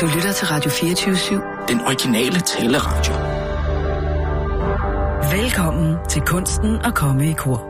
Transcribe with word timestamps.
Du 0.00 0.06
lytter 0.14 0.32
til 0.32 0.46
Radio 0.46 0.70
24-7. 0.70 1.66
Den 1.68 1.80
originale 1.80 2.40
taleradio. 2.40 3.14
Velkommen 5.36 5.96
til 6.08 6.22
Kunsten 6.22 6.76
at 6.84 6.94
komme 6.94 7.30
i 7.30 7.32
kor. 7.32 7.66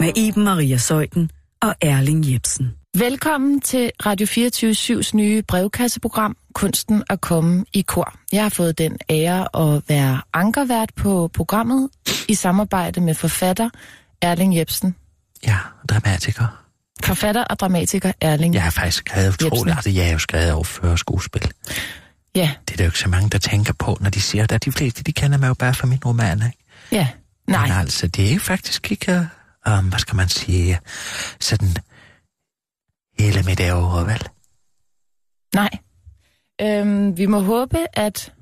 Med 0.00 0.16
Iben 0.16 0.44
Maria 0.44 0.76
Søjden 0.76 1.30
og 1.62 1.74
Erling 1.80 2.32
Jebsen. 2.32 2.74
Velkommen 2.98 3.60
til 3.60 3.90
Radio 4.06 4.26
24-7's 4.26 5.10
nye 5.16 5.42
brevkasseprogram, 5.42 6.36
Kunsten 6.54 7.02
at 7.10 7.20
komme 7.20 7.64
i 7.72 7.82
kor. 7.82 8.14
Jeg 8.32 8.42
har 8.42 8.50
fået 8.50 8.78
den 8.78 8.98
ære 9.10 9.76
at 9.76 9.82
være 9.88 10.20
ankervært 10.32 10.90
på 10.96 11.30
programmet 11.34 11.90
i 12.28 12.34
samarbejde 12.34 13.00
med 13.00 13.14
forfatter 13.14 13.70
Erling 14.22 14.56
Jebsen. 14.56 14.96
Ja, 15.46 15.56
dramatiker. 15.88 16.67
Forfatter 17.04 17.44
og 17.44 17.58
dramatiker 17.58 18.12
Erling 18.20 18.54
Jeg 18.54 18.62
har 18.62 18.70
faktisk 18.70 18.98
skrevet 18.98 19.42
utroligt. 19.42 19.76
Altså, 19.76 19.90
jeg 19.90 20.08
er 20.08 20.12
jo 20.12 20.18
skrevet 20.18 20.52
over 20.52 20.64
før 20.64 20.96
skuespil. 20.96 21.50
Ja, 22.34 22.50
Det 22.68 22.72
er 22.74 22.76
der 22.76 22.84
jo 22.84 22.88
ikke 22.88 22.98
så 22.98 23.08
mange, 23.08 23.30
der 23.30 23.38
tænker 23.38 23.72
på, 23.72 23.98
når 24.00 24.10
de 24.10 24.20
siger 24.20 24.46
det. 24.46 24.64
De 24.64 24.72
fleste, 24.72 25.02
de 25.02 25.12
kender 25.12 25.38
mig 25.38 25.48
jo 25.48 25.54
bare 25.54 25.74
fra 25.74 25.86
min 25.86 25.98
roman, 26.04 26.42
ikke? 26.46 26.58
ja, 26.92 27.08
nej, 27.46 27.62
Men 27.66 27.76
altså, 27.76 28.06
det 28.06 28.28
er 28.28 28.34
jo 28.34 28.40
faktisk 28.40 28.90
ikke, 28.90 29.28
um, 29.68 29.88
hvad 29.88 29.98
skal 29.98 30.16
man 30.16 30.28
sige, 30.28 30.78
sådan 31.40 31.76
hele 33.18 33.42
mit 33.42 33.60
over, 33.60 34.04
vel? 34.04 34.28
nej. 35.54 35.70
Øhm, 36.60 37.18
vi 37.18 37.26
må 37.26 37.40
håbe, 37.40 37.78
at 37.92 38.32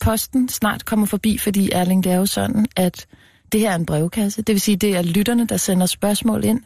posten 0.00 0.48
snart 0.48 0.84
kommer 0.84 1.06
forbi, 1.06 1.38
fordi 1.38 1.70
Erling, 1.72 2.04
det 2.04 2.12
er 2.12 2.16
jo 2.16 2.26
sådan, 2.26 2.66
at 2.76 3.06
det 3.52 3.60
her 3.60 3.70
er 3.70 3.74
en 3.74 3.86
brevkasse. 3.86 4.42
Det 4.42 4.52
vil 4.52 4.60
sige, 4.60 4.76
det 4.76 4.96
er 4.96 5.02
lytterne, 5.02 5.46
der 5.46 5.56
sender 5.56 5.86
spørgsmål 5.86 6.44
ind. 6.44 6.60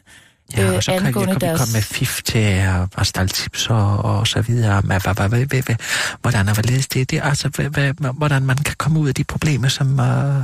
Ja, 0.57 0.69
øh, 0.69 0.75
og 0.75 0.83
så 0.83 0.91
kan, 0.91 0.99
jeg, 0.99 1.07
angående 1.07 1.33
kan 1.33 1.41
vi 1.41 1.45
deres- 1.47 1.59
komme 1.59 1.73
med 1.73 1.81
fif 1.81 2.21
til 2.25 2.39
at 2.39 2.75
og 2.95 3.05
stille 3.05 3.27
tips 3.29 3.69
og, 3.69 3.97
og 3.97 4.27
så 4.27 4.41
videre. 4.41 4.81
Med, 4.81 4.99
hvad, 5.01 5.13
hvad, 5.13 5.29
hvad, 5.29 5.45
hvad, 5.45 5.61
hvad, 5.61 5.75
hvordan 6.21 6.47
og 6.47 6.53
hvorledes 6.53 6.87
det, 6.87 7.11
det 7.11 7.21
altså, 7.23 7.47
hvad, 7.49 7.65
hvad, 7.69 7.93
hvordan 8.13 8.45
man 8.45 8.57
kan 8.57 8.75
komme 8.77 8.99
ud 8.99 9.07
af 9.07 9.15
de 9.15 9.23
problemer, 9.23 9.67
som, 9.67 9.87
uh, 9.99 10.43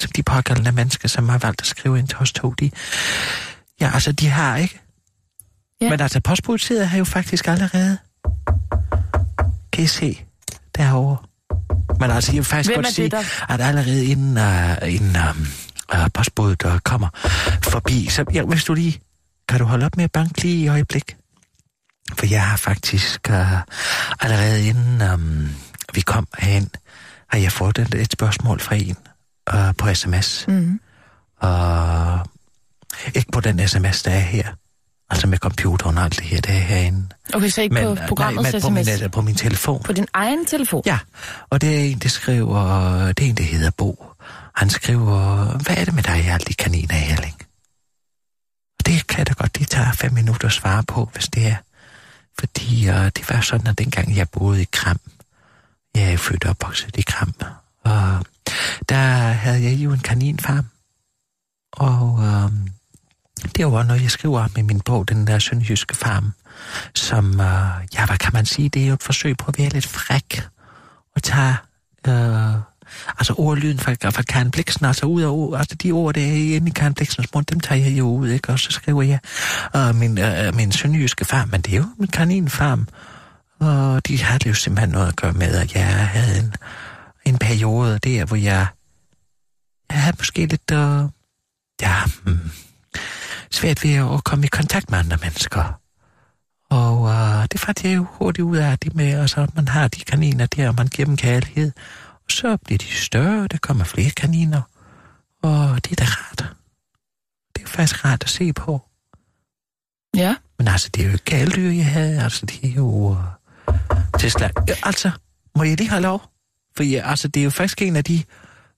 som 0.00 0.10
de 0.16 0.22
pågældende 0.22 0.72
mennesker, 0.72 1.08
som 1.08 1.28
har 1.28 1.38
valgt 1.38 1.60
at 1.60 1.66
skrive 1.66 1.98
ind 1.98 2.08
til 2.08 2.16
os 2.18 2.32
to, 2.32 2.50
de, 2.50 2.70
ja, 3.80 3.90
altså, 3.94 4.12
de 4.12 4.28
har, 4.28 4.56
ikke? 4.56 4.80
Ja. 5.80 5.90
Men 5.90 6.00
altså, 6.00 6.20
postpolitiet 6.20 6.88
har 6.88 6.98
jo 6.98 7.04
faktisk 7.04 7.48
allerede, 7.48 7.98
kan 9.72 9.84
I 9.84 9.86
se, 9.86 10.20
derovre. 10.76 11.16
Men 12.00 12.10
altså, 12.10 12.30
jeg 12.32 12.36
vil 12.36 12.44
faktisk 12.44 12.70
Hvem 12.70 12.82
godt 12.84 12.94
sige, 12.94 13.04
det, 13.04 13.12
der- 13.12 13.52
at 13.54 13.60
allerede 13.60 14.04
inden, 14.06 14.36
uh, 14.38 14.94
inden 14.94 15.16
um, 15.30 15.46
uh, 15.94 16.06
postbuddet 16.14 16.64
uh, 16.64 16.78
kommer 16.78 17.08
forbi, 17.62 18.06
så 18.10 18.24
ja, 18.34 18.42
hvis 18.42 18.64
du 18.64 18.74
lige 18.74 19.00
kan 19.50 19.58
du 19.58 19.64
holde 19.64 19.86
op 19.86 19.96
med 19.96 20.04
at 20.04 20.12
banke 20.12 20.42
lige 20.42 20.64
i 20.64 20.68
øjeblik? 20.68 21.16
For 22.18 22.26
jeg 22.26 22.46
har 22.46 22.56
faktisk 22.56 23.28
uh, 23.30 23.60
allerede 24.20 24.68
inden 24.68 25.12
um, 25.12 25.48
vi 25.94 26.00
kom 26.00 26.26
herind, 26.38 26.70
har 27.28 27.38
jeg 27.38 27.52
fået 27.52 27.78
et, 27.78 27.94
et 27.94 28.12
spørgsmål 28.12 28.60
fra 28.60 28.74
en 28.74 28.96
uh, 29.54 29.74
på 29.78 29.94
sms. 29.94 30.44
Mm. 30.48 30.80
Og 31.40 32.26
ikke 33.14 33.32
på 33.32 33.40
den 33.40 33.68
sms, 33.68 34.02
der 34.02 34.10
er 34.10 34.20
her. 34.20 34.48
Altså 35.10 35.26
med 35.26 35.38
computeren 35.38 35.98
og 35.98 36.04
alt 36.04 36.16
det 36.16 36.24
her, 36.24 36.40
der 36.40 36.52
er 36.52 36.58
herinde. 36.58 37.08
Okay, 37.34 37.48
så 37.48 37.62
ikke 37.62 37.76
på 37.82 37.90
uh, 37.90 37.98
programmets 38.08 38.64
nej, 38.64 38.70
men 38.70 38.84
sms. 38.84 38.90
på 38.90 39.00
min, 39.00 39.10
på 39.10 39.20
min 39.20 39.34
telefon. 39.34 39.82
På 39.82 39.92
din 39.92 40.06
egen 40.14 40.46
telefon? 40.46 40.82
Ja, 40.86 40.98
og 41.50 41.60
det 41.60 41.80
er 41.80 41.84
en, 41.84 41.98
der 41.98 42.08
skriver, 42.08 43.12
det 43.12 43.24
er 43.24 43.28
en, 43.28 43.36
der 43.36 43.44
hedder 43.44 43.70
Bo. 43.70 44.06
Han 44.54 44.70
skriver, 44.70 45.44
hvad 45.58 45.76
er 45.76 45.84
det 45.84 45.94
med 45.94 46.02
dig, 46.02 46.30
alle 46.30 46.44
de 46.48 46.54
kaniner, 46.54 46.94
Erling? 46.94 47.49
Det 48.90 49.06
kan 49.06 49.26
da 49.26 49.32
godt, 49.32 49.58
det 49.58 49.68
tager 49.68 49.92
fem 49.92 50.12
minutter 50.12 50.46
at 50.46 50.52
svare 50.52 50.82
på, 50.82 51.10
hvis 51.12 51.28
det 51.28 51.46
er. 51.46 51.56
Fordi 52.38 52.88
øh, 52.88 53.04
det 53.04 53.30
var 53.30 53.40
sådan, 53.40 53.66
at 53.66 53.78
dengang 53.78 54.16
jeg 54.16 54.28
boede 54.28 54.62
i 54.62 54.66
Kram, 54.72 55.00
jeg 55.94 56.12
er 56.12 56.16
født 56.16 56.44
og 56.44 56.50
opvokset 56.50 56.96
i 56.96 57.00
Kram, 57.00 57.34
og 57.84 58.24
der 58.88 59.32
havde 59.44 59.62
jeg 59.62 59.72
jo 59.72 59.92
en 59.92 59.98
kaninfarm. 59.98 60.66
Og 61.72 62.18
øh, 62.24 62.50
det 63.56 63.66
var 63.66 63.82
noget, 63.82 64.02
jeg 64.02 64.10
skriver 64.10 64.40
om 64.40 64.50
i 64.58 64.62
min 64.62 64.80
bog, 64.80 65.08
den 65.08 65.26
der 65.26 65.38
sønderjyske 65.38 65.96
farm, 65.96 66.32
som, 66.94 67.40
øh, 67.40 67.70
ja, 67.94 68.06
hvad 68.06 68.18
kan 68.18 68.32
man 68.32 68.46
sige, 68.46 68.68
det 68.68 68.82
er 68.82 68.86
jo 68.86 68.94
et 68.94 69.02
forsøg 69.02 69.36
på 69.36 69.48
at 69.48 69.58
være 69.58 69.68
lidt 69.68 69.86
fræk 69.86 70.48
og 71.16 71.22
tage 71.22 71.56
øh, 72.08 72.54
altså 73.18 73.34
ordlyden 73.38 73.78
fra, 73.78 73.92
fra 74.10 74.22
Karen 74.22 74.50
Bliksen, 74.50 74.86
altså 74.86 75.06
ud 75.06 75.22
af 75.22 75.58
altså 75.58 75.74
de 75.74 75.92
ord, 75.92 76.14
der 76.14 76.20
er 76.20 76.56
inde 76.56 76.68
i 76.68 76.70
Karen 76.70 76.94
Bliksens 76.94 77.34
mund, 77.34 77.46
dem 77.46 77.60
tager 77.60 77.84
jeg 77.84 77.98
jo 77.98 78.08
ud, 78.08 78.28
ikke? 78.28 78.52
Og 78.52 78.58
så 78.58 78.70
skriver 78.70 79.02
jeg 79.02 79.18
øh, 79.76 79.94
min, 79.94 80.18
øh, 80.18 80.54
min 80.54 80.72
sønderjyske 80.72 81.24
farm, 81.24 81.48
men 81.48 81.60
det 81.60 81.72
er 81.72 81.76
jo 81.76 81.86
min 81.98 82.08
kaninfarm. 82.08 82.88
Og 83.60 84.06
de 84.08 84.22
har 84.22 84.38
det 84.38 84.46
jo 84.46 84.54
simpelthen 84.54 84.90
noget 84.90 85.08
at 85.08 85.16
gøre 85.16 85.32
med, 85.32 85.54
at 85.56 85.74
jeg 85.74 85.86
havde 85.86 86.38
en, 86.38 86.54
en 87.24 87.38
periode 87.38 87.98
der, 87.98 88.24
hvor 88.24 88.36
jeg, 88.36 88.66
jeg 89.90 90.02
havde 90.02 90.16
måske 90.18 90.46
lidt, 90.46 90.70
øh, 90.72 91.02
ja, 91.82 91.96
hmm, 92.24 92.50
svært 93.50 93.84
ved 93.84 93.94
at 93.94 94.24
komme 94.24 94.44
i 94.44 94.48
kontakt 94.48 94.90
med 94.90 94.98
andre 94.98 95.18
mennesker. 95.22 95.80
Og 96.70 97.08
øh, 97.08 97.46
det 97.52 97.60
fandt 97.60 97.84
jeg 97.84 97.96
jo 97.96 98.06
hurtigt 98.10 98.44
ud 98.44 98.56
af 98.56 98.78
det 98.78 98.94
med, 98.94 99.20
altså, 99.20 99.40
at 99.40 99.54
man 99.56 99.68
har 99.68 99.88
de 99.88 100.00
kaniner 100.00 100.46
der, 100.46 100.68
og 100.68 100.74
man 100.74 100.86
giver 100.88 101.06
dem 101.06 101.16
kærlighed. 101.16 101.72
Og 102.30 102.34
så 102.34 102.56
bliver 102.56 102.78
de 102.78 102.84
større, 102.84 103.46
der 103.46 103.58
kommer 103.58 103.84
flere 103.84 104.10
kaniner. 104.10 104.62
Og 105.42 105.84
det 105.84 105.92
er 105.92 105.96
da 105.96 106.04
rart. 106.04 106.44
Det 107.56 107.62
er 107.62 107.66
faktisk 107.66 108.04
rart 108.04 108.22
at 108.22 108.30
se 108.30 108.52
på. 108.52 108.82
Ja. 110.16 110.34
Men 110.58 110.68
altså, 110.68 110.88
det 110.94 111.02
er 111.02 111.06
jo 111.06 111.12
ikke 111.12 111.24
kæledyr, 111.24 111.70
jeg 111.70 111.86
havde. 111.86 112.22
Altså, 112.22 112.46
det 112.46 112.64
er 112.64 112.74
jo... 112.74 113.16
Øh, 113.68 113.76
til 114.20 114.30
slag. 114.30 114.50
Altså, 114.82 115.10
må 115.56 115.62
jeg 115.62 115.76
lige 115.76 115.90
have 115.90 116.02
lov? 116.02 116.22
For 116.76 116.82
ja, 116.82 117.10
altså, 117.10 117.28
det 117.28 117.40
er 117.40 117.44
jo 117.44 117.50
faktisk 117.50 117.82
en 117.82 117.96
af 117.96 118.04
de 118.04 118.22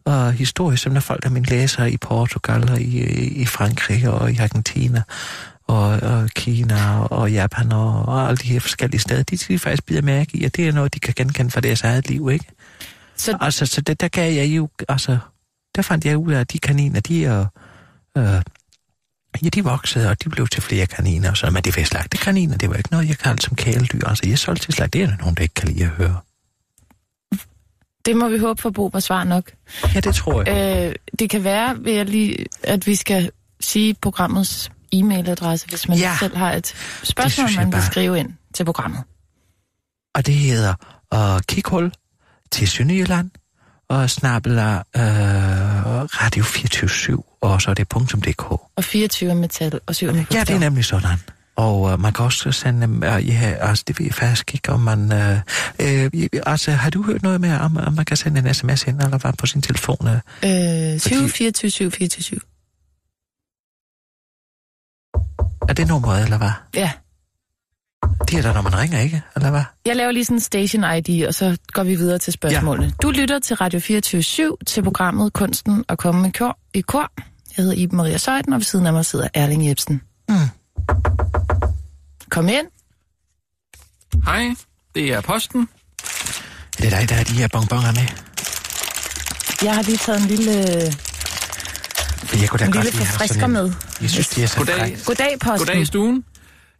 øh, 0.08 0.28
historier, 0.28 0.76
som 0.76 0.92
der 0.92 0.96
er 0.96 1.00
folk, 1.00 1.22
der 1.22 1.30
min 1.30 1.42
læser 1.42 1.84
i 1.84 1.96
Portugal 1.96 2.70
og 2.70 2.80
i, 2.80 2.98
i 3.26 3.46
Frankrig 3.46 4.08
og 4.08 4.32
i 4.32 4.36
Argentina 4.36 5.02
og, 5.66 5.84
og 5.84 6.30
Kina 6.34 6.98
og, 6.98 7.12
og 7.12 7.32
Japan 7.32 7.72
og, 7.72 8.02
og 8.02 8.28
alle 8.28 8.36
de 8.36 8.48
her 8.48 8.60
forskellige 8.60 9.00
steder, 9.00 9.22
de, 9.22 9.36
de 9.36 9.58
faktisk 9.58 9.86
bider 9.86 10.02
mærke 10.02 10.36
i, 10.36 10.44
at 10.44 10.56
det 10.56 10.68
er 10.68 10.72
noget, 10.72 10.94
de 10.94 11.00
kan 11.00 11.14
genkende 11.16 11.50
fra 11.50 11.60
deres 11.60 11.82
eget 11.82 12.08
liv, 12.08 12.30
ikke? 12.30 12.46
Så 13.22 13.36
Altså, 13.40 13.66
så 13.66 13.80
det, 13.80 14.00
der 14.00 14.08
gav 14.08 14.32
jeg 14.34 14.46
jo, 14.46 14.68
altså, 14.88 15.18
der 15.74 15.82
fandt 15.82 16.04
jeg 16.04 16.16
ud 16.18 16.32
af, 16.32 16.40
at 16.40 16.52
de 16.52 16.58
kaniner, 16.58 17.00
de 17.00 17.24
er, 17.24 17.46
øh, 18.18 18.42
ja, 19.42 19.48
de 19.48 19.64
voksede, 19.64 20.10
og 20.10 20.24
de 20.24 20.28
blev 20.28 20.48
til 20.48 20.62
flere 20.62 20.86
kaniner, 20.86 21.30
og 21.30 21.36
så, 21.36 21.50
men 21.50 21.62
det 21.62 21.76
var 21.76 21.84
slagte 21.84 22.16
kaniner, 22.18 22.56
det 22.56 22.68
var 22.70 22.76
ikke 22.76 22.90
noget, 22.92 23.08
jeg 23.08 23.18
kaldte 23.18 23.42
som 23.44 23.56
kæledyr. 23.56 24.06
Altså, 24.06 24.28
jeg 24.28 24.38
solgte 24.38 24.64
til 24.66 24.74
slagte, 24.74 24.98
det 24.98 25.04
er 25.04 25.10
der 25.10 25.16
nogen, 25.16 25.34
der 25.34 25.42
ikke 25.42 25.54
kan 25.54 25.68
lide 25.68 25.84
at 25.84 25.90
høre. 25.90 26.20
det 28.04 28.16
må 28.16 28.28
vi 28.28 28.38
håbe 28.38 28.62
for 28.62 28.70
Bo 28.70 28.86
var 28.92 29.00
svar 29.00 29.24
nok. 29.24 29.52
Ja, 29.94 30.00
det 30.00 30.14
tror 30.14 30.50
jeg. 30.50 30.86
Øh, 30.88 30.94
det 31.18 31.30
kan 31.30 31.44
være, 31.44 31.78
vil 31.78 31.92
jeg 31.94 32.06
lige, 32.06 32.46
at 32.62 32.86
vi 32.86 32.94
skal 32.94 33.30
sige 33.60 33.94
programmets 33.94 34.70
e-mailadresse, 34.94 35.66
hvis 35.68 35.88
man 35.88 35.98
Ja. 35.98 36.16
selv 36.20 36.36
har 36.36 36.52
et 36.52 36.74
spørgsmål, 37.02 37.48
man 37.56 37.70
bare. 37.70 37.82
skrive 37.86 38.18
ind 38.18 38.32
til 38.54 38.64
programmet. 38.64 38.98
Og 38.98 39.04
Og 40.14 40.26
det 40.26 40.34
hedder 40.34 40.74
øh, 41.14 41.40
kikhul 41.48 41.92
til 42.52 42.68
Sønderjylland, 42.68 43.30
og 43.88 44.10
snabeler 44.10 44.76
øh, 44.76 45.02
Radio 46.22 46.42
24 46.44 47.22
og 47.40 47.62
så 47.62 47.70
er 47.70 47.74
det 47.74 47.90
.dk. 47.90 48.50
Og 48.52 48.84
24 48.84 49.30
er 49.30 49.34
metal 49.34 49.80
og 49.86 49.94
7 49.94 50.06
er 50.06 50.12
med 50.12 50.24
Ja, 50.32 50.40
det 50.40 50.50
er 50.50 50.58
nemlig 50.58 50.84
sådan. 50.84 51.18
Og 51.56 51.92
øh, 51.92 52.00
man 52.00 52.12
kan 52.12 52.24
også 52.24 52.52
sende 52.52 53.06
øh, 53.06 53.28
ja, 53.28 53.54
altså 53.60 53.84
det 53.86 53.98
ved 53.98 54.06
jeg 54.06 54.14
faktisk 54.14 54.54
ikke, 54.54 54.72
om 54.72 54.80
man, 54.80 55.12
øh, 55.12 55.38
øh, 55.80 56.10
altså 56.46 56.70
har 56.72 56.90
du 56.90 57.02
hørt 57.02 57.22
noget 57.22 57.40
med, 57.40 57.58
om, 57.58 57.76
om 57.76 57.92
man 57.92 58.04
kan 58.04 58.16
sende 58.16 58.48
en 58.48 58.54
sms 58.54 58.84
ind, 58.84 59.00
eller 59.02 59.18
hvad 59.18 59.32
på 59.38 59.46
sin 59.46 59.62
telefon? 59.62 60.08
Øh? 60.08 60.94
Øh, 60.94 61.00
7, 61.00 61.14
Fordi- 61.16 61.28
24, 61.28 61.70
7, 61.70 61.90
24, 61.90 62.40
Er 65.68 65.72
det 65.74 65.86
nummeret, 65.88 66.24
eller 66.24 66.38
hvad? 66.38 66.50
Ja. 66.74 66.90
Det 68.28 68.38
er 68.38 68.42
der, 68.42 68.52
når 68.52 68.62
man 68.62 68.78
ringer, 68.78 69.00
ikke? 69.00 69.22
Eller 69.36 69.50
hvad? 69.50 69.62
Jeg 69.86 69.96
laver 69.96 70.10
lige 70.12 70.24
sådan 70.24 70.36
en 70.36 70.40
station 70.40 70.84
ID, 70.96 71.26
og 71.26 71.34
så 71.34 71.56
går 71.72 71.82
vi 71.82 71.94
videre 71.94 72.18
til 72.18 72.32
spørgsmålene. 72.32 72.86
Ja. 72.86 72.92
Du 73.02 73.10
lytter 73.10 73.38
til 73.38 73.56
Radio 73.56 73.80
24 73.80 74.56
til 74.66 74.82
programmet 74.82 75.32
Kunsten 75.32 75.84
at 75.88 75.98
komme 75.98 76.28
i 76.28 76.30
kor. 76.30 76.58
I 76.74 76.80
kor. 76.80 77.12
Jeg 77.56 77.62
hedder 77.64 77.72
Iben 77.72 77.96
Maria 77.96 78.18
Søjden, 78.18 78.52
og 78.52 78.58
ved 78.58 78.64
siden 78.64 78.86
af 78.86 78.92
mig 78.92 79.04
sidder 79.04 79.28
Erling 79.34 79.68
Jebsen. 79.68 80.02
Mm. 80.28 80.36
Kom 82.30 82.48
ind. 82.48 82.66
Hej, 84.24 84.54
det 84.94 85.12
er 85.12 85.20
posten. 85.20 85.68
Er 86.78 86.82
det 86.82 86.90
dig, 86.90 87.08
der 87.08 87.14
er 87.16 87.24
de 87.24 87.32
her 87.32 87.48
bonbonger 87.48 87.92
med? 87.92 88.06
Jeg 89.62 89.74
har 89.74 89.82
lige 89.82 89.96
taget 89.96 90.20
en 90.20 90.26
lille, 90.26 90.52
For 92.26 92.36
jeg 92.38 92.48
kunne 92.48 92.58
da 92.58 92.64
en 92.64 92.72
godt 92.72 92.84
lille 92.84 92.98
forfrisker 92.98 93.46
med. 93.46 93.72
Jeg 94.00 94.10
synes, 94.10 94.28
de 94.28 94.42
er 94.42 94.46
så 94.46 94.58
Goddag. 94.58 94.96
Goddag, 95.06 95.38
Posten. 95.40 95.58
Goddag 95.58 95.80
i 95.80 95.84
stuen. 95.84 96.24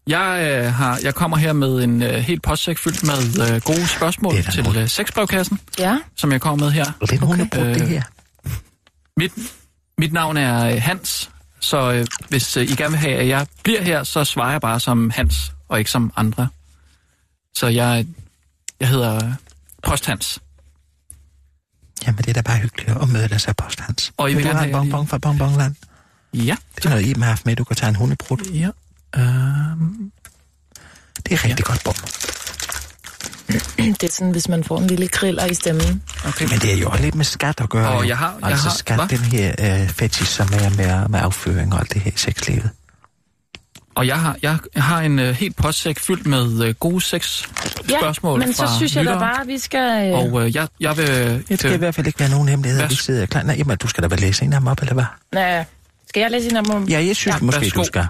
Jeg, 0.06 0.48
øh, 0.64 0.72
har, 0.72 0.98
jeg 1.02 1.14
kommer 1.14 1.36
her 1.36 1.52
med 1.52 1.84
en 1.84 2.02
øh, 2.02 2.14
helt 2.14 2.42
postsæk 2.42 2.78
fyldt 2.78 3.02
med 3.04 3.50
øh, 3.54 3.60
gode 3.60 3.86
spørgsmål 3.88 4.36
Det 4.36 4.52
til 4.52 4.76
øh, 4.78 4.88
sexbrevkassen, 4.88 5.60
Ja, 5.78 5.98
som 6.16 6.32
jeg 6.32 6.40
kommer 6.40 6.64
med 6.64 6.72
her. 6.72 6.84
Lidt 7.10 7.22
okay. 7.22 7.46
det 7.52 7.80
Øh, 7.82 7.88
her. 7.88 8.02
Mit, 9.16 9.32
mit 9.98 10.12
navn 10.12 10.36
er 10.36 10.64
øh, 10.74 10.82
Hans, 10.82 11.30
så 11.60 11.92
øh, 11.92 12.06
hvis 12.28 12.56
øh, 12.56 12.62
I 12.64 12.74
gerne 12.74 12.90
vil 12.90 12.98
have, 13.00 13.14
at 13.16 13.28
jeg 13.28 13.46
bliver 13.64 13.82
her, 13.82 14.02
så 14.02 14.24
svarer 14.24 14.50
jeg 14.50 14.60
bare 14.60 14.80
som 14.80 15.10
Hans, 15.10 15.52
og 15.68 15.78
ikke 15.78 15.90
som 15.90 16.12
andre. 16.16 16.48
Så 17.56 17.66
jeg, 17.66 18.06
jeg 18.80 18.88
hedder 18.88 19.32
Posthans. 19.82 20.38
Jamen, 22.06 22.18
det 22.18 22.28
er 22.28 22.32
da 22.32 22.40
bare 22.42 22.58
hyggeligt 22.58 22.90
at 23.02 23.08
møde 23.08 23.28
dig, 23.28 23.40
så 23.40 23.52
posthands. 23.52 24.12
Og 24.16 24.30
I 24.30 24.34
vil 24.34 24.36
vil 24.36 24.44
du 24.44 24.48
gerne 24.48 24.58
have 24.58 24.68
en 24.68 24.74
have- 24.74 24.90
bonbon 24.90 25.06
fra 25.08 25.18
Bonbonland? 25.18 25.74
Ja, 26.34 26.56
Det 26.76 26.84
er 26.84 26.88
noget, 26.90 27.02
I 27.06 27.12
har 27.18 27.24
haft 27.24 27.46
med, 27.46 27.56
du 27.56 27.64
kan 27.64 27.76
tage 27.76 27.88
en 27.90 27.96
hundebrud. 27.96 28.38
ja. 28.54 28.68
Øhm, 29.16 30.12
Det 31.26 31.32
er 31.32 31.44
rigtig 31.44 31.64
ja. 31.68 31.72
godt 31.72 31.84
bom. 31.84 31.94
Det 34.00 34.02
er 34.02 34.12
sådan, 34.12 34.30
hvis 34.32 34.48
man 34.48 34.64
får 34.64 34.78
en 34.78 34.86
lille 34.86 35.08
kriller 35.08 35.44
i 35.46 35.54
stemmen. 35.54 36.02
okay. 36.26 36.48
Men 36.50 36.58
det 36.58 36.72
er 36.72 36.76
jo 36.76 36.88
også 36.88 37.02
lidt 37.02 37.14
med 37.14 37.24
skat 37.24 37.60
at 37.60 37.68
gøre. 37.68 37.88
Og 37.88 38.08
jeg 38.08 38.18
har- 38.18 38.36
jeg 38.42 38.50
altså 38.50 38.68
har- 38.68 38.76
skat, 38.76 38.96
hvad? 38.96 39.08
den 39.08 39.18
her 39.18 39.54
øh, 39.82 39.88
fetish, 39.88 40.30
som 40.32 40.48
er 40.52 40.70
med, 40.70 41.08
med 41.08 41.20
afføring 41.22 41.72
og 41.74 41.80
alt 41.80 41.92
det 41.94 42.02
her 42.02 42.10
i 42.10 42.14
sexlivet. 42.16 42.70
Og 43.94 44.06
jeg 44.06 44.20
har, 44.20 44.36
jeg, 44.42 44.58
har 44.76 45.00
en 45.00 45.18
øh, 45.18 45.34
helt 45.34 45.56
postsæk 45.56 45.98
fyldt 45.98 46.26
med 46.26 46.64
øh, 46.64 46.74
gode 46.74 47.00
seks 47.00 47.48
Ja, 47.90 47.98
spørgsmål 48.00 48.38
men 48.38 48.52
så 48.52 48.62
fra 48.66 48.76
synes 48.76 48.96
jeg 48.96 49.04
da 49.04 49.10
lyttere. 49.10 49.20
bare, 49.20 49.40
at 49.40 49.46
vi 49.48 49.58
skal... 49.58 50.08
Øh, 50.12 50.18
Og 50.18 50.46
øh, 50.46 50.56
jeg, 50.56 50.68
jeg 50.80 50.96
vil... 50.96 51.44
Det 51.48 51.58
skal 51.58 51.72
i 51.74 51.76
hvert 51.76 51.94
fald 51.94 52.06
ikke 52.06 52.20
være 52.20 52.28
nogen 52.30 52.48
hemmeligheder, 52.48 52.86
vi 52.88 52.92
Værs- 52.94 53.02
sidder 53.04 53.26
klar. 53.26 53.42
Nej, 53.42 53.54
jamen, 53.58 53.76
du 53.76 53.88
skal 53.88 54.02
da 54.02 54.08
vel 54.08 54.20
læse 54.20 54.44
en 54.44 54.52
af 54.52 54.60
dem 54.60 54.66
op, 54.66 54.80
eller 54.80 54.94
hvad? 54.94 55.04
nej, 55.32 55.64
skal 56.08 56.20
jeg 56.20 56.30
læse 56.30 56.50
en 56.50 56.56
af 56.56 56.64
dem? 56.64 56.84
Ja, 56.84 57.04
jeg 57.06 57.16
synes 57.16 57.26
Ja. 57.26 57.32
ja, 57.40 57.44
måske, 57.44 57.60
Værsgo. 57.60 57.80
du 57.80 57.84
skal. 57.86 58.06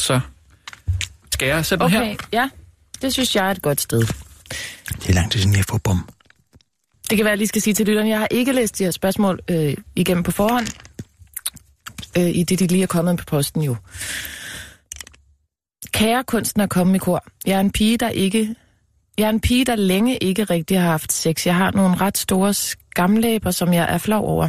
Så 0.00 0.20
skal 1.32 1.48
jeg 1.48 1.66
sætte 1.66 1.82
Okay, 1.82 2.04
her? 2.04 2.16
ja. 2.32 2.50
Det 3.02 3.12
synes 3.12 3.36
jeg 3.36 3.46
er 3.46 3.50
et 3.50 3.62
godt 3.62 3.80
sted. 3.80 4.00
Det 4.00 5.08
er 5.08 5.12
lang 5.12 5.32
tid 5.32 5.40
siden, 5.40 5.56
jeg 5.56 5.64
får 5.64 5.78
bum. 5.78 6.08
Det 7.10 7.16
kan 7.16 7.24
være, 7.24 7.32
at 7.32 7.36
jeg 7.36 7.38
lige 7.38 7.48
skal 7.48 7.62
sige 7.62 7.74
til 7.74 7.86
lytterne, 7.86 8.08
jeg 8.08 8.18
har 8.18 8.28
ikke 8.30 8.52
læst 8.52 8.78
de 8.78 8.84
her 8.84 8.90
spørgsmål 8.90 9.40
øh, 9.50 9.76
igennem 9.96 10.22
på 10.22 10.30
forhånd. 10.30 10.66
Øh, 12.18 12.36
I 12.36 12.42
det, 12.42 12.58
de 12.58 12.66
lige 12.66 12.82
er 12.82 12.86
kommet 12.86 13.18
på 13.18 13.24
posten 13.24 13.62
jo. 13.62 13.76
Kære 15.92 16.24
kunstner 16.24 16.66
komme 16.66 16.96
i 16.96 16.98
kor. 16.98 17.24
Jeg 17.46 17.56
er 17.56 17.60
en 17.60 17.70
pige, 17.72 17.96
der 17.96 18.08
ikke... 18.08 18.54
Jeg 19.18 19.24
er 19.26 19.30
en 19.30 19.40
pige, 19.40 19.64
der 19.64 19.76
længe 19.76 20.18
ikke 20.18 20.44
rigtig 20.44 20.80
har 20.80 20.90
haft 20.90 21.12
sex. 21.12 21.46
Jeg 21.46 21.54
har 21.54 21.70
nogle 21.70 21.96
ret 21.96 22.18
store 22.18 22.54
skamlæber, 22.54 23.50
som 23.50 23.72
jeg 23.72 23.86
er 23.94 23.98
flov 23.98 24.24
over. 24.28 24.48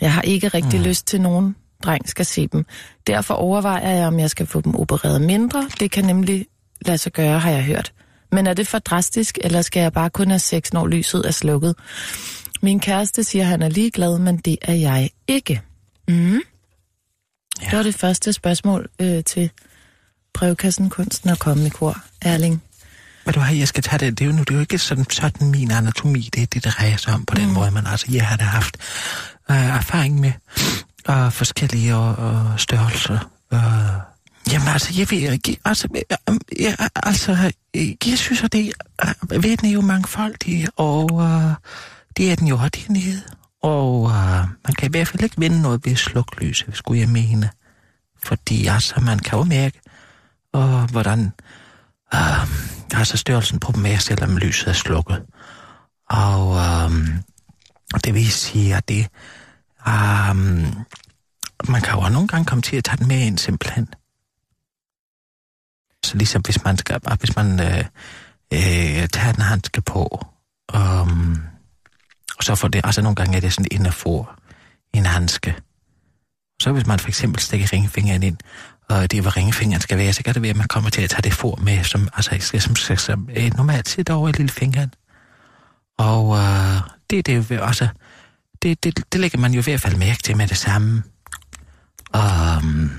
Jeg 0.00 0.12
har 0.12 0.22
ikke 0.22 0.48
rigtig 0.48 0.78
mm. 0.80 0.86
lyst 0.86 1.06
til 1.06 1.20
nogen 1.20 1.56
dreng 1.84 2.08
skal 2.08 2.26
se 2.26 2.46
dem. 2.46 2.66
Derfor 3.06 3.34
overvejer 3.34 3.90
jeg, 3.90 4.06
om 4.06 4.18
jeg 4.18 4.30
skal 4.30 4.46
få 4.46 4.60
dem 4.60 4.74
opereret 4.74 5.20
mindre. 5.20 5.70
Det 5.80 5.90
kan 5.90 6.04
nemlig 6.04 6.46
lade 6.86 6.98
sig 6.98 7.12
gøre, 7.12 7.38
har 7.38 7.50
jeg 7.50 7.64
hørt. 7.64 7.92
Men 8.32 8.46
er 8.46 8.54
det 8.54 8.68
for 8.68 8.78
drastisk, 8.78 9.38
eller 9.40 9.62
skal 9.62 9.80
jeg 9.80 9.92
bare 9.92 10.10
kun 10.10 10.30
have 10.30 10.38
sex, 10.38 10.72
når 10.72 10.86
lyset 10.86 11.26
er 11.26 11.30
slukket? 11.30 11.74
Min 12.62 12.80
kæreste 12.80 13.24
siger, 13.24 13.42
at 13.42 13.48
han 13.48 13.62
er 13.62 13.68
ligeglad, 13.68 14.18
men 14.18 14.36
det 14.36 14.56
er 14.62 14.74
jeg 14.74 15.10
ikke. 15.28 15.60
Mm. 16.08 16.32
Ja. 16.34 16.38
Det 17.70 17.76
var 17.76 17.82
det 17.82 17.94
første 17.94 18.32
spørgsmål 18.32 18.88
øh, 19.00 19.24
til 19.24 19.50
brevkassen 20.34 20.90
Kunsten 20.90 21.30
at 21.30 21.38
komme 21.38 21.66
i 21.66 21.68
kor. 21.68 21.96
Erling. 22.22 22.62
Hvad 23.24 23.34
du 23.34 23.40
har, 23.40 23.54
jeg 23.54 23.68
skal 23.68 23.82
tage 23.82 23.98
det. 23.98 24.18
Det 24.18 24.24
er 24.24 24.26
jo, 24.28 24.32
nu, 24.32 24.38
det 24.38 24.50
er 24.50 24.54
jo 24.54 24.60
ikke 24.60 24.78
sådan, 24.78 25.06
sådan 25.10 25.50
min 25.50 25.70
anatomi, 25.70 26.28
det 26.34 26.42
er 26.42 26.46
det, 26.46 26.64
der 26.64 26.96
sig 26.96 27.14
om 27.14 27.24
på 27.24 27.34
den 27.34 27.46
mm. 27.46 27.52
måde. 27.52 27.70
Men 27.70 27.86
altså, 27.86 28.06
jeg 28.10 28.26
har 28.26 28.36
da 28.36 28.44
haft 28.44 28.76
øh, 29.50 29.76
erfaring 29.76 30.20
med 30.20 30.32
øh, 31.10 31.32
forskellige 31.32 31.96
øh, 31.96 32.10
øh, 32.10 32.58
størrelser. 32.58 33.18
Øh, 33.52 33.60
jamen 34.52 34.68
altså, 34.68 34.94
jeg 34.98 35.06
ved 35.10 35.32
ikke, 35.32 35.56
altså, 35.64 35.88
øh, 35.96 36.16
øh, 36.28 36.62
jeg, 36.62 36.76
altså, 36.96 37.52
øh, 37.76 37.88
jeg 38.06 38.18
synes, 38.18 38.42
at 38.42 38.52
det, 38.52 38.72
øh, 39.04 39.42
verden 39.42 39.68
er 39.68 39.72
jo 39.72 39.80
mangfoldig, 39.80 40.66
og 40.76 41.22
øh, 41.22 41.54
det 42.16 42.32
er 42.32 42.36
den 42.36 42.48
jo 42.48 42.54
også 42.56 42.68
dernede. 42.68 43.22
Og 43.62 44.10
øh, 44.10 44.46
man 44.64 44.74
kan 44.78 44.88
i 44.88 44.90
hvert 44.90 45.08
fald 45.08 45.22
ikke 45.22 45.38
vinde 45.38 45.62
noget 45.62 45.84
ved 45.84 45.92
at 45.92 45.98
slukke 45.98 46.44
lyset, 46.44 46.76
skulle 46.76 47.00
jeg 47.00 47.08
mene. 47.08 47.50
Fordi 48.24 48.66
altså, 48.66 49.00
man 49.00 49.18
kan 49.18 49.38
jo 49.38 49.44
mærke, 49.44 49.80
øh, 50.56 50.90
hvordan 50.90 51.32
øh, 52.14 52.98
altså 52.98 53.16
størrelsen 53.16 53.58
på 53.58 53.72
dem 53.74 53.86
er, 53.86 53.96
selvom 53.96 54.36
lyset 54.36 54.68
er 54.68 54.72
slukket. 54.72 55.22
Og 56.10 56.56
øh, 56.56 57.08
det 58.04 58.14
vil 58.14 58.32
sige, 58.32 58.76
at 58.76 58.88
det, 58.88 59.06
Um, 59.86 60.84
man 61.68 61.80
kan 61.82 61.94
jo 61.94 62.08
nogle 62.08 62.28
gange 62.28 62.44
komme 62.44 62.62
til 62.62 62.76
at 62.76 62.84
tage 62.84 62.96
den 62.96 63.08
med 63.08 63.26
ind 63.26 63.38
simpelthen. 63.38 63.88
Så 66.04 66.16
ligesom 66.16 66.42
hvis 66.42 66.64
man 66.64 66.78
skal, 66.78 67.00
ah, 67.04 67.18
hvis 67.18 67.36
man 67.36 67.60
øh, 67.60 67.84
øh, 68.52 69.08
tager 69.08 69.32
den 69.32 69.42
handske 69.42 69.80
på, 69.80 70.26
um, 70.74 71.42
og 72.38 72.44
så 72.44 72.54
får 72.54 72.68
det, 72.68 72.80
altså 72.84 73.02
nogle 73.02 73.16
gange 73.16 73.36
er 73.36 73.40
det 73.40 73.52
sådan 73.52 73.68
ind 73.70 73.86
og 73.86 73.94
få 73.94 74.26
en 74.92 75.06
handske. 75.06 75.54
Så 76.62 76.72
hvis 76.72 76.86
man 76.86 76.98
for 76.98 77.08
eksempel 77.08 77.40
stikker 77.40 77.72
ringfingeren 77.72 78.22
ind, 78.22 78.36
og 78.88 79.10
det 79.10 79.16
er, 79.18 79.22
hvor 79.22 79.36
ringefingeren 79.36 79.80
skal 79.80 79.98
være, 79.98 80.12
så 80.12 80.22
kan 80.22 80.34
det 80.34 80.42
være, 80.42 80.50
at 80.50 80.56
man 80.56 80.68
kommer 80.68 80.90
til 80.90 81.02
at 81.02 81.10
tage 81.10 81.22
det 81.22 81.32
for 81.32 81.56
med, 81.56 81.84
som, 81.84 82.08
altså, 82.14 82.30
som, 82.40 82.60
som, 82.60 82.76
som, 82.76 82.96
som 82.96 83.28
øh, 83.36 83.56
normalt 83.56 83.88
sidder 83.88 84.14
over 84.14 84.28
i 84.28 84.32
lille 84.32 84.48
fingeren. 84.48 84.94
Og 85.98 86.36
øh, 86.36 86.76
det, 87.10 87.26
det, 87.26 87.50
er 87.50 87.56
jo, 87.56 87.62
altså, 87.62 87.88
det, 88.64 88.84
det, 88.84 89.04
det 89.12 89.20
lægger 89.20 89.38
man 89.38 89.52
jo 89.52 89.60
i 89.60 89.62
hvert 89.62 89.80
fald 89.80 89.96
mærke 89.96 90.22
til 90.22 90.36
med 90.36 90.46
det 90.46 90.56
samme. 90.56 91.02
Um, 92.14 92.90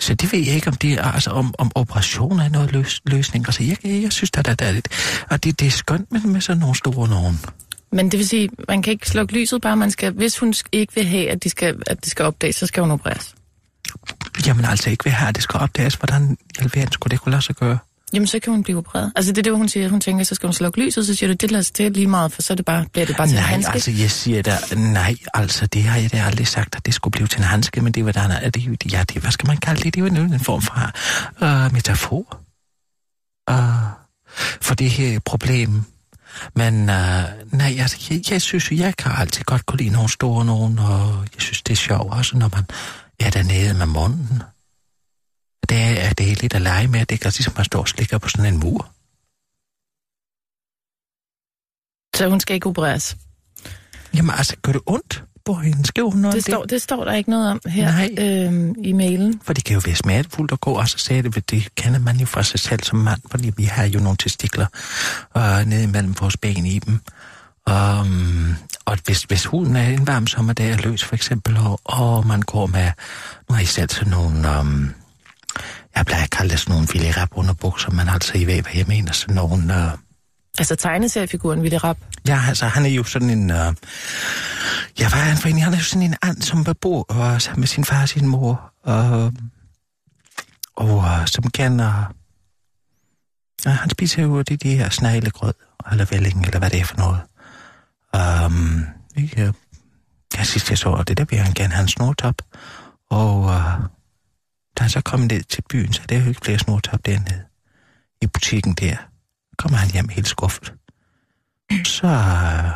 så 0.00 0.14
det 0.14 0.32
ved 0.32 0.38
jeg 0.38 0.54
ikke, 0.54 0.68
om 0.68 0.74
det 0.74 0.92
er, 0.92 1.02
altså, 1.02 1.30
om, 1.30 1.54
om 1.58 1.72
operationer 1.74 2.44
er 2.44 2.48
noget 2.48 2.72
løs, 2.72 3.00
løsning. 3.04 3.44
Altså, 3.48 3.62
jeg, 3.62 3.76
jeg 3.84 4.12
synes, 4.12 4.30
at 4.38 4.44
der 4.58 4.66
er 4.66 4.72
lidt... 4.72 4.88
Og 5.30 5.44
det, 5.44 5.60
det 5.60 5.66
er 5.66 5.70
skønt 5.70 6.12
med, 6.12 6.20
med 6.20 6.40
sådan 6.40 6.60
nogle 6.60 6.76
store 6.76 7.08
nogen. 7.08 7.40
Men 7.92 8.10
det 8.10 8.18
vil 8.18 8.28
sige, 8.28 8.48
man 8.68 8.82
kan 8.82 8.90
ikke 8.90 9.08
slukke 9.08 9.34
lyset 9.34 9.62
bare, 9.62 9.76
man 9.76 9.90
skal, 9.90 10.12
hvis 10.12 10.38
hun 10.38 10.54
ikke 10.72 10.94
vil 10.94 11.06
have, 11.06 11.30
at 11.30 11.44
de 11.44 11.48
skal, 11.50 11.82
at 11.86 12.04
de 12.04 12.10
skal 12.10 12.24
opdages, 12.24 12.56
så 12.56 12.66
skal 12.66 12.80
hun 12.80 12.90
opereres. 12.90 13.34
Jamen 14.46 14.64
altså 14.64 14.90
ikke 14.90 15.04
ved 15.04 15.12
her, 15.12 15.26
at 15.26 15.34
det 15.34 15.42
skal 15.42 15.60
opdages, 15.60 15.94
hvordan 15.94 16.36
i 16.58 16.62
alverden 16.62 16.92
skulle 16.92 17.10
det 17.10 17.20
kunne 17.20 17.30
lade 17.30 17.42
sig 17.42 17.54
gøre. 17.54 17.78
Jamen, 18.12 18.26
så 18.26 18.38
kan 18.38 18.52
hun 18.52 18.62
blive 18.62 18.78
opereret. 18.78 19.12
Altså, 19.16 19.32
det 19.32 19.38
er 19.38 19.42
det, 19.42 19.56
hun 19.56 19.68
siger. 19.68 19.88
Hun 19.88 20.00
tænker, 20.00 20.24
så 20.24 20.34
skal 20.34 20.46
hun 20.46 20.54
slukke 20.54 20.80
lyset, 20.84 21.06
så 21.06 21.14
siger 21.14 21.28
du, 21.28 21.34
det 21.34 21.50
lader 21.50 21.62
sig 21.62 21.74
til 21.74 21.92
lige 21.92 22.06
meget, 22.06 22.32
for 22.32 22.42
så 22.42 22.52
er 22.52 22.54
det 22.54 22.64
bare, 22.64 22.86
bliver 22.92 23.06
det 23.06 23.16
bare 23.16 23.26
til 23.26 23.36
en 23.36 23.42
nej, 23.42 23.48
handske. 23.48 23.72
altså 23.72 23.90
jeg 23.90 24.10
siger 24.10 24.42
da, 24.42 24.56
nej, 24.76 25.16
altså 25.34 25.66
det 25.66 25.82
har 25.82 25.98
jeg 25.98 26.12
da 26.12 26.22
aldrig 26.22 26.46
sagt, 26.46 26.74
at 26.74 26.86
det 26.86 26.94
skulle 26.94 27.12
blive 27.12 27.28
til 27.28 27.38
en 27.38 27.44
handske, 27.44 27.80
men 27.80 27.92
det 27.92 28.04
var 28.04 28.12
der, 28.12 28.20
er 28.20 28.50
det, 28.50 28.92
ja, 28.92 29.04
det, 29.08 29.22
hvad 29.22 29.30
skal 29.30 29.46
man 29.46 29.56
kalde 29.56 29.82
det, 29.82 29.94
det 29.94 30.00
er 30.00 30.04
jo 30.04 30.14
en, 30.14 30.32
en 30.32 30.40
form 30.40 30.62
for 30.62 30.90
uh, 31.42 31.72
metafor 31.72 32.40
uh, 33.50 33.56
for 34.60 34.74
det 34.74 34.90
her 34.90 35.20
problem. 35.24 35.84
Men 36.54 36.74
uh, 36.74 37.24
nej, 37.52 37.76
altså, 37.78 37.96
jeg, 38.10 38.20
jeg 38.30 38.42
synes 38.42 38.72
jeg 38.72 38.96
kan 38.96 39.12
altid 39.18 39.44
godt 39.44 39.66
kunne 39.66 39.78
lide 39.78 39.90
nogle 39.90 40.08
store 40.08 40.44
nogen, 40.44 40.78
og 40.78 41.26
jeg 41.34 41.42
synes, 41.42 41.62
det 41.62 41.72
er 41.72 41.76
sjovt 41.76 42.12
også, 42.12 42.36
når 42.36 42.50
man 42.54 42.64
er 43.20 43.30
dernede 43.30 43.74
med 43.74 43.86
munden. 43.86 44.42
Det 45.72 46.04
er, 46.04 46.12
det 46.12 46.42
lidt 46.42 46.54
at 46.54 46.62
lege 46.62 46.88
med, 46.88 47.06
det 47.06 47.24
er 47.24 47.30
ligesom 47.30 47.54
at 47.58 47.66
stå 47.66 47.78
og 47.78 47.88
slikker 47.88 48.18
på 48.18 48.28
sådan 48.28 48.54
en 48.54 48.60
mur. 48.60 48.92
Så 52.16 52.28
hun 52.28 52.40
skal 52.40 52.54
ikke 52.54 52.66
opereres. 52.66 53.16
Jamen 54.14 54.30
altså, 54.30 54.56
gør 54.62 54.72
det 54.72 54.80
ondt 54.86 55.24
på 55.44 55.54
hende? 55.54 55.86
Skriver 55.86 56.10
hun 56.10 56.20
noget 56.20 56.34
Det 56.34 56.44
står, 56.44 56.64
det 56.64 56.82
står 56.82 57.04
der 57.04 57.12
ikke 57.12 57.30
noget 57.30 57.50
om 57.50 57.60
her 57.66 58.08
øhm, 58.18 58.74
i 58.84 58.92
mailen. 58.92 59.40
For 59.44 59.52
det 59.52 59.64
kan 59.64 59.74
jo 59.74 59.82
være 59.84 59.94
smertefuldt 59.94 60.52
at 60.52 60.60
gå, 60.60 60.72
og 60.72 60.88
så 60.88 60.98
sagde 60.98 61.22
det, 61.22 61.50
det 61.50 61.74
kender 61.74 61.98
man 61.98 62.16
jo 62.16 62.26
fra 62.26 62.42
sig 62.42 62.60
selv 62.60 62.82
som 62.82 62.98
mand, 62.98 63.20
fordi 63.30 63.52
vi 63.56 63.64
har 63.64 63.84
jo 63.84 64.00
nogle 64.00 64.16
testikler 64.16 64.66
øh, 65.36 65.66
nede 65.66 65.82
imellem 65.82 66.14
vores 66.20 66.36
ben 66.36 66.66
i 66.66 66.78
dem. 66.78 67.00
Um, 67.70 68.54
og 68.84 68.98
hvis, 69.04 69.22
hvis 69.22 69.44
huden 69.44 69.76
er 69.76 69.88
en 69.88 70.06
varm 70.06 70.26
sommerdag 70.26 70.70
er 70.70 70.76
løs 70.76 71.04
for 71.04 71.14
eksempel, 71.14 71.56
og, 71.56 71.80
og 71.84 72.26
man 72.26 72.42
går 72.42 72.66
med, 72.66 72.90
nu 73.48 73.54
har 73.54 73.62
I 73.62 73.66
selv 73.66 73.88
sådan 73.88 74.10
nogle, 74.10 74.58
um, 74.60 74.94
jeg 75.96 76.06
plejer 76.06 76.22
at 76.22 76.30
kalde 76.30 76.50
det 76.50 76.60
sådan 76.60 76.72
nogle 76.72 76.88
vilde 76.92 77.20
rap 77.20 77.28
underbukser, 77.32 77.90
men 77.90 78.08
altså 78.08 78.38
I 78.38 78.44
ved, 78.46 78.62
hvad 78.62 78.72
jeg 78.74 78.86
mener, 78.88 79.12
sådan 79.12 79.34
nogle, 79.34 79.74
uh, 79.74 79.98
Altså 80.58 80.76
tegneseriefiguren 80.76 81.62
Ville 81.62 81.78
Rap. 81.78 81.98
Ja, 82.28 82.40
altså, 82.48 82.66
han 82.66 82.84
er 82.84 82.88
jo 82.88 83.04
sådan 83.04 83.30
en... 83.30 83.50
Øh, 83.50 83.74
ja, 84.98 85.08
hvad 85.08 85.18
er 85.18 85.24
han 85.24 85.36
for 85.36 85.48
en? 85.48 85.58
Han 85.58 85.72
er 85.72 85.78
jo 85.78 85.84
sådan 85.84 86.02
en 86.02 86.16
and, 86.22 86.42
som 86.42 86.66
bor 86.80 87.06
øh, 87.12 87.40
sammen 87.40 87.60
med 87.60 87.68
sin 87.68 87.84
far 87.84 88.02
og 88.02 88.08
sin 88.08 88.26
mor. 88.26 88.72
Øh, 88.88 89.32
og 90.76 91.04
øh, 91.04 91.26
som 91.26 91.50
kender... 91.50 92.12
Ja, 93.64 93.70
han 93.70 93.90
spiser 93.90 94.22
jo 94.22 94.42
de, 94.42 94.56
de 94.56 94.76
her 94.76 94.90
sneglegrød, 94.90 95.54
eller 95.90 96.04
vælling, 96.04 96.44
eller 96.44 96.58
hvad 96.58 96.70
det 96.70 96.80
er 96.80 96.84
for 96.84 96.96
noget. 96.96 97.20
Um, 98.46 98.86
ikke, 99.16 99.52
ja, 100.36 100.44
sidst 100.44 100.70
jeg 100.70 100.78
så 100.78 101.04
det, 101.08 101.18
der 101.18 101.24
vil 101.24 101.38
han 101.38 101.54
gerne 101.54 101.72
have 101.72 101.82
en 101.82 101.88
snortop. 101.88 102.34
Og 103.10 103.50
øh, 103.50 103.78
da 104.78 104.82
han 104.82 104.90
så 104.90 105.00
kom 105.00 105.20
ned 105.20 105.42
til 105.42 105.62
byen, 105.70 105.92
så 105.92 106.02
er 106.02 106.06
der 106.06 106.18
jo 106.18 106.28
ikke 106.28 106.40
flere 106.44 106.58
snortop 106.58 107.06
dernede. 107.06 107.42
I 108.22 108.26
butikken 108.26 108.74
der. 108.74 108.96
Kommer 109.58 109.78
han 109.78 109.90
hjem 109.90 110.08
helt 110.08 110.28
skuffet. 110.28 110.72
Så, 111.84 112.06
øh, 112.06 112.72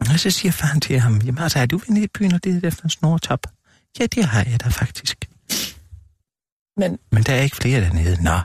og 0.00 0.20
så 0.20 0.30
siger 0.30 0.52
faren 0.52 0.80
til 0.80 1.00
ham, 1.00 1.18
jamen 1.18 1.42
altså, 1.42 1.58
er 1.58 1.66
du 1.66 1.76
ved 1.76 1.88
nede 1.88 2.04
i 2.04 2.08
byen, 2.14 2.34
og 2.34 2.44
det 2.44 2.64
er 2.64 2.68
efter 2.68 2.84
en 2.84 2.90
snortop? 2.90 3.46
Ja, 3.98 4.06
det 4.06 4.24
har 4.24 4.44
jeg 4.50 4.64
da 4.64 4.68
faktisk. 4.68 5.28
Men 6.76 6.98
Men 7.10 7.22
der 7.22 7.34
er 7.34 7.40
ikke 7.40 7.56
flere 7.56 7.80
dernede. 7.80 8.22
Nå, 8.22 8.38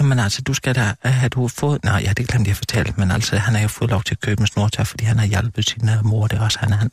jamen 0.00 0.18
altså, 0.18 0.42
du 0.42 0.54
skal 0.54 0.74
da 0.74 0.94
have 1.04 1.28
du 1.28 1.48
fået... 1.48 1.84
Nej, 1.84 2.02
ja, 2.04 2.12
det 2.12 2.28
glemte 2.28 2.48
jeg 2.48 2.52
at 2.52 2.56
fortælle, 2.56 2.94
men 2.96 3.10
altså, 3.10 3.36
han 3.36 3.54
har 3.54 3.62
jo 3.62 3.68
fået 3.68 3.90
lov 3.90 4.02
til 4.02 4.14
at 4.14 4.20
købe 4.20 4.40
en 4.40 4.46
snortop, 4.46 4.86
fordi 4.86 5.04
han 5.04 5.18
har 5.18 5.26
hjulpet 5.26 5.68
sin 5.68 5.88
uh, 5.88 6.06
mor, 6.06 6.26
det 6.26 6.38
er 6.38 6.42
også 6.42 6.58
han, 6.58 6.72
han, 6.72 6.90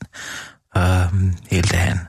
øh, 0.77 1.34
hele 1.50 1.67
dagen. 1.67 2.00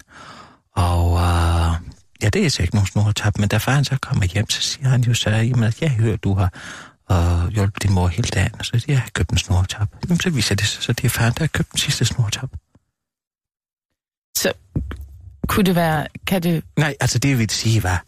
Og 0.76 1.20
øh, 1.20 1.87
Ja, 2.22 2.28
det 2.28 2.46
er 2.46 2.50
så 2.50 2.62
ikke 2.62 2.74
nogen 2.74 2.86
snortap, 2.86 3.38
men 3.38 3.48
da 3.48 3.56
faren 3.56 3.84
så 3.84 3.98
kommer 4.02 4.24
hjem, 4.24 4.50
så 4.50 4.60
siger 4.60 4.88
han 4.88 5.00
jo 5.00 5.14
så, 5.14 5.30
at 5.30 5.82
jeg 5.82 5.90
hører, 5.90 6.16
du 6.16 6.34
har 6.34 6.52
og 7.08 7.50
hjulpet 7.50 7.82
din 7.82 7.92
mor 7.92 8.08
hele 8.08 8.28
dagen, 8.28 8.54
og 8.58 8.64
så 8.64 8.70
siger 8.70 8.82
jeg, 8.86 8.92
jeg 8.92 9.00
har 9.00 9.10
købt 9.14 9.30
en 9.30 9.38
snortap. 9.38 9.88
Jamen, 10.04 10.20
så 10.20 10.30
viser 10.30 10.54
det 10.54 10.66
sig, 10.66 10.82
så 10.82 10.92
det 10.92 11.04
er 11.04 11.08
faren, 11.08 11.32
der 11.32 11.40
har 11.40 11.46
købt 11.46 11.72
den 11.72 11.78
sidste 11.78 12.04
snortap. 12.04 12.50
Så 14.38 14.52
kunne 15.48 15.64
det 15.64 15.74
være, 15.74 16.06
kan 16.26 16.42
det... 16.42 16.64
Nej, 16.76 16.96
altså 17.00 17.18
det 17.18 17.38
vil 17.38 17.50
sige 17.50 17.82
var, 17.82 18.04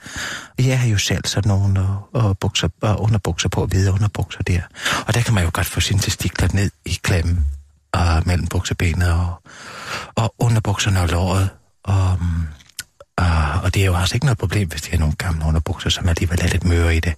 jeg 0.58 0.80
har 0.80 0.88
jo 0.88 0.98
selv 0.98 1.26
sådan 1.26 1.48
nogle 1.48 1.80
og, 1.80 2.08
og, 2.12 2.38
bukser, 2.38 2.68
og 2.80 3.02
underbukser 3.02 3.48
på, 3.48 3.66
hvide 3.66 3.92
underbukser 3.92 4.42
der. 4.42 4.60
Og 5.06 5.14
der 5.14 5.20
kan 5.22 5.34
man 5.34 5.44
jo 5.44 5.50
godt 5.52 5.66
få 5.66 5.80
sine 5.80 6.00
testikler 6.00 6.48
ned 6.52 6.70
i 6.84 6.98
klemmen 7.02 7.46
og 7.92 8.22
mellem 8.26 8.46
buksebenet 8.46 9.12
og, 9.12 9.42
og 10.14 10.34
underbukserne 10.38 11.00
og 11.00 11.08
låret. 11.08 11.50
Og, 11.84 12.18
og, 13.20 13.60
og 13.62 13.74
det 13.74 13.82
er 13.82 13.86
jo 13.86 13.96
altså 13.96 14.16
ikke 14.16 14.26
noget 14.26 14.38
problem, 14.38 14.68
hvis 14.68 14.82
de 14.82 14.90
har 14.90 14.98
nogle 14.98 15.14
gamle 15.18 15.44
underbukser, 15.46 15.90
som 15.90 16.08
alligevel 16.08 16.38
er 16.42 16.48
lidt 16.48 16.64
møre 16.64 16.96
i 16.96 17.00
det. 17.00 17.14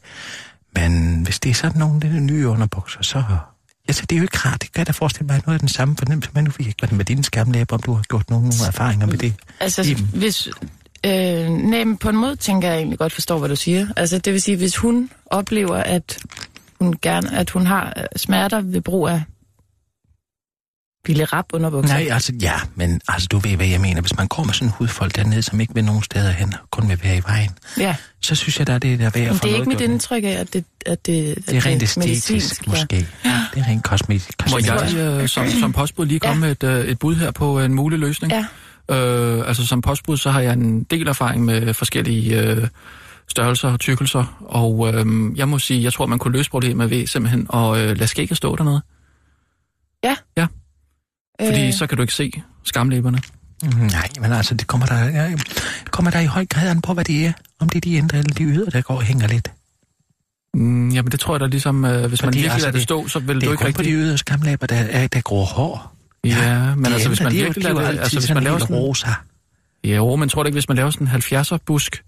Men 0.74 1.22
hvis 1.22 1.40
det 1.40 1.50
er 1.50 1.54
sådan 1.54 1.78
nogle 1.78 2.00
lidt 2.00 2.22
nye 2.22 2.48
underbukser, 2.48 3.02
så... 3.02 3.22
Altså, 3.88 4.06
det 4.06 4.16
er 4.16 4.18
jo 4.18 4.22
ikke 4.22 4.38
rart. 4.38 4.62
Det 4.62 4.72
kan 4.72 4.78
jeg 4.78 4.86
da 4.86 4.92
forestille 4.92 5.26
mig 5.26 5.42
noget 5.46 5.54
af 5.54 5.60
den 5.60 5.68
samme 5.68 5.96
fornemmelse, 5.96 6.30
men 6.34 6.44
nu 6.44 6.50
fik 6.50 6.66
jeg 6.66 6.74
ikke 6.82 6.94
med 6.94 7.04
dine 7.04 7.24
skamlæber, 7.24 7.76
om 7.76 7.82
du 7.82 7.92
har 7.92 8.02
gjort 8.02 8.30
nogle 8.30 8.46
erfaringer 8.66 9.06
med 9.06 9.18
det. 9.18 9.34
Altså, 9.60 9.82
Iben. 9.82 10.10
hvis... 10.14 10.48
Øh, 11.06 11.48
nej, 11.48 11.84
men 11.84 11.96
på 11.96 12.08
en 12.08 12.16
måde 12.16 12.36
tænker 12.36 12.68
jeg 12.68 12.76
egentlig 12.76 12.98
godt 12.98 13.12
forstå, 13.12 13.38
hvad 13.38 13.48
du 13.48 13.56
siger. 13.56 13.86
Altså, 13.96 14.18
det 14.18 14.32
vil 14.32 14.42
sige, 14.42 14.56
hvis 14.56 14.76
hun 14.76 15.10
oplever, 15.26 15.76
at 15.76 16.18
hun 16.80 16.96
gerne, 17.02 17.36
at 17.36 17.50
hun 17.50 17.66
har 17.66 17.92
øh, 17.96 18.04
smerter 18.16 18.60
ved 18.60 18.80
brug 18.80 19.08
af 19.08 19.22
Ville 21.06 21.24
rap 21.24 21.44
underbukser. 21.52 21.94
Nej, 21.94 22.08
altså 22.10 22.32
ja, 22.42 22.52
men 22.74 23.00
altså 23.08 23.28
du 23.32 23.38
ved, 23.38 23.56
hvad 23.56 23.66
jeg 23.66 23.80
mener. 23.80 24.00
Hvis 24.00 24.16
man 24.16 24.28
går 24.28 24.44
med 24.44 24.54
sådan 24.54 24.68
en 24.68 24.72
hudfold 24.78 25.10
dernede, 25.10 25.42
som 25.42 25.60
ikke 25.60 25.74
vil 25.74 25.84
nogen 25.84 26.02
steder 26.02 26.30
hen, 26.30 26.54
kun 26.70 26.88
vil 26.88 27.00
være 27.02 27.16
i 27.16 27.20
vejen, 27.26 27.50
Ja, 27.78 27.96
så 28.20 28.34
synes 28.34 28.58
jeg, 28.58 28.66
der 28.66 28.72
er 28.72 28.78
det 28.78 28.98
der 28.98 29.10
ved 29.10 29.22
at 29.22 29.28
men 29.28 29.36
få 29.38 29.46
det 29.46 29.52
er 29.52 29.56
ikke 29.56 29.68
mit 29.68 29.78
gjort. 29.78 29.90
indtryk 29.90 30.24
af, 30.24 30.28
at 30.28 30.52
det, 30.52 30.64
at 30.86 31.06
det, 31.06 31.30
at 31.30 31.36
Det 31.46 31.56
er 31.56 31.66
rent 31.66 31.82
æstetisk, 31.82 31.96
medicinsk, 31.96 32.66
måske. 32.66 33.06
Ja. 33.24 33.40
Det 33.54 33.60
er 33.60 33.66
rent 33.68 33.84
kosmetisk. 33.84 34.50
Må 34.50 34.58
jeg 34.64 34.94
øh, 35.22 35.28
som, 35.28 35.46
som 35.48 35.72
postbud 35.72 36.06
lige 36.06 36.20
komme 36.20 36.46
Ja. 36.46 36.54
med 36.62 36.70
et, 36.70 36.84
øh, 36.84 36.84
et 36.90 36.98
bud 36.98 37.14
her 37.16 37.30
på 37.30 37.60
en 37.60 37.74
mulig 37.74 37.98
løsning? 37.98 38.32
Ja. 38.32 38.96
Øh, 38.96 39.48
altså 39.48 39.66
som 39.66 39.80
postbud, 39.80 40.16
så 40.16 40.30
har 40.30 40.40
jeg 40.40 40.52
en 40.52 40.82
del 40.84 41.08
erfaring 41.08 41.44
med 41.44 41.74
forskellige 41.74 42.40
øh, 42.42 42.68
størrelser 43.28 43.68
og 43.72 43.80
tykkelser, 43.80 44.44
og 44.48 44.94
øh, 44.94 45.06
jeg 45.38 45.48
må 45.48 45.58
sige, 45.58 45.82
jeg 45.82 45.92
tror, 45.92 46.06
man 46.06 46.18
kunne 46.18 46.36
løse 46.36 46.50
problemet 46.50 46.90
ved 46.90 47.06
simpelthen 47.06 47.46
at 47.54 47.76
øh, 47.78 47.96
lade 47.96 48.06
skægget 48.06 48.36
stå 48.36 48.56
dernede. 48.56 48.82
Fordi 51.46 51.66
øh. 51.66 51.72
så 51.72 51.86
kan 51.86 51.96
du 51.96 52.02
ikke 52.02 52.14
se 52.14 52.42
skamlæberne. 52.64 53.18
Mm, 53.62 53.68
Nej, 53.78 54.08
men 54.20 54.32
altså, 54.32 54.54
det 54.54 54.66
kommer 54.66 54.86
der, 54.86 55.04
ja, 55.04 55.32
kommer 55.90 56.10
der 56.10 56.20
i 56.20 56.26
høj 56.26 56.46
grad 56.46 56.68
an 56.68 56.80
på, 56.82 56.94
hvad 56.94 57.04
det 57.04 57.26
er. 57.26 57.32
Om 57.60 57.68
det 57.68 57.76
er 57.76 57.80
de 57.80 57.92
indre 57.96 58.18
eller 58.18 58.34
de 58.34 58.44
ydre, 58.44 58.70
der 58.70 58.80
går 58.82 58.94
og 58.94 59.02
hænger 59.02 59.26
lidt. 59.28 59.50
Mm, 60.54 60.88
jamen 60.90 61.12
det 61.12 61.20
tror 61.20 61.34
jeg 61.34 61.40
da 61.40 61.46
ligesom, 61.46 61.84
øh, 61.84 62.06
hvis 62.06 62.22
man 62.22 62.26
Fordi, 62.28 62.38
virkelig 62.38 62.52
altså, 62.52 62.58
lader 62.66 62.70
det 62.72 62.74
det- 62.74 62.82
stå, 62.82 63.08
så 63.08 63.18
vil 63.18 63.34
Det 63.36 63.42
du 63.44 63.48
er 63.48 63.52
ikke 63.52 63.64
kun 63.64 63.72
på 63.72 63.82
de 63.82 63.86
rigtig... 63.86 63.94
ydre 63.94 64.18
skamlæber, 64.18 64.66
der, 64.66 64.76
er, 64.76 65.06
der 65.06 65.20
gror 65.20 65.44
hår. 65.44 65.94
Ja, 66.24 66.74
men 66.74 66.84
de 66.84 66.92
altså 66.92 67.08
hvis 67.08 67.20
man 67.20 67.26
er 67.32 67.32
virkelig 67.36 67.64
er 67.66 67.72
lader 67.74 67.90
det... 67.92 67.98
Altså 67.98 68.16
hvis 68.16 68.24
sådan 68.24 68.34
man 68.34 68.44
laver 68.44 68.58
sådan... 68.58 68.76
rosa. 68.76 69.08
Ja, 69.84 69.96
jo, 69.96 70.16
men 70.16 70.28
tror 70.28 70.42
du 70.42 70.46
ikke, 70.46 70.54
hvis 70.54 70.68
man 70.68 70.76
laver 70.76 70.90
sådan 70.90 71.06
en 71.06 71.12
70'er 71.40 71.56
busk, 71.66 72.02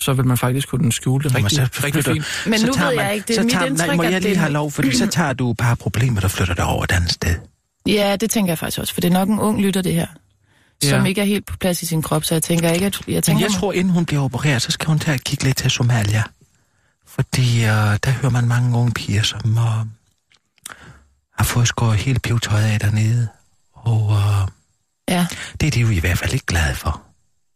så 0.00 0.12
vil 0.12 0.24
man 0.26 0.36
faktisk 0.36 0.68
kunne 0.68 0.92
skjule 0.92 1.24
det 1.24 1.32
men 1.32 1.44
rigtig, 1.44 1.68
så 1.72 1.80
rigtig 1.84 2.04
fint. 2.04 2.24
Men 2.46 2.60
nu 2.60 2.72
tager 2.72 2.88
ved 2.88 2.96
man- 2.96 3.04
jeg 3.06 3.14
ikke, 3.14 3.24
det 3.28 3.36
er 3.36 3.40
så 3.40 3.44
mit 3.44 3.52
tager, 3.52 3.64
indtryk, 3.66 3.96
må 3.96 4.02
jeg 4.02 4.12
lige 4.20 4.30
det- 4.30 4.36
have 4.38 4.52
lov, 4.52 4.70
fordi 4.70 4.96
så 4.96 5.06
tager 5.06 5.32
du 5.32 5.52
bare 5.52 5.76
problemer, 5.76 6.20
der 6.20 6.28
flytter 6.28 6.54
dig 6.54 6.64
over 6.64 6.84
et 6.84 6.92
andet 6.92 7.10
sted. 7.12 7.34
Ja, 7.86 8.16
det 8.16 8.30
tænker 8.30 8.50
jeg 8.50 8.58
faktisk 8.58 8.78
også, 8.78 8.94
for 8.94 9.00
det 9.00 9.08
er 9.08 9.12
nok 9.12 9.28
en 9.28 9.38
ung 9.40 9.60
lytter, 9.60 9.82
det 9.82 9.94
her, 9.94 10.06
som 10.82 11.02
Ja. 11.02 11.04
ikke 11.08 11.20
er 11.20 11.24
helt 11.24 11.46
på 11.46 11.56
plads 11.56 11.82
i 11.82 11.86
sin 11.86 12.02
krop, 12.02 12.24
så 12.24 12.34
jeg 12.34 12.42
tænker 12.42 12.70
ikke, 12.70 12.86
at 12.86 13.00
jeg 13.06 13.14
Men 13.14 13.22
tænker, 13.22 13.44
jeg 13.44 13.52
tror, 13.52 13.72
inden 13.72 13.92
hun 13.92 14.06
bliver 14.06 14.22
opereret, 14.22 14.62
så 14.62 14.70
skal 14.70 14.86
hun 14.88 14.98
tage 14.98 15.14
og 15.14 15.20
kigge 15.20 15.44
lidt 15.44 15.56
til 15.56 15.70
Somalia. 15.70 16.22
Fordi 17.06 17.58
uh, 17.58 17.96
der 18.04 18.10
hører 18.10 18.30
man 18.30 18.48
mange 18.48 18.78
unge 18.78 18.92
piger, 18.92 19.22
som 19.22 19.50
uh, 19.50 19.86
har 21.38 21.44
fået 21.44 21.68
skåret 21.68 21.96
hele 21.98 22.18
pivetøjet 22.18 22.64
af 22.64 22.80
dernede. 22.80 23.28
Og 23.74 24.06
uh, 24.06 24.48
ja, 25.08 25.26
det 25.60 25.66
er 25.66 25.70
de 25.70 25.80
jo 25.80 25.88
i 25.90 25.98
hvert 25.98 26.18
fald 26.18 26.32
ikke 26.32 26.46
glade 26.46 26.74
for. 26.74 27.02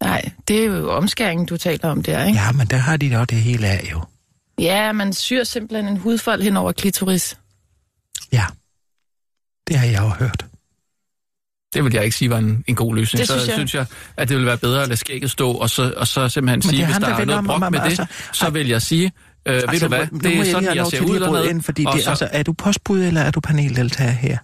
nej, 0.00 0.30
det 0.48 0.58
er 0.58 0.64
jo 0.64 0.90
omskæringen, 0.92 1.46
du 1.46 1.56
taler 1.56 1.88
om 1.88 2.02
der, 2.02 2.24
ikke? 2.24 2.38
Ja, 2.40 2.52
men 2.52 2.66
der 2.66 2.76
har 2.76 2.96
de 2.96 3.10
da 3.10 3.24
det 3.24 3.38
hele 3.38 3.66
af 3.66 3.88
jo. 3.92 4.02
Ja, 4.58 4.92
man 4.92 5.12
syr 5.12 5.44
simpelthen 5.44 5.88
en 5.92 5.96
hudfold 5.96 6.42
hen 6.42 6.56
over 6.56 6.72
klitoris. 6.72 7.38
Ja, 8.32 8.44
det 9.68 9.76
har 9.76 9.86
jeg 9.86 10.00
jo 10.02 10.08
hørt. 10.08 10.46
Det 11.74 11.84
vil 11.84 11.92
jeg 11.94 12.04
ikke 12.04 12.16
sige 12.16 12.30
var 12.30 12.38
en, 12.38 12.64
en 12.66 12.74
god 12.74 12.94
løsning. 12.96 13.18
Det 13.18 13.28
så 13.28 13.34
synes 13.34 13.48
jeg. 13.48 13.54
synes 13.54 13.74
jeg, 13.74 13.86
at 14.16 14.28
det 14.28 14.36
vil 14.36 14.46
være 14.46 14.58
bedre 14.58 14.82
at 14.82 14.88
lade 14.88 14.96
skægget 14.96 15.30
stå, 15.30 15.52
og 15.52 15.70
så, 15.70 15.94
og 15.96 16.06
så 16.06 16.28
simpelthen 16.28 16.56
Men 16.58 16.62
sige, 16.62 16.84
hvis 16.84 16.92
ham, 16.92 17.02
der 17.02 17.08
der 17.08 17.16
er 17.16 17.24
noget 17.24 17.44
brok 17.46 17.70
med 17.72 17.80
altså, 17.80 18.02
det, 18.02 18.36
så 18.36 18.50
vil 18.50 18.68
jeg 18.68 18.82
sige, 18.82 19.12
øh, 19.46 19.54
ved 19.54 19.80
du 19.80 19.88
hvad, 19.88 20.06
det 20.06 20.26
er 20.26 20.36
jeg 20.36 20.46
sådan, 20.46 20.64
jeg 20.64 20.76
lov 20.76 20.90
ser 20.90 21.00
ud 21.00 21.20
dernede. 21.20 21.50
ind, 21.50 21.62
fordi 21.62 21.84
og 21.86 21.92
det, 21.94 22.04
så- 22.04 22.10
altså, 22.10 22.28
er 22.32 22.42
du 22.42 22.52
postbud, 22.52 23.02
eller 23.04 23.20
er 23.20 23.30
du 23.30 23.40
paneldeltager 23.40 24.10
her? 24.10 24.38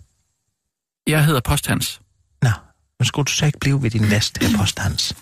Jeg 1.07 1.25
hedder 1.25 1.41
Posthans. 1.41 2.01
Nå, 2.43 2.51
men 2.99 3.07
skulle 3.07 3.27
du 3.27 3.33
så 3.33 3.47
ikke 3.47 3.59
blive 3.59 3.83
ved 3.83 3.91
din 3.91 4.05
last 4.05 4.39
her 4.43 4.59
postans? 4.59 5.15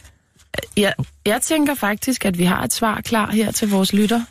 Jeg, 0.77 0.95
jeg 1.27 1.43
tænker 1.43 1.75
faktisk, 1.75 2.25
at 2.25 2.39
vi 2.39 2.45
har 2.45 2.63
et 2.65 2.73
svar 2.73 3.01
klar 3.01 3.31
her 3.31 3.51
til 3.53 3.71
vores 3.71 3.93
lytter. 3.93 4.25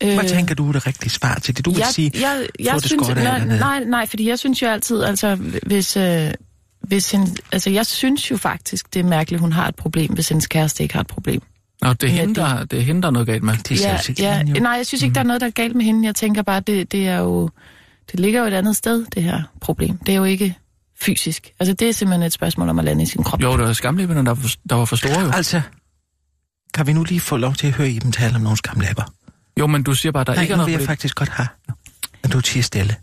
Hvad 0.00 0.28
tænker 0.28 0.54
du 0.54 0.68
er 0.68 0.72
det 0.72 0.86
rigtige 0.86 1.10
svar 1.10 1.34
til 1.38 1.56
det? 1.56 1.64
Du 1.64 1.70
vil 1.70 1.78
jeg, 1.78 1.86
sige, 1.92 2.10
jeg, 2.14 2.46
jeg 2.60 2.72
få 2.72 2.80
det 2.80 2.86
synes, 2.88 3.08
nej, 3.08 3.14
dernede. 3.38 3.58
nej, 3.58 3.84
nej, 3.84 4.06
fordi 4.06 4.28
jeg 4.28 4.38
synes 4.38 4.62
jo 4.62 4.66
altid, 4.68 5.02
altså, 5.02 5.34
hvis, 5.66 5.96
øh, 5.96 6.30
hvis 6.80 7.14
en, 7.14 7.36
altså, 7.52 7.70
jeg 7.70 7.86
synes 7.86 8.30
jo 8.30 8.36
faktisk, 8.36 8.94
det 8.94 9.00
er 9.00 9.04
mærkeligt, 9.04 9.40
hun 9.40 9.52
har 9.52 9.68
et 9.68 9.74
problem, 9.76 10.12
hvis 10.12 10.28
hendes 10.28 10.46
kæreste 10.46 10.82
ikke 10.82 10.94
har 10.94 11.00
et 11.00 11.06
problem. 11.06 11.40
Nå, 11.82 11.92
det 11.92 12.02
er, 12.02 12.08
hende, 12.12 12.28
det- 12.28 12.36
der, 12.36 12.64
det 12.64 12.78
er 12.78 12.82
hende, 12.82 13.02
der 13.02 13.08
er 13.08 13.12
noget 13.12 13.26
galt 13.26 13.42
med. 13.42 13.56
det 13.56 13.84
er 13.86 14.12
ja, 14.18 14.36
ja, 14.38 14.42
nej, 14.60 14.72
jeg 14.72 14.86
synes 14.86 15.02
ikke, 15.02 15.14
der 15.14 15.20
er 15.20 15.24
noget, 15.24 15.40
der 15.40 15.46
er 15.46 15.50
galt 15.50 15.74
med 15.74 15.84
hende. 15.84 16.06
Jeg 16.06 16.14
tænker 16.14 16.42
bare, 16.42 16.60
det, 16.60 16.92
det 16.92 17.08
er 17.08 17.16
jo, 17.18 17.50
det 18.12 18.20
ligger 18.20 18.40
jo 18.40 18.46
et 18.46 18.54
andet 18.54 18.76
sted, 18.76 19.04
det 19.14 19.22
her 19.22 19.42
problem. 19.60 19.98
Det 19.98 20.12
er 20.12 20.16
jo 20.16 20.24
ikke 20.24 20.54
fysisk. 21.00 21.52
Altså, 21.60 21.72
det 21.72 21.88
er 21.88 21.92
simpelthen 21.92 22.22
et 22.22 22.32
spørgsmål 22.32 22.68
om 22.68 22.78
at 22.78 22.84
lande 22.84 23.02
i 23.02 23.06
sin 23.06 23.22
krop. 23.24 23.42
Jo, 23.42 23.52
det 23.56 23.66
var 23.66 23.72
skamlæberne, 23.72 24.26
der, 24.26 24.34
var- 24.34 24.54
der 24.70 24.74
var 24.76 24.84
for 24.84 24.96
store 24.96 25.20
jo. 25.20 25.30
Altså, 25.30 25.60
kan 26.74 26.86
vi 26.86 26.92
nu 26.92 27.04
lige 27.04 27.20
få 27.20 27.36
lov 27.36 27.54
til 27.54 27.66
at 27.66 27.72
høre 27.72 27.90
i 27.90 27.98
dem 27.98 28.12
tale 28.12 28.34
om 28.34 28.40
nogle 28.40 28.56
skamlæber? 28.58 29.02
Jo, 29.58 29.66
men 29.66 29.82
du 29.82 29.94
siger 29.94 30.12
bare, 30.12 30.24
der 30.24 30.34
Nej, 30.34 30.42
ikke 30.42 30.52
er 30.52 30.56
noget 30.56 30.66
vil 30.66 30.72
jeg 30.72 30.78
problem. 30.78 30.86
faktisk 30.88 31.16
godt 31.16 31.28
have, 31.28 31.48
at 32.22 32.32
du 32.32 32.40
tiger 32.40 32.62
stille. 32.62 32.96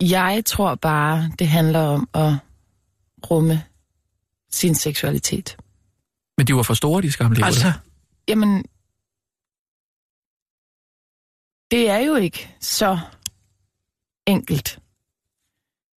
Jeg 0.00 0.42
tror 0.46 0.74
bare, 0.74 1.30
det 1.38 1.48
handler 1.48 1.80
om 1.80 2.08
at 2.14 2.32
rumme 3.30 3.62
sin 4.52 4.74
seksualitet. 4.74 5.56
Men 6.38 6.46
de 6.46 6.54
var 6.54 6.62
for 6.62 6.74
store, 6.74 7.02
de 7.02 7.12
skamlæber. 7.12 7.46
Altså, 7.46 7.72
Jamen, 8.28 8.64
det 11.70 11.90
er 11.90 11.98
jo 11.98 12.14
ikke 12.14 12.54
så 12.60 12.98
enkelt, 14.26 14.78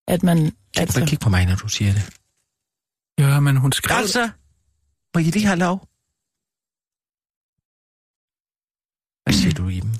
at 0.08 0.22
man... 0.22 0.38
altså. 0.38 0.54
Altså, 0.76 1.06
kig 1.06 1.20
på 1.20 1.28
mig, 1.28 1.46
når 1.46 1.54
du 1.54 1.68
siger 1.68 1.92
det. 1.92 2.10
Ja, 3.18 3.40
men 3.40 3.56
hun 3.56 3.72
skrev... 3.72 3.96
Altså, 3.96 4.30
må 5.14 5.20
I 5.20 5.22
lige 5.22 5.46
have 5.46 5.58
lov? 5.58 5.88
Hvad 9.30 9.38
siger 9.38 9.54
du, 9.54 9.68
Iben? 9.68 9.94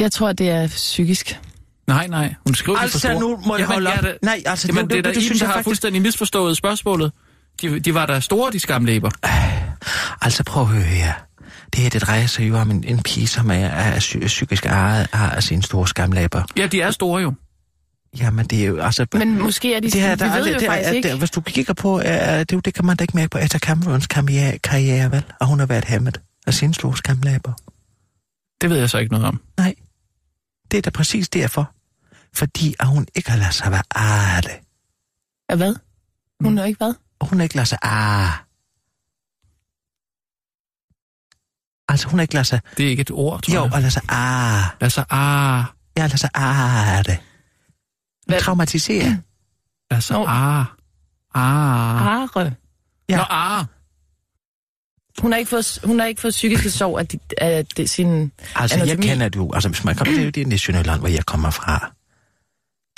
jeg 0.00 0.12
tror, 0.12 0.32
det 0.32 0.48
er 0.50 0.68
psykisk. 0.68 1.40
Nej, 1.86 2.06
nej, 2.06 2.34
hun 2.46 2.54
skrev 2.54 2.74
de 2.74 2.78
for 2.78 2.82
Altså, 2.82 3.18
nu 3.18 3.36
må 3.46 3.56
jeg 3.56 3.66
holde 3.66 3.90
op. 3.90 4.04
Nej, 4.22 4.42
altså, 4.46 4.68
Jamen, 4.68 4.84
det, 4.84 4.96
det, 4.96 5.04
det, 5.04 5.14
det, 5.14 5.22
synes 5.22 5.38
det 5.38 5.40
jeg 5.40 5.48
har 5.48 5.54
faktisk... 5.54 5.66
fuldstændig 5.66 6.02
misforstået 6.02 6.56
spørgsmålet. 6.56 7.12
De, 7.62 7.80
de 7.80 7.94
var 7.94 8.06
der 8.06 8.20
store, 8.20 8.52
de 8.52 8.60
skamlæber. 8.60 9.10
Altså, 10.24 10.44
prøv 10.44 10.62
at 10.62 10.68
høre 10.68 10.82
her. 10.82 11.12
Det 11.72 11.82
her, 11.82 11.90
det 11.90 12.02
drejer 12.02 12.26
sig 12.26 12.48
jo 12.48 12.56
om 12.56 12.70
en, 12.70 12.84
en 12.84 13.02
pige, 13.02 13.26
som 13.26 13.50
er, 13.50 13.54
er 13.54 13.98
psy- 13.98 14.26
psykisk 14.26 14.66
ejet 14.66 15.08
af 15.12 15.42
sine 15.42 15.62
store 15.62 15.88
skamlæber. 15.88 16.42
Ja, 16.56 16.66
de 16.66 16.80
er 16.80 16.90
store 16.90 17.22
jo. 17.22 17.32
Jamen, 18.18 18.46
det 18.46 18.62
er 18.62 18.66
jo, 18.66 18.80
altså... 18.80 19.06
Men 19.12 19.38
måske 19.42 19.74
er 19.74 19.80
de... 19.80 19.90
det 19.90 20.00
her, 20.00 20.16
vi 20.16 20.24
der, 20.24 20.34
ved 20.36 20.44
det, 20.44 20.54
jo 20.54 20.58
det, 20.58 20.66
faktisk 20.66 20.88
er, 20.88 20.92
ikke. 20.92 21.08
det, 21.08 21.18
hvis 21.18 21.30
du 21.30 21.40
kigger 21.40 21.74
på, 21.74 21.98
det, 22.00 22.06
er 22.10 22.44
jo- 22.52 22.60
det 22.60 22.74
kan 22.74 22.84
man 22.84 22.96
da 22.96 23.04
ikke 23.04 23.16
mærke 23.16 23.30
på 23.30 23.38
Etta 23.38 23.58
Camerons 23.58 24.06
karriere, 24.06 24.58
karriere, 24.58 25.10
vel? 25.12 25.24
Og 25.40 25.46
hun 25.46 25.58
har 25.58 25.66
været 25.66 25.84
hæmmet 25.84 26.20
af 26.46 26.54
sine 26.54 26.74
store 26.74 26.96
skamlæber. 26.96 27.52
Det 28.60 28.70
ved 28.70 28.78
jeg 28.78 28.90
så 28.90 28.98
ikke 28.98 29.12
noget 29.12 29.26
om. 29.26 29.40
Nej, 29.56 29.74
det 30.70 30.78
er 30.78 30.82
da 30.82 30.90
præcis 30.90 31.28
derfor. 31.28 31.72
Fordi 32.34 32.74
at 32.80 32.86
hun 32.86 33.06
ikke 33.14 33.30
har 33.30 33.38
ladet 33.38 33.54
sig 33.54 33.70
være 33.70 34.40
det. 34.42 34.58
Ja, 35.50 35.56
hvad? 35.56 35.74
Hun 36.42 36.58
har 36.58 36.64
ikke 36.64 36.78
hvad? 36.78 36.94
Og 37.20 37.26
hun 37.28 37.38
har 37.38 37.42
ikke 37.42 37.54
ladet 37.56 37.68
sig 37.68 37.78
ah. 37.82 38.28
Altså, 41.88 42.08
hun 42.08 42.18
har 42.18 42.22
ikke 42.22 42.34
ladet 42.34 42.46
sig... 42.46 42.60
Det 42.76 42.86
er 42.86 42.90
ikke 42.90 43.00
et 43.00 43.10
ord, 43.10 43.42
tror 43.42 43.54
Jo, 43.54 43.64
jeg. 43.64 43.72
og 43.72 43.80
ladet 43.80 43.92
sig 43.92 44.02
ah. 44.08 44.62
Lad 44.80 44.90
sig 44.90 45.04
ah, 45.10 45.64
Jeg 45.96 46.02
har 46.04 46.08
ladet 46.08 46.20
sig 46.20 46.30
ah 46.34 47.04
det. 47.04 47.18
Hvad? 48.30 48.40
traumatiserer. 48.40 49.16
lad 49.90 50.00
sig 50.00 50.16
Nå. 50.16 50.24
ah. 50.26 50.64
Ah. 51.34 52.02
Are. 52.12 52.52
Ja. 53.08 53.16
Nå, 53.16 53.22
ah. 53.30 53.64
Hun 55.18 55.32
har 55.32 55.38
ikke 55.38 55.48
fået, 55.48 55.78
hun 55.84 55.98
har 55.98 56.06
ikke 56.06 56.20
fået 56.20 56.32
psykiske 56.32 56.70
sår 56.70 56.98
af, 56.98 57.06
de, 57.08 57.18
af 57.38 57.66
de, 57.66 57.88
sin... 57.88 58.32
Altså, 58.56 58.76
jeg 58.76 58.82
Anatomi. 58.82 59.06
kender 59.06 59.28
det 59.28 59.36
jo, 59.36 59.52
altså 59.52 59.68
hvis 59.68 59.84
man 59.84 59.96
kommer, 59.96 60.14
det 60.14 60.20
er 60.20 60.24
jo 60.24 60.30
det 60.30 60.52
er 60.52 60.58
Sønderjylland, 60.58 61.00
hvor 61.00 61.08
jeg 61.08 61.26
kommer 61.26 61.50
fra. 61.50 61.92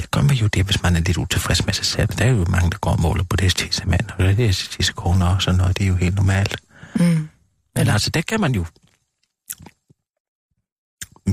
Det 0.00 0.10
gør 0.10 0.20
man 0.22 0.36
jo 0.36 0.46
det, 0.46 0.64
hvis 0.64 0.82
man 0.82 0.96
er 0.96 1.00
lidt 1.00 1.16
utilfreds 1.16 1.66
med 1.66 1.74
sig 1.74 1.86
selv. 1.86 2.08
Der 2.08 2.24
er 2.24 2.30
jo 2.30 2.44
mange, 2.48 2.70
der 2.70 2.78
går 2.78 2.90
og 2.90 3.00
måler 3.00 3.24
på 3.24 3.36
det 3.36 3.56
tissemand, 3.56 4.10
og 4.18 4.24
det 4.24 4.46
er 4.48 4.52
tissekoner 4.52 5.26
og 5.34 5.42
sådan 5.42 5.58
noget. 5.58 5.78
Det 5.78 5.84
er 5.84 5.88
jo 5.88 5.94
helt 5.94 6.14
normalt. 6.14 6.56
Mm. 6.94 7.02
Men 7.04 7.28
Eller- 7.76 7.92
altså, 7.92 8.10
der 8.10 8.20
kan 8.22 8.40
man 8.40 8.54
jo... 8.54 8.66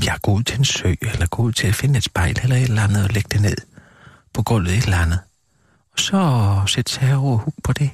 Ja, 0.06 0.18
gå 0.22 0.32
ud 0.32 0.44
til 0.44 0.58
en 0.60 0.66
sø, 0.66 0.94
eller 1.02 1.28
gå 1.28 1.44
ud 1.44 1.52
til 1.54 1.68
at 1.68 1.76
finde 1.76 1.98
et 1.98 2.04
spejl, 2.04 2.40
eller 2.44 2.56
et 2.56 2.64
eller 2.64 2.84
andet, 2.84 3.04
og 3.04 3.10
lægge 3.10 3.30
det 3.32 3.42
ned 3.42 3.56
på 4.34 4.44
gulvet 4.44 4.78
et 4.78 4.84
eller 4.84 4.98
andet. 4.98 5.20
Og 5.94 6.00
så 6.00 6.62
sætte 6.68 7.16
over 7.16 7.32
og 7.34 7.38
hug 7.38 7.54
på 7.64 7.74
det. 7.74 7.90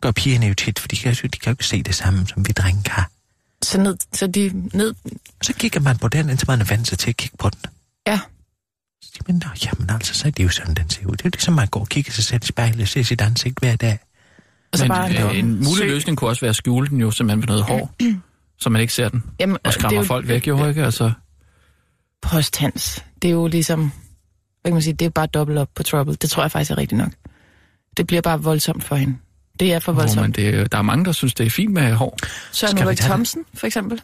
Gør 0.00 0.10
pigerne 0.10 0.46
jo 0.46 0.54
tit, 0.54 0.78
for 0.78 0.88
de 0.88 0.96
kan, 0.96 1.14
de 1.14 1.28
kan 1.28 1.40
jo 1.46 1.50
ikke 1.50 1.66
se 1.66 1.82
det 1.82 1.94
samme, 1.94 2.26
som 2.26 2.48
vi 2.48 2.52
drenge 2.52 2.82
kan. 2.82 3.04
Så, 3.62 3.80
ned, 3.80 3.96
så 4.12 4.26
de 4.26 4.68
ned... 4.74 4.94
Så 5.42 5.52
kigger 5.54 5.80
man 5.80 5.98
på 5.98 6.08
den, 6.08 6.30
indtil 6.30 6.48
man 6.50 6.60
er 6.60 6.64
vant 6.64 6.88
sig 6.88 6.98
til 6.98 7.10
at 7.10 7.16
kigge 7.16 7.36
på 7.36 7.50
den. 7.50 7.60
Ja. 8.06 8.20
Så 9.02 9.10
siger 9.12 9.22
man, 9.28 9.42
"Nå, 9.44 9.50
jamen 9.64 9.90
altså, 9.90 10.14
så 10.14 10.28
er 10.28 10.32
det 10.32 10.44
jo 10.44 10.48
sådan, 10.48 10.74
den 10.74 10.90
ser 10.90 11.06
ud. 11.06 11.12
Det 11.12 11.20
er 11.20 11.24
jo 11.24 11.30
ligesom, 11.30 11.54
man 11.54 11.68
går 11.68 11.80
og 11.80 11.88
kigger 11.88 12.12
sig 12.12 12.24
selv 12.24 12.42
i 12.42 12.46
spejlet 12.46 12.80
og 12.82 12.88
ser 12.88 13.02
sit 13.02 13.20
ansigt 13.20 13.58
hver 13.58 13.76
dag. 13.76 13.98
Og 14.72 14.78
så 14.78 14.84
Men 14.84 14.88
bare 14.88 15.30
øh, 15.30 15.38
en 15.38 15.50
mulig 15.54 15.76
søg. 15.76 15.88
løsning 15.88 16.18
kunne 16.18 16.30
også 16.30 16.40
være 16.40 16.48
at 16.50 16.56
skjule 16.56 16.88
den 16.88 17.00
jo 17.00 17.10
simpelthen 17.10 17.40
med 17.40 17.46
noget 17.46 17.62
hår, 17.62 17.94
så 18.62 18.70
man 18.70 18.80
ikke 18.80 18.92
ser 18.92 19.08
den. 19.08 19.22
Jamen, 19.40 19.54
Og 19.56 19.60
det 19.64 19.68
er 19.68 19.78
skræmmer 19.78 20.00
jo- 20.00 20.06
folk 20.06 20.28
væk, 20.28 20.48
jo 20.48 20.66
ikke? 20.68 20.84
Altså, 20.84 21.12
Posthans. 22.22 23.04
Det 23.22 23.28
er 23.28 23.32
jo 23.32 23.46
ligesom... 23.46 23.92
Hvad 24.62 24.70
kan 24.70 24.74
man 24.74 24.82
sige? 24.82 24.94
Det 24.94 25.04
er 25.06 25.10
bare 25.10 25.26
dobbelt 25.26 25.58
op 25.58 25.68
på 25.76 25.82
trouble. 25.82 26.14
Det 26.14 26.30
tror 26.30 26.42
jeg 26.42 26.50
faktisk 26.50 26.70
er 26.70 26.78
rigtigt 26.78 26.98
nok. 26.98 27.12
Det 27.96 28.06
bliver 28.06 28.20
bare 28.22 28.42
voldsomt 28.42 28.84
for 28.84 28.96
hende. 28.96 29.16
Det 29.60 29.72
er 29.72 29.78
for 29.78 29.92
hvor 29.92 30.02
man, 30.02 30.08
voldsomt. 30.08 30.36
det, 30.36 30.48
er- 30.48 30.64
der 30.64 30.78
er 30.78 30.82
mange, 30.82 31.04
der 31.04 31.12
synes, 31.12 31.34
det 31.34 31.46
er 31.46 31.50
fint 31.50 31.72
med 31.72 31.92
hår. 31.94 32.18
Søren 32.52 32.78
Ulrik 32.78 32.98
det? 32.98 33.04
Thomsen, 33.06 33.44
for 33.54 33.66
eksempel. 33.66 34.00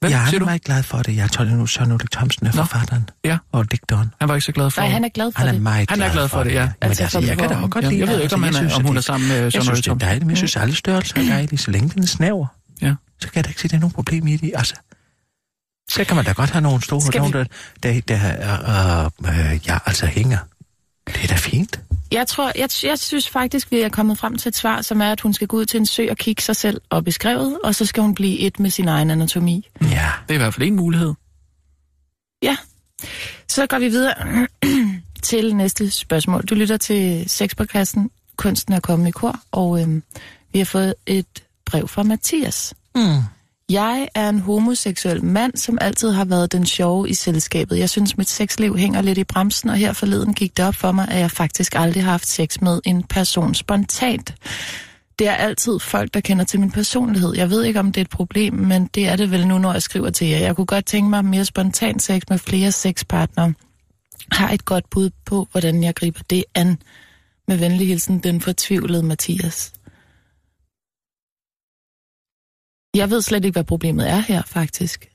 Hvem 0.00 0.10
jeg 0.12 0.34
er 0.34 0.44
meget 0.44 0.64
glad 0.64 0.82
for 0.82 0.98
det. 0.98 1.16
Jeg 1.16 1.30
tror, 1.30 1.44
det 1.44 1.52
nu 1.52 1.66
Søren 1.66 1.92
Ulrik 1.92 2.10
Thomsen 2.10 2.46
er 2.46 2.50
Nå. 2.56 2.62
forfatteren. 2.62 3.08
Ja. 3.24 3.38
Og 3.52 3.72
digteren. 3.72 4.10
Han 4.20 4.28
var 4.28 4.34
ikke 4.34 4.44
så 4.44 4.52
glad 4.52 4.70
for 4.70 4.80
Nej, 4.80 4.90
han 4.90 5.04
er 5.04 5.08
glad 5.08 5.32
for 5.32 5.38
Han 5.38 5.48
er 5.48 5.52
det. 5.52 5.62
meget 5.62 5.90
Han 5.90 6.02
er 6.02 6.12
glad 6.12 6.28
for 6.28 6.42
det, 6.42 6.52
ja. 6.52 6.64
Men 6.64 6.72
Altså, 6.80 7.02
altså, 7.02 7.20
jeg 7.20 7.38
kan 7.38 7.48
da 7.48 7.54
godt 7.54 7.84
Ja, 7.84 7.88
lide 7.88 8.00
jeg 8.00 8.08
ved 8.08 8.16
det. 8.16 8.22
ikke, 8.22 8.34
om, 8.34 8.42
han 8.42 8.54
er, 8.54 8.58
synes, 8.58 8.74
om 8.74 8.82
hun 8.84 8.90
er 8.90 8.94
det- 8.94 9.04
sammen 9.04 9.28
med 9.28 9.36
Jeg 9.36 9.52
Søren 9.52 9.62
synes, 9.64 9.68
Ulrik 9.68 9.76
det 9.84 9.88
er 9.88 9.90
Thomsen. 9.90 10.06
dejligt, 10.06 10.24
men 10.26 10.30
jeg 10.30 10.36
synes, 10.36 10.56
alle 10.56 10.74
størrelser 10.74 11.20
er 11.20 11.24
dejlige, 11.26 11.58
så 11.58 11.70
længe 11.70 11.88
den 11.88 12.02
er 12.02 12.06
snæver. 12.06 12.46
Ja. 12.82 12.94
Så 13.20 13.28
kan 13.28 13.36
jeg 13.36 13.44
da 13.44 13.48
ikke 13.48 13.60
se, 13.60 13.64
at 13.66 13.70
der 13.70 13.76
er 13.76 13.80
nogen 13.80 13.92
problem 13.92 14.26
i 14.26 14.36
det. 14.36 14.52
Altså, 14.54 14.74
så 15.92 16.04
kan 16.04 16.16
man 16.16 16.24
da 16.24 16.32
godt 16.32 16.50
have 16.50 16.62
nogle 16.62 16.82
store, 16.82 17.00
Skal 17.00 17.20
nogen, 17.20 17.32
der, 17.32 17.44
der, 17.82 18.00
der 18.00 19.10
øh, 19.24 19.52
øh, 19.52 19.60
ja, 19.66 19.78
altså 19.86 20.06
hænger. 20.06 20.38
Det 21.06 21.22
er 21.22 21.26
da 21.26 21.34
fint. 21.34 21.80
Jeg 22.12 22.26
tror, 22.26 22.52
jeg, 22.56 22.68
jeg 22.82 22.98
synes 22.98 23.28
faktisk, 23.28 23.70
vi 23.70 23.80
er 23.80 23.88
kommet 23.88 24.18
frem 24.18 24.36
til 24.36 24.48
et 24.48 24.56
svar, 24.56 24.82
som 24.82 25.00
er, 25.00 25.12
at 25.12 25.20
hun 25.20 25.34
skal 25.34 25.48
gå 25.48 25.56
ud 25.56 25.64
til 25.64 25.78
en 25.80 25.86
sø 25.86 26.06
og 26.10 26.16
kigge 26.16 26.42
sig 26.42 26.56
selv 26.56 26.80
op 26.90 27.08
i 27.08 27.10
skrevet, 27.10 27.58
og 27.64 27.74
så 27.74 27.86
skal 27.86 28.02
hun 28.02 28.14
blive 28.14 28.38
et 28.38 28.60
med 28.60 28.70
sin 28.70 28.88
egen 28.88 29.10
anatomi. 29.10 29.68
Ja. 29.82 29.86
Det 30.28 30.30
er 30.30 30.34
i 30.34 30.36
hvert 30.36 30.54
fald 30.54 30.68
en 30.68 30.76
mulighed. 30.76 31.14
Ja. 32.42 32.56
Så 33.48 33.66
går 33.66 33.78
vi 33.78 33.88
videre 33.88 34.14
til 35.22 35.56
næste 35.56 35.90
spørgsmål. 35.90 36.42
Du 36.42 36.54
lytter 36.54 36.76
til 36.76 37.30
Sexpodcasten, 37.30 38.10
Kunsten 38.36 38.74
er 38.74 38.80
kommet 38.80 39.08
i 39.08 39.10
kor, 39.10 39.40
og 39.50 39.80
øhm, 39.80 40.02
vi 40.52 40.58
har 40.58 40.66
fået 40.66 40.94
et 41.06 41.44
brev 41.64 41.88
fra 41.88 42.02
Mathias. 42.02 42.74
Mm. 42.94 43.22
Jeg 43.72 44.08
er 44.14 44.28
en 44.28 44.38
homoseksuel 44.38 45.24
mand, 45.24 45.56
som 45.56 45.78
altid 45.80 46.10
har 46.10 46.24
været 46.24 46.52
den 46.52 46.66
sjove 46.66 47.08
i 47.08 47.14
selskabet. 47.14 47.78
Jeg 47.78 47.90
synes, 47.90 48.16
mit 48.16 48.28
sexliv 48.28 48.76
hænger 48.76 49.00
lidt 49.00 49.18
i 49.18 49.24
bremsen, 49.24 49.70
og 49.70 49.76
her 49.76 49.92
forleden 49.92 50.34
gik 50.34 50.56
det 50.56 50.64
op 50.64 50.74
for 50.74 50.92
mig, 50.92 51.08
at 51.08 51.20
jeg 51.20 51.30
faktisk 51.30 51.74
aldrig 51.74 52.04
har 52.04 52.10
haft 52.10 52.26
sex 52.26 52.60
med 52.60 52.80
en 52.84 53.02
person 53.02 53.54
spontant. 53.54 54.34
Det 55.18 55.28
er 55.28 55.34
altid 55.34 55.78
folk, 55.78 56.14
der 56.14 56.20
kender 56.20 56.44
til 56.44 56.60
min 56.60 56.70
personlighed. 56.70 57.36
Jeg 57.36 57.50
ved 57.50 57.64
ikke, 57.64 57.80
om 57.80 57.92
det 57.92 58.00
er 58.00 58.04
et 58.04 58.10
problem, 58.10 58.54
men 58.54 58.90
det 58.94 59.08
er 59.08 59.16
det 59.16 59.30
vel 59.30 59.46
nu, 59.46 59.58
når 59.58 59.72
jeg 59.72 59.82
skriver 59.82 60.10
til 60.10 60.26
jer. 60.26 60.38
Jeg 60.38 60.56
kunne 60.56 60.66
godt 60.66 60.86
tænke 60.86 61.10
mig 61.10 61.24
mere 61.24 61.44
spontan 61.44 61.98
sex 61.98 62.22
med 62.30 62.38
flere 62.38 62.72
sexpartnere. 62.72 63.52
Har 64.32 64.50
et 64.50 64.64
godt 64.64 64.90
bud 64.90 65.10
på, 65.24 65.48
hvordan 65.50 65.82
jeg 65.82 65.94
griber 65.94 66.20
det 66.30 66.44
an. 66.54 66.78
Med 67.48 67.56
venlig 67.56 67.88
hilsen, 67.88 68.18
den 68.18 68.40
fortvivlede 68.40 69.02
Mathias. 69.02 69.72
Jeg 72.94 73.10
ved 73.10 73.22
slet 73.22 73.44
ikke, 73.44 73.54
hvad 73.54 73.64
problemet 73.64 74.10
er 74.10 74.18
her, 74.18 74.42
faktisk. 74.46 75.08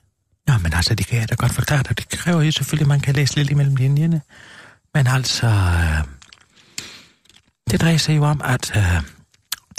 Nå, 0.47 0.53
men 0.57 0.73
altså, 0.73 0.95
det 0.95 1.07
kan 1.07 1.19
jeg 1.19 1.29
da 1.29 1.35
godt 1.35 1.53
forklare 1.53 1.83
dig. 1.83 1.97
Det 1.97 2.09
kræver 2.09 2.41
jo 2.41 2.51
selvfølgelig, 2.51 2.85
at 2.85 2.87
man 2.87 2.99
kan 2.99 3.15
læse 3.15 3.35
lidt 3.35 3.49
imellem 3.49 3.75
linjerne. 3.75 4.21
Men 4.93 5.07
altså, 5.07 5.47
øh, 5.47 6.03
det 7.71 7.81
drejer 7.81 7.97
sig 7.97 8.15
jo 8.15 8.23
om, 8.23 8.41
at 8.43 8.77
øh, 8.77 9.01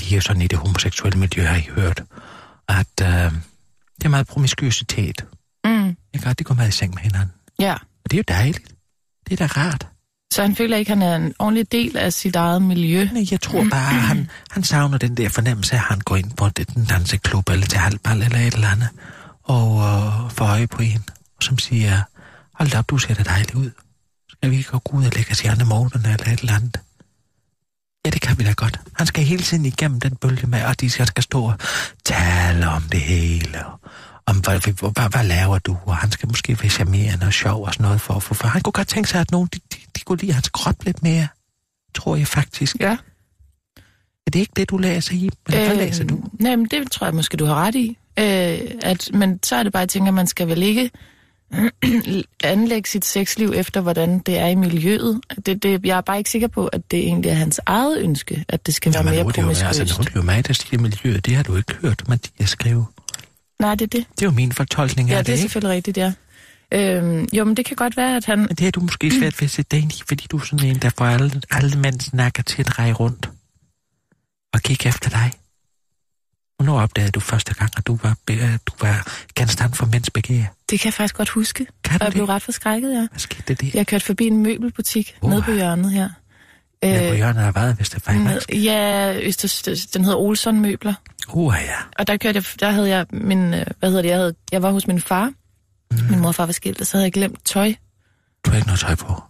de 0.00 0.16
er 0.16 0.20
sådan 0.20 0.42
i 0.42 0.46
det 0.46 0.58
homoseksuelle 0.58 1.18
miljø, 1.18 1.42
har 1.44 1.56
I 1.56 1.68
hørt, 1.70 2.02
at 2.68 3.00
øh, 3.02 3.32
det 3.96 4.04
er 4.04 4.08
meget 4.08 4.26
promiskuitet. 4.26 5.24
Mm. 5.64 5.96
Jeg 6.12 6.22
kan 6.22 6.34
de 6.38 6.44
går 6.44 6.54
meget 6.54 6.68
i 6.68 6.72
seng 6.72 6.94
med 6.94 7.02
hinanden. 7.02 7.32
Ja, 7.58 7.72
Og 7.74 8.10
det 8.10 8.12
er 8.12 8.18
jo 8.18 8.24
dejligt. 8.28 8.74
Det 9.28 9.40
er 9.40 9.46
da 9.46 9.60
rart. 9.60 9.86
Så 10.32 10.42
han 10.42 10.56
føler 10.56 10.76
ikke, 10.76 10.92
at 10.92 10.98
han 10.98 11.08
er 11.08 11.16
en 11.16 11.34
ordentlig 11.38 11.72
del 11.72 11.96
af 11.96 12.12
sit 12.12 12.36
eget 12.36 12.62
miljø. 12.62 13.08
Nej, 13.12 13.24
jeg 13.30 13.40
tror 13.40 13.66
bare, 13.70 13.94
at 13.96 14.02
han, 14.02 14.30
han 14.50 14.64
savner 14.64 14.98
den 14.98 15.16
der 15.16 15.28
fornemmelse, 15.28 15.74
at 15.74 15.80
han 15.80 16.00
går 16.00 16.16
ind 16.16 16.30
på 16.36 16.48
den 16.48 16.84
danseklub 16.84 17.48
eller 17.48 17.66
til 17.66 17.78
halvbal 17.78 18.22
eller 18.22 18.38
et 18.38 18.54
eller 18.54 18.68
andet, 18.68 18.88
og 19.42 19.78
øh, 19.78 20.30
får 20.30 20.44
øje 20.44 20.66
på 20.66 20.82
en, 20.82 21.04
og 21.36 21.42
som 21.42 21.58
siger, 21.58 22.02
hold 22.54 22.74
op, 22.74 22.90
du 22.90 22.98
ser 22.98 23.14
da 23.14 23.22
dejlig 23.22 23.56
ud. 23.56 23.70
Skal 24.28 24.50
vi 24.50 24.56
ikke 24.56 24.70
gå 24.70 24.80
ud 24.92 25.04
og 25.04 25.12
lægge 25.16 25.30
os 25.30 25.44
i 25.44 25.46
andre 25.46 25.66
måneder 25.66 26.14
eller 26.14 26.32
et 26.32 26.40
eller 26.40 26.54
andet? 26.54 26.80
Ja, 28.06 28.10
det 28.10 28.20
kan 28.20 28.38
vi 28.38 28.44
da 28.44 28.52
godt. 28.52 28.80
Han 28.94 29.06
skal 29.06 29.24
hele 29.24 29.42
tiden 29.42 29.66
igennem 29.66 30.00
den 30.00 30.16
bølge 30.16 30.46
med, 30.46 30.58
at 30.58 30.80
de 30.80 30.90
skal 30.90 31.06
skal 31.06 31.22
stå 31.22 31.44
og 31.44 31.54
tale 32.04 32.68
om 32.68 32.82
det 32.82 33.00
hele, 33.00 33.58
om 34.28 34.36
hvad, 34.36 34.90
hvad, 34.92 35.10
hvad, 35.10 35.24
laver 35.24 35.58
du, 35.58 35.76
og 35.84 35.96
han 35.96 36.10
skal 36.10 36.28
måske 36.28 36.56
være 36.62 36.70
charmerende 36.70 37.26
og 37.26 37.32
sjov 37.32 37.64
og 37.64 37.74
sådan 37.74 37.84
noget 37.84 38.00
for, 38.00 38.18
for, 38.18 38.34
for 38.34 38.48
han 38.48 38.62
kunne 38.62 38.72
godt 38.72 38.88
tænke 38.88 39.08
sig, 39.08 39.20
at 39.20 39.30
nogen 39.30 39.48
de, 39.54 39.60
de, 39.72 39.78
de 39.96 40.00
kunne 40.00 40.18
lide 40.18 40.32
hans 40.32 40.48
krop 40.48 40.84
lidt 40.84 41.02
mere, 41.02 41.28
tror 41.94 42.16
jeg 42.16 42.26
faktisk. 42.26 42.76
Ja. 42.80 42.96
Er 44.26 44.30
det 44.30 44.40
ikke 44.40 44.52
det, 44.56 44.70
du 44.70 44.76
læser 44.76 45.14
i? 45.14 45.30
Eller 45.48 45.66
hvad 45.66 45.76
læser 45.76 46.04
du? 46.04 46.20
Nej, 46.32 46.56
men 46.56 46.66
det 46.66 46.90
tror 46.90 47.06
jeg 47.06 47.14
måske, 47.14 47.36
du 47.36 47.44
har 47.44 47.54
ret 47.54 47.74
i. 47.74 47.98
Øh, 48.18 48.58
at, 48.82 49.10
men 49.12 49.40
så 49.42 49.56
er 49.56 49.62
det 49.62 49.72
bare, 49.72 49.82
at 49.82 49.84
jeg 49.84 49.88
tænker, 49.88 50.08
at 50.08 50.14
man 50.14 50.26
skal 50.26 50.48
vel 50.48 50.62
ikke 50.62 50.90
anlægge 52.44 52.88
sit 52.88 53.04
sexliv 53.04 53.52
efter, 53.56 53.80
hvordan 53.80 54.18
det 54.18 54.38
er 54.38 54.46
i 54.46 54.54
miljøet. 54.54 55.20
Det, 55.46 55.62
det, 55.62 55.86
jeg 55.86 55.96
er 55.96 56.00
bare 56.00 56.18
ikke 56.18 56.30
sikker 56.30 56.48
på, 56.48 56.66
at 56.66 56.90
det 56.90 56.98
egentlig 56.98 57.30
er 57.30 57.34
hans 57.34 57.60
eget 57.66 57.98
ønske, 57.98 58.44
at 58.48 58.66
det 58.66 58.74
skal 58.74 58.94
være 58.94 58.98
Jamen, 59.00 59.10
mere 59.10 59.20
er 59.20 59.26
altså, 59.26 59.40
promiskuøst. 59.42 59.80
er 60.26 60.42
der 60.42 60.52
siger 60.54 60.78
miljøet. 60.78 61.26
Det 61.26 61.36
har 61.36 61.42
du 61.42 61.56
ikke 61.56 61.74
hørt, 61.74 62.08
Mathias 62.08 62.50
skrive. 62.50 62.86
Nej, 63.60 63.74
det 63.74 63.82
er 63.94 63.98
det. 63.98 64.06
Det 64.18 64.22
er 64.22 64.26
jo 64.26 64.30
min 64.30 64.52
fortolkning 64.52 65.08
Ja, 65.10 65.18
af 65.18 65.24
det 65.24 65.32
er 65.32 65.36
det, 65.36 65.42
ikke? 65.42 65.42
selvfølgelig 65.42 65.74
rigtigt, 65.76 65.96
ja. 65.96 66.12
Øhm, 66.72 67.28
jo, 67.32 67.44
men 67.44 67.56
det 67.56 67.64
kan 67.64 67.76
godt 67.76 67.96
være, 67.96 68.16
at 68.16 68.24
han... 68.24 68.38
Men 68.38 68.48
det 68.48 68.60
har 68.60 68.70
du 68.70 68.80
måske 68.80 69.10
svært 69.18 69.40
ved 69.40 69.46
at 69.46 69.50
sætte 69.50 69.68
dig 69.76 69.82
ind 69.82 69.92
i, 69.92 70.02
fordi 70.08 70.26
du 70.30 70.36
er 70.36 70.44
sådan 70.44 70.66
en, 70.68 70.76
der 70.78 70.90
får 70.98 71.04
alle, 71.04 71.42
alle 71.50 71.78
mænd 71.78 72.00
snakker 72.00 72.42
til 72.42 72.60
at 72.62 72.66
dreje 72.68 72.92
rundt 72.92 73.30
og 74.54 74.60
kigge 74.62 74.88
efter 74.88 75.10
dig. 75.10 75.32
Hvornår 76.56 76.80
opdagede 76.80 77.10
du 77.12 77.20
første 77.20 77.54
gang, 77.54 77.70
at 77.76 77.86
du 77.86 77.98
var, 78.02 78.16
du 78.66 78.72
var 78.80 79.06
genstand 79.34 79.74
for 79.74 79.86
mænds 79.86 80.10
begær? 80.10 80.42
Det 80.70 80.80
kan 80.80 80.86
jeg 80.86 80.94
faktisk 80.94 81.16
godt 81.16 81.28
huske. 81.28 81.66
Kan 81.84 82.00
Og 82.00 82.04
jeg 82.04 82.12
blev 82.12 82.26
det? 82.26 82.28
ret 82.34 82.42
forskrækket, 82.42 82.92
ja. 82.94 83.06
Hvad 83.10 83.18
skete 83.18 83.42
der 83.48 83.54
det? 83.54 83.74
Jeg 83.74 83.86
kørte 83.86 84.04
forbi 84.04 84.26
en 84.26 84.42
møbelbutik 84.42 85.16
Uha. 85.20 85.30
nede 85.34 85.42
på 85.42 85.52
hjørnet 85.52 85.92
her. 85.92 86.08
Ja, 86.82 87.08
på 87.10 87.14
hjørnet 87.14 87.40
af 87.42 87.52
hvad, 87.52 87.74
hvis 87.74 87.88
det 87.90 88.06
var 88.06 88.12
hed, 88.12 88.40
ja, 88.52 89.14
Østers, 89.22 89.62
den 89.86 90.04
hedder 90.04 90.18
Olson 90.18 90.60
Møbler. 90.60 90.94
Uh, 91.32 91.54
ja. 91.66 91.74
Og 91.98 92.06
der 92.06 92.16
kørte 92.16 92.36
jeg, 92.36 92.44
der 92.60 92.70
havde 92.70 92.88
jeg 92.88 93.06
min, 93.10 93.54
øh, 93.54 93.66
hvad 93.78 93.88
hedder 93.88 94.02
det, 94.02 94.08
jeg, 94.08 94.16
havde, 94.18 94.34
jeg 94.52 94.62
var 94.62 94.70
hos 94.70 94.86
min 94.86 95.00
far. 95.00 95.32
Mm. 95.90 95.98
Min 96.10 96.18
mor 96.20 96.28
og 96.28 96.34
far 96.34 96.46
var 96.46 96.52
skilt, 96.52 96.80
og 96.80 96.86
så 96.86 96.96
havde 96.96 97.04
jeg 97.04 97.12
glemt 97.12 97.44
tøj. 97.44 97.74
Du 98.44 98.50
har 98.50 98.56
ikke 98.56 98.66
noget 98.68 98.80
tøj 98.80 98.94
på. 98.94 99.22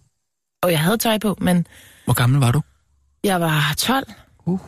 Og 0.63 0.71
jeg 0.71 0.81
havde 0.81 0.97
tøj 0.97 1.19
på, 1.19 1.39
men 1.41 1.67
Hvor 2.05 2.15
gammel 2.15 2.41
var 2.41 2.51
du? 2.53 2.63
jeg 3.25 3.41
var 3.41 3.75
12, 3.79 4.13
Uh. 4.47 4.61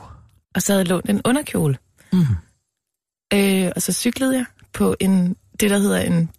og 0.55 0.63
så 0.63 0.73
havde 0.73 0.81
jeg 0.81 0.89
lånt 0.89 1.11
en 1.11 1.21
underkjole. 1.25 1.77
Mm. 2.13 2.27
Øh, 3.35 3.71
og 3.77 3.83
så 3.83 3.93
cyklede 3.93 4.37
jeg 4.37 4.45
på 4.73 4.97
en, 5.01 5.37
det 5.61 5.71
der 5.71 5.79
hedder 5.79 6.01
en 6.01 6.31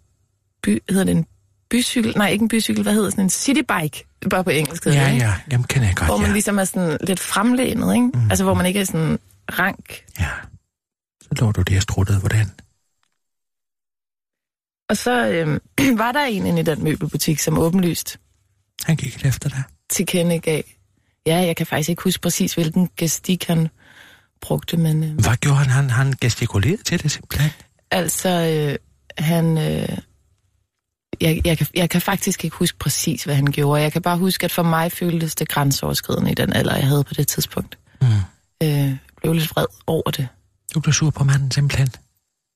by, 0.62 0.82
hedder 0.90 1.04
det 1.04 1.16
en 1.16 1.26
bycykel, 1.70 2.12
nej 2.16 2.28
ikke 2.28 2.42
en 2.42 2.48
bycykel, 2.48 2.82
hvad 2.82 2.92
hedder 2.92 3.10
sådan 3.10 3.24
en 3.24 3.30
citybike, 3.30 4.04
bare 4.30 4.44
på 4.44 4.50
engelsk 4.50 4.84
hedder 4.84 5.02
Ja, 5.02 5.12
det, 5.14 5.20
ja. 5.20 5.34
Jamen, 5.50 5.64
kender 5.64 5.88
jeg 5.88 5.96
godt, 5.96 6.08
Hvor 6.08 6.16
man 6.16 6.26
ja. 6.26 6.32
ligesom 6.32 6.58
er 6.58 6.64
sådan 6.64 6.98
lidt 7.06 7.20
fremlænet, 7.20 7.94
ikke? 7.94 8.06
Mm. 8.14 8.30
Altså 8.30 8.44
hvor 8.44 8.54
man 8.54 8.66
ikke 8.66 8.80
er 8.80 8.84
sådan 8.84 9.18
rank. 9.58 10.04
Ja. 10.20 10.28
Så 11.36 11.44
lå 11.44 11.52
du 11.52 11.62
det 11.62 11.76
og 11.76 11.82
struttede, 11.82 12.18
hvordan? 12.18 12.50
Og 14.88 14.96
så 14.96 15.26
øh, 15.28 15.60
var 16.02 16.12
der 16.12 16.24
en 16.24 16.46
inde 16.46 16.60
i 16.60 16.64
den 16.64 16.84
møbelbutik, 16.84 17.38
som 17.38 17.58
åbenlyst 17.58 18.20
Han 18.84 18.96
gik 18.96 19.24
efter 19.24 19.48
dig. 19.48 19.62
tilkendegav. 19.90 20.62
Ja, 21.26 21.36
jeg 21.36 21.56
kan 21.56 21.66
faktisk 21.66 21.88
ikke 21.88 22.02
huske 22.02 22.20
præcis, 22.20 22.54
hvilken 22.54 22.88
gestik 22.96 23.44
han 23.46 23.68
brugte, 24.40 24.76
men 24.76 25.04
øh, 25.04 25.14
Hvad 25.14 25.36
gjorde 25.36 25.58
han? 25.58 25.70
Han, 25.70 25.90
han 25.90 26.14
gestikulerede 26.20 26.82
til 26.82 27.02
det 27.02 27.10
simpelthen. 27.10 27.50
altså, 27.90 28.28
øh, 28.28 28.78
han... 29.24 29.58
Øh, 29.58 29.98
jeg, 31.20 31.40
jeg, 31.46 31.58
kan, 31.58 31.66
jeg 31.74 31.90
kan 31.90 32.00
faktisk 32.00 32.44
ikke 32.44 32.56
huske 32.56 32.78
præcis, 32.78 33.24
hvad 33.24 33.34
han 33.34 33.46
gjorde. 33.46 33.82
Jeg 33.82 33.92
kan 33.92 34.02
bare 34.02 34.18
huske, 34.18 34.44
at 34.44 34.52
for 34.52 34.62
mig 34.62 34.92
føltes 34.92 35.34
det 35.34 35.48
grænseoverskridende 35.48 36.30
i 36.30 36.34
den 36.34 36.52
alder, 36.52 36.76
jeg 36.76 36.86
havde 36.86 37.04
på 37.04 37.14
det 37.14 37.28
tidspunkt. 37.28 37.78
Mm. 38.00 38.06
Øh, 38.62 38.96
blev 39.16 39.32
lidt 39.32 39.50
vred 39.50 39.66
over 39.86 40.10
det. 40.10 40.28
Du 40.74 40.80
blev 40.80 40.92
sur 40.92 41.10
på 41.10 41.24
manden 41.24 41.50
simpelthen. 41.50 41.88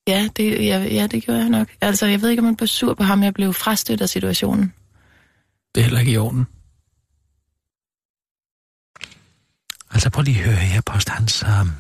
Ja 0.09 0.29
det, 0.37 0.67
ja, 0.67 0.79
ja, 0.83 1.07
det 1.07 1.25
gjorde 1.25 1.41
jeg 1.41 1.49
nok. 1.49 1.69
Altså, 1.81 2.07
jeg 2.07 2.23
ved 2.23 2.29
ikke, 2.29 2.41
om 2.41 2.45
man 2.45 2.57
blev 2.57 2.69
sur 2.69 2.95
på 2.95 3.03
ham. 3.03 3.23
Jeg 3.23 3.35
blev 3.35 3.53
frastødt 3.53 4.01
af 4.01 4.09
situationen. 4.09 4.73
Det 5.75 5.81
er 5.81 5.85
heller 5.85 6.01
ikke 6.01 6.13
i 6.13 6.17
orden. 6.17 6.47
Altså 9.91 10.11
prøv 10.11 10.23
lige 10.23 10.39
at 10.39 10.45
høre 10.45 10.57
her, 10.57 10.81
Postans. 10.81 11.45
Um, 11.45 11.73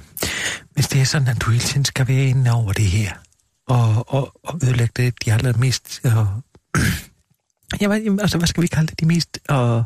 hvis 0.73 0.89
det 0.89 1.01
er 1.01 1.05
sådan, 1.05 1.29
at 1.29 1.41
du 1.41 1.51
hele 1.51 1.65
tiden 1.65 1.85
skal 1.85 2.09
være 2.09 2.25
inde 2.25 2.53
over 2.53 2.73
det 2.73 2.85
her, 2.85 3.13
og, 3.69 4.15
og, 4.15 4.41
og 4.45 4.61
ødelægge 4.65 4.93
det 4.97 5.25
de 5.25 5.33
allermest... 5.33 6.01
Uh, 6.05 6.27
jamen, 7.81 8.21
altså, 8.21 8.39
hvad 8.39 8.49
skal 8.49 8.63
vi 8.63 8.67
kalde 8.67 8.87
det? 8.87 9.01
De 9.01 9.07
mest... 9.07 9.39
Uh, 9.53 9.83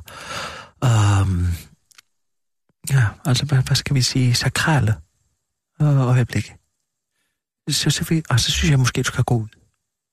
um, 0.82 1.48
ja, 2.90 3.04
altså, 3.24 3.44
hvad, 3.44 3.58
hvad 3.58 3.76
skal 3.76 3.94
vi 3.96 4.02
sige? 4.02 4.34
Sakrale 4.34 4.94
uh, 5.80 6.08
øjeblikke. 6.08 6.54
Så, 7.70 7.90
så, 7.90 8.04
vi, 8.08 8.22
og 8.30 8.40
så 8.40 8.50
synes 8.50 8.70
jeg 8.70 8.78
måske, 8.78 9.02
du 9.02 9.06
skal 9.06 9.24
gå 9.24 9.36
ud. 9.36 9.46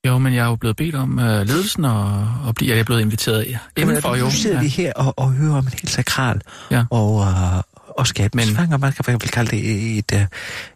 Jo, 0.06 0.18
men 0.18 0.34
jeg 0.34 0.44
er 0.44 0.48
jo 0.48 0.56
blevet 0.56 0.76
bedt 0.76 0.94
om 0.94 1.18
uh, 1.18 1.24
ledelsen, 1.24 1.84
og, 1.84 2.34
og 2.44 2.54
bliver, 2.54 2.74
jeg 2.74 2.80
er 2.80 2.84
blevet 2.84 3.00
inviteret 3.00 3.58
indenfor, 3.76 4.16
jo. 4.16 4.24
Nu 4.24 4.30
sidder 4.30 4.56
ja. 4.56 4.62
vi 4.62 4.68
her 4.68 4.92
og, 4.92 5.14
og 5.18 5.32
hører 5.32 5.54
om 5.54 5.64
en 5.64 5.72
helt 5.72 5.90
sakral 5.90 6.40
Ja. 6.70 6.84
og, 6.90 7.14
uh, 7.14 7.56
og 7.56 7.64
og 7.98 8.80
man 8.80 8.92
kan 8.92 9.04
vel 9.06 9.18
kalde 9.20 9.50
det 9.50 9.98
et, 9.98 10.14
øh, 10.14 10.20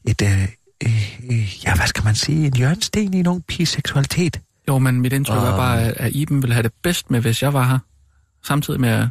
et, 0.04 0.22
et, 0.22 0.48
et, 1.30 1.64
ja, 1.64 1.76
hvad 1.76 1.86
skal 1.86 2.04
man 2.04 2.14
sige, 2.14 2.46
en 2.46 2.56
hjørnsten 2.56 3.14
i 3.14 3.18
en 3.18 3.26
ung 3.26 3.44
piges 3.46 3.68
seksualitet. 3.68 4.40
Jo, 4.68 4.78
men 4.78 5.00
mit 5.00 5.12
indtryk 5.12 5.36
er 5.36 5.40
Og- 5.40 5.58
bare, 5.58 5.82
at, 5.82 5.92
at 5.96 6.12
Iben 6.14 6.42
ville 6.42 6.54
have 6.54 6.62
det 6.62 6.72
bedst 6.82 7.10
med, 7.10 7.20
hvis 7.20 7.42
jeg 7.42 7.52
var 7.52 7.68
her. 7.68 7.78
Samtidig 8.44 8.80
med, 8.80 9.08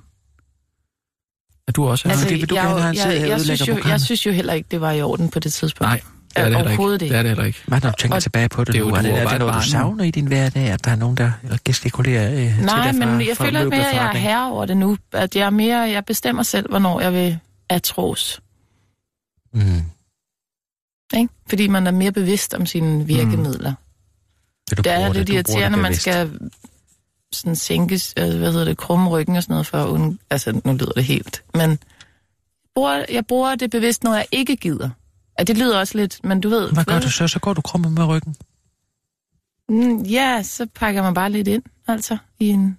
at- 1.71 1.73
at 1.73 1.75
du 1.75 1.87
også 1.87 2.07
er 2.07 2.11
Altså, 2.11 2.27
det 2.29 2.39
vil 2.41 2.49
du 2.49 2.55
jeg, 2.55 2.63
gerne 2.63 2.81
have, 2.81 2.95
han 2.95 2.95
jeg, 2.95 3.21
jeg, 3.21 3.29
jeg, 3.29 3.41
synes 3.41 3.67
jo, 3.67 3.77
jeg 3.87 4.01
synes 4.01 4.25
jo 4.25 4.31
heller 4.31 4.53
ikke, 4.53 4.67
det 4.71 4.81
var 4.81 4.91
i 4.91 5.01
orden 5.01 5.29
på 5.29 5.39
det 5.39 5.53
tidspunkt. 5.53 5.81
Nej, 5.81 6.01
det 6.29 6.37
er 6.37 6.45
det 6.49 6.55
heller 6.57 6.71
ikke. 6.71 7.05
Det 7.05 7.11
er 7.17 7.21
det 7.21 7.29
heller 7.31 7.43
ikke. 7.45 7.59
Hvad 7.67 7.81
når 7.81 7.89
du 7.89 7.95
tænker 7.99 8.15
Og- 8.15 8.23
tilbage 8.23 8.49
på 8.49 8.63
det, 8.63 8.73
Det 8.73 8.79
er 8.81 8.83
nu? 8.85 8.89
Er 8.89 8.95
du 9.01 9.07
det, 9.07 9.13
er 9.13 9.23
det 9.23 9.33
et 9.33 9.39
noget, 9.39 9.53
du 9.63 9.69
savner 9.69 10.03
i 10.03 10.11
din 10.11 10.27
hverdag, 10.27 10.63
at 10.69 10.85
der 10.85 10.91
er 10.91 10.95
nogen, 10.95 11.17
der 11.17 11.31
gestikulerer 11.65 12.31
øh, 12.31 12.37
til 12.55 12.65
Nej, 12.65 12.91
dig 12.91 13.01
fra, 13.01 13.05
men 13.11 13.27
jeg 13.27 13.37
fra 13.37 13.45
føler 13.45 13.63
mere, 13.69 13.89
at 13.89 13.95
jeg 13.95 14.05
er 14.13 14.17
herre 14.17 14.51
over 14.51 14.65
det 14.65 14.77
nu. 14.77 14.97
At 15.13 15.35
jeg 15.35 15.45
er 15.45 15.49
mere, 15.49 15.77
jeg 15.79 16.05
bestemmer 16.05 16.43
selv, 16.43 16.69
hvornår 16.69 17.01
jeg 17.01 17.13
vil 17.13 17.39
atros. 17.69 18.41
Mm. 19.53 19.81
Ikke? 21.17 21.29
Fordi 21.49 21.67
man 21.67 21.87
er 21.87 21.91
mere 21.91 22.11
bevidst 22.11 22.53
om 22.53 22.65
sine 22.65 23.05
virkemidler. 23.07 23.73
Så 24.69 24.75
du 24.75 24.81
Det 24.81 24.91
er 24.91 25.13
lidt 25.13 25.29
irriterende, 25.29 25.77
man 25.77 25.95
skal 25.95 26.31
sådan 27.33 27.55
sænkes, 27.55 28.13
øh, 28.17 28.37
hvad 28.37 28.51
hedder 28.51 28.65
det, 28.65 28.77
krumme 28.77 29.09
ryggen 29.09 29.35
og 29.35 29.43
sådan 29.43 29.53
noget, 29.53 29.67
for 29.67 29.77
at 29.77 29.87
undgå, 29.87 30.17
altså 30.29 30.61
nu 30.65 30.73
lyder 30.73 30.91
det 30.91 31.03
helt, 31.03 31.43
men 31.53 31.79
bruger, 32.75 33.05
jeg 33.09 33.25
bruger 33.25 33.55
det 33.55 33.71
bevidst, 33.71 34.03
når 34.03 34.13
jeg 34.15 34.25
ikke 34.31 34.55
gider. 34.55 34.89
Ja, 35.39 35.43
det 35.43 35.57
lyder 35.57 35.79
også 35.79 35.97
lidt, 35.97 36.19
men 36.23 36.41
du 36.41 36.49
ved... 36.49 36.71
Hvad 36.71 36.83
gør 36.85 36.99
du 36.99 37.11
så? 37.11 37.27
Så 37.27 37.39
går 37.39 37.53
du 37.53 37.61
krummet 37.61 37.91
med 37.91 38.05
ryggen. 38.05 38.35
Mm, 39.69 40.01
Ja, 40.01 40.43
så 40.43 40.67
pakker 40.75 41.01
man 41.03 41.13
bare 41.13 41.29
lidt 41.31 41.47
ind, 41.47 41.63
altså, 41.87 42.17
i 42.39 42.49
en... 42.49 42.77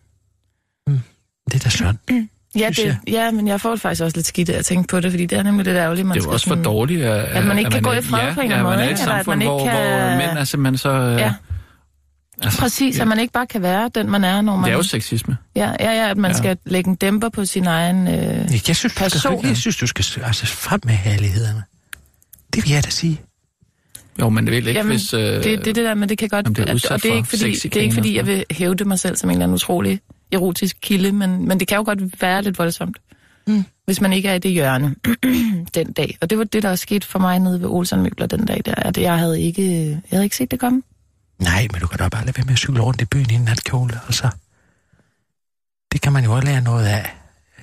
Det 0.88 1.54
er 1.54 1.58
da 1.58 1.68
sådan. 1.68 1.98
Ja, 2.58 2.72
Synes 2.72 2.96
det, 3.06 3.12
ja, 3.12 3.30
men 3.30 3.48
jeg 3.48 3.60
får 3.60 3.70
det 3.70 3.80
faktisk 3.80 4.02
også 4.02 4.16
lidt 4.16 4.26
skidt 4.26 4.48
af 4.50 4.58
at 4.58 4.64
tænke 4.64 4.88
på 4.88 5.00
det, 5.00 5.10
fordi 5.10 5.26
det 5.26 5.38
er 5.38 5.42
nemlig 5.42 5.64
lidt 5.66 5.76
ærgerligt, 5.76 6.06
man 6.06 6.14
Det 6.14 6.20
er 6.20 6.20
jo 6.20 6.22
skal 6.22 6.32
også 6.32 6.46
for 6.46 6.50
sådan- 6.50 6.64
dårligt, 6.64 7.04
at, 7.04 7.24
At 7.24 7.46
man 7.46 7.58
ikke 7.58 7.70
kan 7.70 7.82
gå 7.82 7.92
i 7.92 8.02
fred 8.02 8.20
ja, 8.28 8.34
på 8.34 8.40
en 8.40 8.50
ja, 8.50 8.54
anden 8.54 8.64
man 8.70 8.72
er 8.72 8.76
måde, 8.78 8.90
i 8.90 8.92
et? 8.92 9.00
Eller 9.00 9.14
at 9.14 9.18
samfund, 9.18 9.38
man 9.38 9.42
ikke 9.42 9.50
hvor, 9.50 9.64
kan- 9.66 10.08
hvor 10.08 10.16
mænd 10.26 10.38
er 10.38 10.44
simpelthen 10.44 10.78
så... 10.78 10.88
øh, 10.90 11.18
Ja, 11.18 11.34
altså, 12.44 12.60
præcis, 12.60 13.00
at 13.00 13.08
man 13.08 13.18
ikke 13.18 13.32
bare 13.32 13.46
kan 13.46 13.62
være 13.62 13.90
den, 13.94 14.10
man 14.10 14.24
er, 14.24 14.40
når 14.40 14.56
man... 14.56 14.64
Det 14.64 14.72
er 14.72 14.76
jo 14.76 14.82
sexisme. 14.82 15.36
Ja, 15.56 15.70
ja, 15.80 15.92
ja, 15.92 16.10
at 16.10 16.16
man 16.16 16.30
Ja. 16.30 16.36
ja. 16.36 16.38
skal 16.42 16.56
lægge 16.66 16.90
en 16.90 16.96
dæmper 16.96 17.28
på 17.28 17.44
sin 17.44 17.66
egen... 17.66 18.08
Øh... 18.08 18.14
Jeg 18.68 18.76
synes, 18.76 18.82
du 18.82 18.88
skal, 18.88 19.10
Person. 19.10 19.44
jeg 19.46 19.56
synes, 19.56 19.76
du 19.76 19.86
skal 19.86 20.04
altså, 20.24 20.46
frem 20.46 20.80
med 20.84 20.94
herlighederne. 20.94 21.62
Det 22.54 22.64
vil 22.64 22.72
jeg 22.72 22.84
da 22.84 22.90
sige. 22.90 23.20
Jo, 24.20 24.28
men 24.28 24.44
det 24.46 24.52
vil 24.52 24.66
ikke, 24.66 24.78
Jamen, 24.78 24.90
hvis... 24.90 25.14
Øh, 25.14 25.20
Det, 25.20 25.44
det 25.44 25.52
er 25.54 25.58
det 25.62 25.76
der, 25.76 25.94
men 25.94 26.08
det 26.08 26.18
kan 26.18 26.28
godt... 26.28 26.46
Det 26.46 26.58
er 26.58 26.72
og 26.90 27.02
det 27.02 27.10
er, 27.10 27.16
ikke 27.16 27.28
fordi, 27.28 27.52
det 27.54 27.76
er 27.76 27.80
ikke 27.80 27.94
fordi, 27.94 28.16
jeg 28.16 28.26
vil 28.26 28.44
hævde 28.50 28.84
mig 28.84 28.98
selv 28.98 29.16
som 29.16 29.30
en 29.30 29.34
eller 29.34 29.44
anden 29.44 29.54
utrolig 29.54 30.00
erotisk 30.32 30.76
kilde, 30.82 31.12
men, 31.12 31.48
men 31.48 31.60
det 31.60 31.68
kan 31.68 31.76
jo 31.76 31.82
godt 31.86 32.22
være 32.22 32.42
lidt 32.42 32.58
voldsomt, 32.58 32.96
Mm. 33.46 33.64
hvis 33.84 34.00
man 34.00 34.12
ikke 34.12 34.28
er 34.28 34.34
i 34.34 34.38
det 34.38 34.50
hjørne 34.50 34.94
den 35.74 35.92
dag. 35.92 36.16
Og 36.20 36.30
det 36.30 36.38
var 36.38 36.44
det, 36.44 36.62
der 36.62 36.74
skete 36.74 37.06
for 37.06 37.18
mig 37.18 37.38
nede 37.38 37.60
ved 37.60 37.68
Olsen 37.68 38.02
Møbler 38.02 38.26
den 38.26 38.46
dag 38.46 38.62
der, 38.64 38.74
at 38.74 38.98
jeg 38.98 39.18
havde 39.18 39.40
ikke, 39.40 39.88
jeg 39.90 40.00
havde 40.10 40.24
ikke 40.24 40.36
set 40.36 40.50
det 40.50 40.58
komme. 40.60 40.82
Nej, 41.42 41.68
men 41.72 41.80
du 41.80 41.86
kan 41.86 41.98
da 41.98 42.08
bare 42.08 42.24
lade 42.24 42.36
være 42.36 42.44
med 42.44 42.52
at 42.52 42.58
cykle 42.58 42.80
rundt 42.82 43.00
i 43.00 43.04
byen 43.04 43.30
i 43.30 43.34
en 43.34 43.40
natkjole, 43.40 44.00
altså. 44.06 44.28
Det 45.92 46.00
kan 46.00 46.12
man 46.12 46.24
jo 46.24 46.32
også 46.32 46.46
lære 46.46 46.60
noget 46.60 46.86
af, 46.86 47.14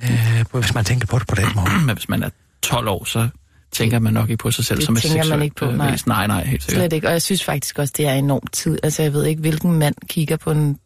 øh, 0.03 0.45
hvis 0.59 0.73
man 0.73 0.85
tænker 0.85 1.07
på 1.07 1.19
det 1.19 1.27
på 1.27 1.35
den 1.35 1.47
måde. 1.55 1.69
Men 1.85 1.95
hvis 1.95 2.09
man 2.09 2.23
er 2.23 2.29
12 2.61 2.87
år, 2.87 3.03
så 3.05 3.29
tænker 3.71 3.99
man 3.99 4.13
nok 4.13 4.29
ikke 4.29 4.41
på 4.41 4.51
sig 4.51 4.65
selv 4.65 4.77
Det 4.77 4.85
som 4.85 4.95
et 4.95 5.01
tænker 5.01 5.29
man 5.29 5.41
ikke 5.41 5.55
på, 5.55 5.65
øh, 5.65 5.77
nej. 5.77 5.97
Nej, 6.05 6.27
nej, 6.27 6.43
helt 6.43 6.63
sikkert. 6.63 6.81
Slet 6.81 6.93
ikke. 6.93 7.07
Og 7.07 7.13
jeg 7.13 7.21
synes 7.21 7.43
faktisk 7.43 7.79
også, 7.79 7.93
det 7.97 8.07
er 8.07 8.13
enormt 8.13 8.53
tid. 8.53 8.79
Altså, 8.83 9.01
jeg 9.01 9.13
ved 9.13 9.25
ikke, 9.25 9.41
hvilken 9.41 9.73
mand 9.73 9.95
kigger 10.07 10.37
på 10.37 10.51
en 10.51 10.79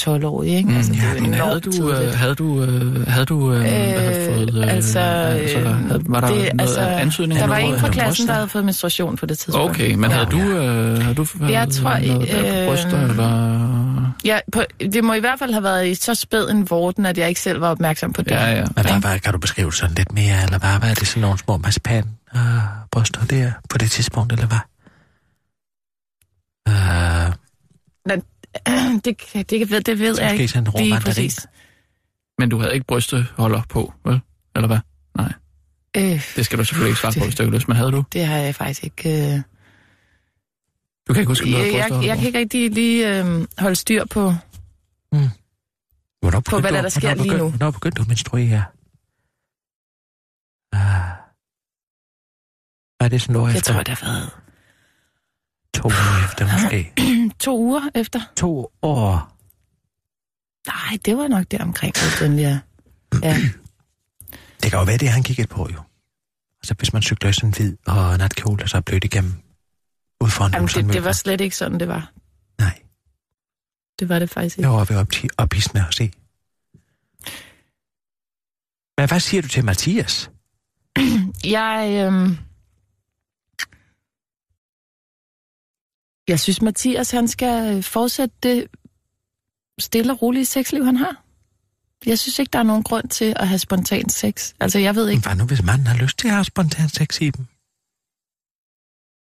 12-årig, 0.00 0.50
ikke? 0.56 0.68
Mm, 0.70 0.76
altså, 0.76 0.92
det 0.92 1.02
er 1.02 1.14
ja, 1.14 1.20
men 1.20 1.34
havde 1.34 1.60
du, 1.60 1.72
tidligt. 1.72 2.00
øh, 2.08 2.14
havde 2.14 2.34
du, 2.34 2.62
øh, 2.62 3.06
havde 3.06 3.26
du 3.26 3.52
øh, 3.52 3.60
havde 3.64 4.28
Øh, 4.28 4.34
fået, 4.34 4.54
øh, 4.54 4.72
altså, 4.72 4.98
altså, 4.98 5.58
øh, 5.58 6.12
var 6.12 6.20
der 6.20 6.28
det, 6.28 6.36
noget 6.36 6.50
altså, 6.58 6.80
ansøgning? 6.80 7.40
Der 7.40 7.46
var 7.46 7.56
en 7.56 7.78
fra 7.78 7.88
klassen, 7.88 8.08
bryster? 8.08 8.26
der 8.26 8.32
havde 8.34 8.48
fået 8.48 8.64
menstruation 8.64 9.16
på 9.16 9.26
det 9.26 9.38
tidspunkt. 9.38 9.70
Okay, 9.70 9.94
men 9.94 10.10
havde 10.10 10.26
Ja. 10.26 10.30
du, 10.30 10.58
øh, 10.58 11.02
havde 11.02 11.14
du 11.14 11.26
Jeg 11.40 11.48
været 11.48 11.72
tror, 11.72 11.98
noget 11.98 12.28
der 12.28 12.52
på 12.52 12.58
øh, 12.60 12.66
bryster, 12.68 13.08
eller... 13.08 14.12
Ja, 14.24 14.38
på, 14.52 14.62
det 14.92 15.04
må 15.04 15.14
i 15.14 15.20
hvert 15.20 15.38
fald 15.38 15.52
have 15.52 15.62
været 15.62 15.86
i 15.88 15.94
så 15.94 16.14
spæd 16.14 16.48
en 16.50 16.70
vorten, 16.70 17.06
at 17.06 17.18
jeg 17.18 17.28
ikke 17.28 17.40
selv 17.40 17.60
var 17.60 17.68
opmærksom 17.70 18.12
på 18.12 18.22
det. 18.22 18.30
Ja, 18.30 18.50
ja. 18.50 18.64
Men 18.76 18.84
hvad, 18.84 19.00
hvad, 19.00 19.18
kan 19.18 19.32
du 19.32 19.38
beskrive 19.38 19.72
sådan 19.72 19.94
lidt 19.94 20.12
mere, 20.12 20.42
eller 20.44 20.58
hvad, 20.58 20.78
hvad 20.78 20.90
er 20.90 20.94
det 20.94 21.06
sådan 21.08 21.20
nogle 21.20 21.38
små 21.38 21.56
marcipan 21.56 22.04
øh, 22.36 22.40
bryster 22.90 23.24
der 23.24 23.52
på 23.70 23.78
det 23.78 23.90
tidspunkt, 23.90 24.32
eller 24.32 24.46
hvad? 24.46 24.58
Øh, 26.68 27.32
det, 29.04 29.16
kan- 29.32 29.44
det, 29.44 29.68
kan- 29.68 29.82
det 29.82 29.98
ved 29.98 30.18
jeg 30.18 30.26
måske 30.26 30.42
ikke 30.42 30.48
sådan 30.48 30.74
en 30.76 30.84
lige 30.84 31.00
præcis. 31.00 31.46
Men 32.38 32.48
du 32.48 32.58
havde 32.58 32.74
ikke 32.74 32.86
brysteholder 32.86 33.62
på, 33.68 33.92
vel? 34.04 34.20
Eller 34.56 34.66
hvad? 34.66 34.78
Øh, 35.96 36.22
Det 36.36 36.44
skal 36.46 36.58
du 36.58 36.64
selvfølgelig 36.64 36.90
ikke 36.90 37.00
svare 37.00 37.12
på, 37.12 37.14
Det- 37.14 37.22
hvis 37.26 37.34
du 37.34 37.42
ikke 37.42 37.56
lyst, 37.56 37.68
men 37.68 37.76
havde 37.76 37.92
du? 37.92 38.04
det 38.12 38.26
har 38.26 38.36
jeg 38.36 38.54
faktisk 38.54 38.84
ikke... 38.84 39.10
Øh, 39.34 39.40
Du 41.08 41.12
kan 41.12 41.20
ikke 41.20 41.30
huske, 41.30 41.44
om 41.44 41.50
du 41.50 41.56
havde 41.56 41.68
jeg, 41.76 41.90
jeg, 41.90 42.02
jeg 42.04 42.16
på? 42.16 42.18
kan 42.20 42.26
ikke 42.26 42.38
rigtig 42.38 42.70
lige 42.70 43.18
øh, 43.24 43.46
holde 43.58 43.76
styr 43.76 44.04
på... 44.04 44.32
Hvornår 46.20 46.40
På, 46.40 46.60
hvad 46.60 46.72
der, 46.72 46.82
der 46.82 46.88
sker 46.88 47.14
lige 47.14 47.36
nu. 47.36 47.48
Hvornår 47.50 47.70
begyndte 47.70 47.96
du 47.96 48.02
at 48.02 48.08
menstruere? 48.08 48.64
Uh, 50.74 50.80
hvad 52.96 53.06
er 53.06 53.08
det 53.08 53.22
sådan 53.22 53.36
år 53.36 53.48
Jeg 53.48 53.56
efter? 53.56 53.72
tror, 53.72 53.82
det 53.82 53.98
har 53.98 54.06
været 54.06 54.30
To 55.74 55.86
år 55.86 56.24
efter 56.24 56.52
måske. 56.52 56.92
to 57.40 57.58
uger 57.58 57.90
efter. 57.94 58.20
to 58.36 58.72
år. 58.82 59.32
Nej, 60.66 60.98
det 61.04 61.16
var 61.16 61.28
nok 61.28 61.50
der 61.50 61.62
omkring, 61.62 61.94
den 62.20 62.38
ja. 62.38 62.58
ja. 63.22 63.36
Det 64.62 64.70
kan 64.70 64.78
jo 64.78 64.84
være 64.84 64.96
det, 64.98 65.08
han 65.08 65.22
kiggede 65.22 65.48
på 65.48 65.68
jo. 65.72 65.80
Altså 66.60 66.74
hvis 66.78 66.92
man 66.92 67.02
cykler 67.02 67.30
i 67.30 67.32
sådan 67.32 67.48
en 67.48 67.54
hvid 67.54 67.76
og 67.86 68.18
natkjole, 68.18 68.62
og 68.62 68.68
så 68.68 68.76
er 68.76 68.80
blødt 68.80 69.04
igennem 69.04 69.34
ud 70.20 70.30
foran 70.30 70.52
Jamen, 70.52 70.68
det, 70.68 70.92
det 70.92 71.04
var 71.04 71.12
slet 71.12 71.40
ikke 71.40 71.56
sådan, 71.56 71.80
det 71.80 71.88
var. 71.88 72.12
Nej, 72.58 72.80
Det 73.98 74.08
var 74.08 74.18
det 74.18 74.30
faktisk 74.30 74.56
jeg 74.56 74.62
ikke. 74.62 74.70
var 74.70 74.84
ved 74.84 74.96
op, 74.96 75.08
ophidsende 75.38 75.84
at 75.88 75.94
se. 75.94 76.12
Men 78.98 79.08
hvad 79.08 79.20
siger 79.20 79.42
du 79.42 79.48
til 79.48 79.64
Mathias? 79.64 80.30
Jeg, 81.58 82.06
øhm... 82.06 82.38
jeg 86.28 86.40
synes, 86.40 86.62
Mathias 86.62 87.10
han 87.10 87.28
skal 87.28 87.76
øh, 87.76 87.82
fortsætte 87.82 88.34
det 88.42 88.66
stille 89.78 90.12
og 90.12 90.22
rolige 90.22 90.44
sexliv, 90.46 90.84
han 90.84 90.96
har. 90.96 91.22
Jeg 92.06 92.18
synes 92.18 92.38
ikke, 92.38 92.50
der 92.50 92.58
er 92.58 92.62
nogen 92.62 92.82
grund 92.82 93.08
til 93.08 93.32
at 93.36 93.48
have 93.48 93.58
spontan 93.58 94.08
sex. 94.08 94.52
Altså, 94.60 94.78
jeg 94.78 94.94
ved 94.94 95.08
ikke... 95.08 95.22
Hvad 95.22 95.36
nu, 95.36 95.44
hvis 95.44 95.62
manden 95.62 95.86
har 95.86 95.96
lyst 95.96 96.18
til 96.18 96.28
at 96.28 96.34
have 96.34 96.44
spontan 96.44 96.88
sex 96.88 97.20
i 97.20 97.30
dem? 97.30 97.46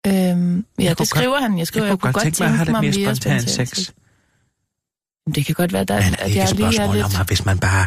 Øhm, 0.07 0.13
ja, 0.13 0.85
kunne 0.85 0.89
det 0.89 0.97
godt- 0.99 1.09
skriver 1.09 1.41
han. 1.41 1.59
Jeg 1.59 1.67
skriver, 1.67 1.87
Jeg 1.87 1.99
kunne 1.99 2.13
godt 2.13 2.23
tænke 2.23 2.43
mig 2.43 2.49
at 2.51 2.57
have 2.57 2.83
lidt 2.83 2.97
mere 3.05 3.17
spontan 3.17 3.41
sex. 3.49 3.91
Men 5.27 5.35
Det 5.35 5.47
kan 5.47 5.55
godt 5.55 5.73
være, 5.73 5.85
der, 5.85 5.95
Men 5.95 6.03
er 6.05 6.13
at 6.13 6.19
det 6.19 6.27
ikke 6.27 6.39
jeg 6.39 6.51
et 6.51 6.57
lige 6.57 6.67
er 6.67 6.71
spørgsmål 6.73 6.95
lidt... 6.97 7.05
om, 7.05 7.21
at 7.21 7.27
hvis 7.27 7.45
man 7.45 7.59
bare... 7.59 7.87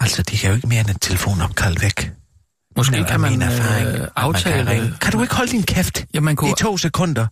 Altså, 0.00 0.22
de 0.22 0.36
kan 0.38 0.50
jo 0.50 0.56
ikke 0.56 0.68
mere 0.68 0.80
end 0.80 0.88
et 0.90 1.00
telefonopkald 1.00 1.78
væk. 1.80 2.12
Måske 2.76 3.04
kan 3.08 3.20
man 3.20 3.30
min 3.30 3.42
erfaring, 3.42 3.86
øh, 3.88 3.94
at 3.94 4.00
man 4.00 4.08
aftale... 4.16 4.56
Kan, 4.64 4.68
ringe. 4.68 4.94
kan 5.00 5.12
du 5.12 5.22
ikke 5.22 5.34
holde 5.34 5.52
din 5.52 5.62
kæft 5.62 6.04
Ja, 6.14 6.20
man 6.20 6.36
kunne, 6.36 6.50
i 6.50 6.54
to 6.58 6.76
sekunder? 6.76 7.26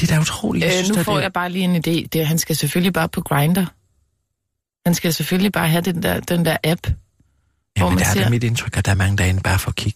Det 0.00 0.10
er 0.10 0.14
da 0.14 0.20
utroligt. 0.20 0.64
Jeg 0.64 0.70
Øh, 0.72 0.74
synes, 0.84 0.88
nu 0.90 0.98
at 1.00 1.04
får 1.04 1.14
det... 1.16 1.22
jeg 1.22 1.32
bare 1.32 1.50
lige 1.50 1.64
en 1.64 1.76
idé. 1.76 2.06
Det, 2.12 2.26
han 2.26 2.38
skal 2.38 2.56
selvfølgelig 2.56 2.92
bare 2.92 3.08
på 3.08 3.20
Grinder. 3.20 3.66
Han 4.86 4.94
skal 4.94 5.12
selvfølgelig 5.14 5.52
bare 5.52 5.68
have 5.68 5.80
den 5.82 6.02
der, 6.02 6.20
den 6.20 6.44
der 6.44 6.56
app. 6.64 6.80
hvor 6.86 6.92
Jamen, 7.78 7.94
man 7.94 7.98
der 7.98 8.04
er 8.10 8.12
ser- 8.12 8.20
det 8.22 8.30
mit 8.30 8.44
indtryk, 8.44 8.76
at 8.76 8.84
der 8.86 8.90
er 8.92 8.96
mange 8.96 9.16
derinde 9.16 9.40
bare 9.40 9.58
for 9.58 9.70
kig. 9.72 9.94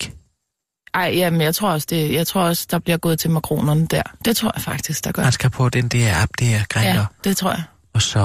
Ej, 0.95 1.13
jamen, 1.17 1.41
jeg 1.41 1.55
tror 1.55 1.71
også, 1.71 1.87
det, 1.91 2.13
jeg 2.13 2.27
tror 2.27 2.43
også, 2.43 2.67
der 2.71 2.79
bliver 2.79 2.97
gået 2.97 3.19
til 3.19 3.31
makronerne 3.31 3.87
der. 3.87 4.03
Det 4.25 4.37
tror 4.37 4.53
jeg 4.57 4.63
faktisk, 4.63 5.05
der 5.05 5.13
gør. 5.13 5.23
Man 5.23 5.33
skal 5.33 5.51
på 5.51 5.69
den 5.69 5.89
der 5.89 6.23
app, 6.23 6.31
der 6.39 6.61
Grindr, 6.69 6.89
Ja, 6.89 7.05
det 7.25 7.37
tror 7.37 7.51
jeg. 7.51 7.63
og 7.93 8.03
så... 8.03 8.19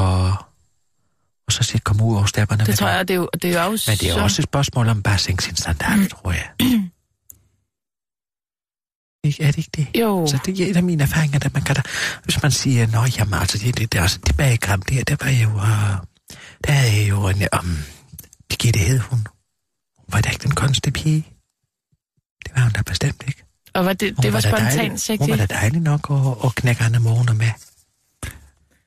Og 1.47 1.53
så 1.53 1.63
sige, 1.63 1.79
komme 1.79 2.03
ud 2.03 2.15
over 2.15 2.25
stepperne 2.25 2.65
Det 2.65 2.77
tror 2.77 2.87
dig. 2.87 2.93
jeg, 2.95 3.07
det 3.07 3.13
er 3.13 3.17
jo, 3.17 3.29
det 3.41 3.55
er 3.55 3.63
jo 3.65 3.71
også... 3.71 3.91
Men 3.91 3.97
det 3.97 4.09
er 4.17 4.21
også 4.21 4.41
et 4.41 4.43
spørgsmål 4.43 4.87
om 4.89 5.01
bare 5.03 5.13
at 5.13 5.19
sænke 5.19 5.43
sin 5.43 5.55
standard, 5.55 5.97
Mm. 5.97 6.07
tror 6.07 6.31
jeg. 6.31 6.49
Ikke, 9.25 9.43
er 9.43 9.47
det 9.47 9.57
ikke 9.57 9.69
det? 9.75 9.87
Jo, 10.01 10.27
Så 10.27 10.39
det 10.45 10.59
er 10.61 10.69
et 10.69 10.77
af 10.77 10.83
mine 10.83 11.03
erfaringer, 11.03 11.39
at 11.45 11.53
man 11.53 11.63
kan 11.63 11.75
da, 11.75 11.81
hvis 12.23 12.41
man 12.43 12.51
siger, 12.51 12.87
nå 12.87 13.03
jamen 13.17 13.33
altså, 13.33 13.57
det, 13.57 13.77
det, 13.77 13.91
det 13.91 13.99
er 13.99 14.03
også 14.03 14.19
tilbage 14.25 14.53
i 14.53 14.57
der, 14.57 15.03
der 15.03 15.15
var 15.25 15.29
jo, 15.31 15.49
uh, 15.49 16.05
der 16.67 16.73
er 16.73 17.05
jo 17.07 17.27
en, 17.27 17.47
um, 17.59 17.77
Birgitte 18.49 18.79
hed 18.79 18.99
hun. 18.99 19.27
var 20.09 20.21
da 20.21 20.29
ikke 20.29 20.43
den 20.43 20.55
kunstige 20.55 20.93
pige. 20.93 21.25
Det 22.45 22.51
var 22.55 22.61
hun 22.63 22.71
da 22.71 22.81
bestemt 22.81 23.23
ikke. 23.27 23.43
Og 23.73 23.85
var 23.85 23.93
det, 23.93 24.13
Hun 24.15 24.23
det 24.23 24.33
var 24.33 24.39
da 24.41 24.49
spontant 24.49 25.07
dejlig- 25.09 25.19
Hun 25.19 25.29
var 25.29 25.35
da 25.35 25.45
dejlig 25.45 25.81
nok 25.81 26.11
at, 26.11 26.45
at 26.47 26.55
knække 26.55 26.83
andre 26.83 26.99
måneder 26.99 27.33
med. 27.33 27.49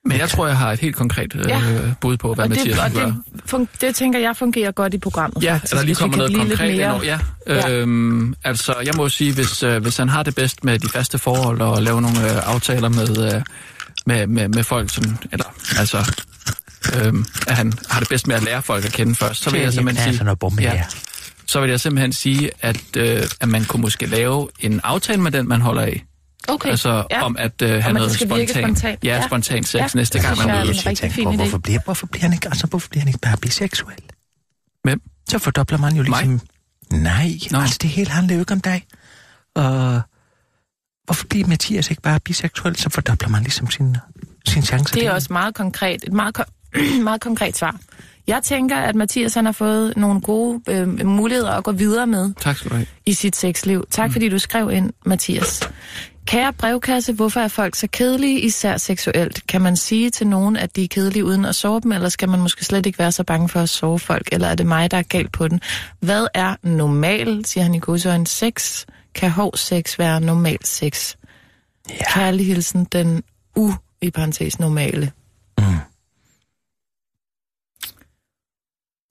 Men 0.08 0.18
jeg 0.18 0.28
tror, 0.28 0.46
jeg 0.46 0.56
har 0.58 0.72
et 0.72 0.78
helt 0.80 0.96
konkret 0.96 1.34
øh, 1.34 1.44
Ja. 1.48 1.60
bud 2.00 2.16
på, 2.16 2.34
hvad 2.34 2.44
og 2.44 2.48
Mathias 2.50 2.76
det, 2.78 3.02
og 3.02 3.06
det, 3.06 3.14
fun- 3.54 3.66
det 3.80 3.94
tænker 3.94 4.18
jeg 4.18 4.36
fungerer 4.36 4.70
godt 4.72 4.94
i 4.94 4.98
programmet. 4.98 5.42
Ja, 5.42 5.52
faktisk, 5.54 5.74
der 5.74 5.80
lige 5.82 5.88
vi 5.88 5.94
kommer 5.94 6.16
noget 6.16 6.36
konkret 6.36 6.76
mere-. 6.76 7.00
Ja. 7.04 7.18
Ja. 7.46 7.70
Øhm, 7.70 8.34
altså, 8.44 8.74
jeg 8.84 8.94
må 8.96 9.08
sige, 9.08 9.32
hvis, 9.34 9.62
øh, 9.62 9.82
hvis 9.82 9.96
han 9.96 10.08
har 10.08 10.22
det 10.22 10.34
bedst 10.34 10.64
med 10.64 10.78
de 10.78 10.88
faste 10.88 11.18
forhold 11.18 11.60
og 11.60 11.82
lave 11.82 12.00
nogle 12.02 12.20
øh, 12.30 12.48
aftaler 12.54 12.88
med, 12.88 13.34
øh, 13.34 13.42
med, 14.06 14.26
med, 14.26 14.48
med 14.48 14.64
folk, 14.64 14.90
som, 14.94 15.04
eller 15.32 15.44
altså, 15.78 16.12
øhm, 16.96 17.24
at 17.46 17.56
han 17.56 17.72
har 17.90 18.00
det 18.00 18.08
bedst 18.08 18.26
med 18.26 18.36
at 18.36 18.42
lære 18.42 18.62
folk 18.62 18.84
at 18.84 18.92
kende 18.92 19.14
først, 19.14 19.42
så 19.42 19.50
vil 19.50 19.60
jeg 19.60 19.72
simpelthen 19.72 20.12
sige, 20.14 20.24
noget 20.24 20.38
bombe 20.38 20.62
Ja. 20.62 20.72
ja. 20.74 20.84
så 21.46 21.60
vil 21.60 21.70
jeg 21.70 21.80
simpelthen 21.80 22.12
sige, 22.12 22.50
at, 22.62 22.80
øh, 22.96 23.22
at 23.40 23.48
man 23.48 23.64
kunne 23.64 23.80
måske 23.80 24.06
lave 24.06 24.48
en 24.60 24.80
aftale 24.84 25.20
med 25.22 25.30
den, 25.32 25.48
man 25.48 25.60
holder 25.60 25.82
af. 25.82 26.04
Okay, 26.48 26.68
Altså 26.70 27.06
ja. 27.10 27.22
om 27.22 27.36
at 27.36 27.62
øh, 27.62 27.84
noget 27.92 28.12
skal 28.12 28.28
virke 28.28 28.52
spontant. 28.52 29.04
Ja, 29.04 29.16
Ja. 29.16 29.26
spontant 29.26 29.68
sex 29.68 29.74
Ja. 29.80 29.86
næste 29.94 30.20
gang, 30.20 30.38
man 30.38 30.48
jeg 30.48 30.60
er 30.60 30.64
mødes. 30.64 30.86
rigtig 30.86 31.12
fin 31.12 31.28
idé. 31.28 31.36
Hvorfor 31.36 31.58
bliver, 31.58 31.80
hvorfor 31.84 32.06
bliver 32.06 32.22
han 32.22 32.32
ikke, 32.32 32.48
altså, 32.48 32.66
hvorfor 32.66 32.88
bliver 32.88 33.00
han 33.00 33.08
ikke 33.08 33.18
bare 33.18 33.36
biseksuel? 33.36 33.96
Hvem? 34.84 35.00
Så 35.28 35.38
fordobler 35.38 35.78
man 35.78 35.96
jo 35.96 36.02
Mig? 36.02 36.22
ligesom... 36.26 36.40
Nej, 36.92 37.30
Nå. 37.50 37.58
altså 37.60 37.78
det 37.82 37.90
hele 37.90 38.10
handler 38.10 38.34
jo 38.34 38.40
ikke 38.40 38.52
om 38.52 38.60
dig. 38.60 38.86
Og 39.54 40.00
hvorfor 41.04 41.26
bliver 41.30 41.46
Mathias 41.46 41.90
ikke 41.90 42.02
bare 42.02 42.20
biseksuel, 42.20 42.76
så 42.76 42.90
fordobler 42.90 43.28
man 43.28 43.42
ligesom 43.42 43.70
sin, 43.70 43.96
sin 44.46 44.62
chance. 44.62 44.94
Det 44.94 45.06
er 45.06 45.12
også 45.12 45.32
meget 45.32 45.54
konkret, 45.54 46.04
et 46.06 46.12
meget, 46.12 46.34
ko- 46.34 46.42
meget 47.02 47.20
konkret 47.20 47.56
svar. 47.56 47.76
Jeg 48.28 48.42
tænker, 48.42 48.76
at 48.76 48.94
Mathias 48.94 49.34
han 49.34 49.44
har 49.44 49.52
fået 49.52 49.96
nogle 49.96 50.20
gode 50.20 50.60
øh, 50.68 51.06
muligheder 51.06 51.50
at 51.50 51.64
gå 51.64 51.72
videre 51.72 52.06
med 52.06 52.34
Tak 52.40 52.56
skal 52.56 52.70
du 52.70 52.74
have. 52.74 52.86
i 53.06 53.12
sit 53.12 53.36
sexliv. 53.36 53.84
Tak 53.90 54.08
mm. 54.08 54.12
fordi 54.12 54.28
du 54.28 54.38
skrev 54.38 54.70
ind, 54.70 54.92
Mathias. 55.06 55.70
Kære 56.26 56.52
brevkasse, 56.52 57.12
hvorfor 57.12 57.40
er 57.40 57.48
folk 57.48 57.74
så 57.74 57.86
kedelige, 57.92 58.40
især 58.40 58.76
seksuelt? 58.76 59.46
Kan 59.46 59.60
man 59.60 59.76
sige 59.76 60.10
til 60.10 60.26
nogen, 60.26 60.56
at 60.56 60.76
de 60.76 60.84
er 60.84 60.88
kedelige 60.88 61.24
uden 61.24 61.44
at 61.44 61.54
sove 61.54 61.80
dem, 61.80 61.92
eller 61.92 62.08
skal 62.08 62.28
man 62.28 62.40
måske 62.40 62.64
slet 62.64 62.86
ikke 62.86 62.98
være 62.98 63.12
så 63.12 63.24
bange 63.24 63.48
for 63.48 63.60
at 63.60 63.68
sove 63.68 63.98
folk, 63.98 64.28
eller 64.32 64.48
er 64.48 64.54
det 64.54 64.66
mig, 64.66 64.90
der 64.90 64.96
er 64.96 65.02
galt 65.02 65.32
på 65.32 65.48
den? 65.48 65.60
Hvad 66.00 66.26
er 66.34 66.56
normal, 66.62 67.44
siger 67.44 67.64
han 67.64 67.74
i 67.74 67.78
godsøjne, 67.78 68.26
sex? 68.26 68.84
Kan 69.14 69.30
hård 69.30 69.56
sex 69.56 69.98
være 69.98 70.20
normal 70.20 70.58
sex? 70.64 71.16
Ja. 71.90 71.94
Kærlig 72.14 72.46
hilsen, 72.46 72.84
den 72.84 73.22
u, 73.56 73.72
i 74.02 74.10
parentes, 74.10 74.58
normale. 74.60 75.12
Mm. 75.58 75.64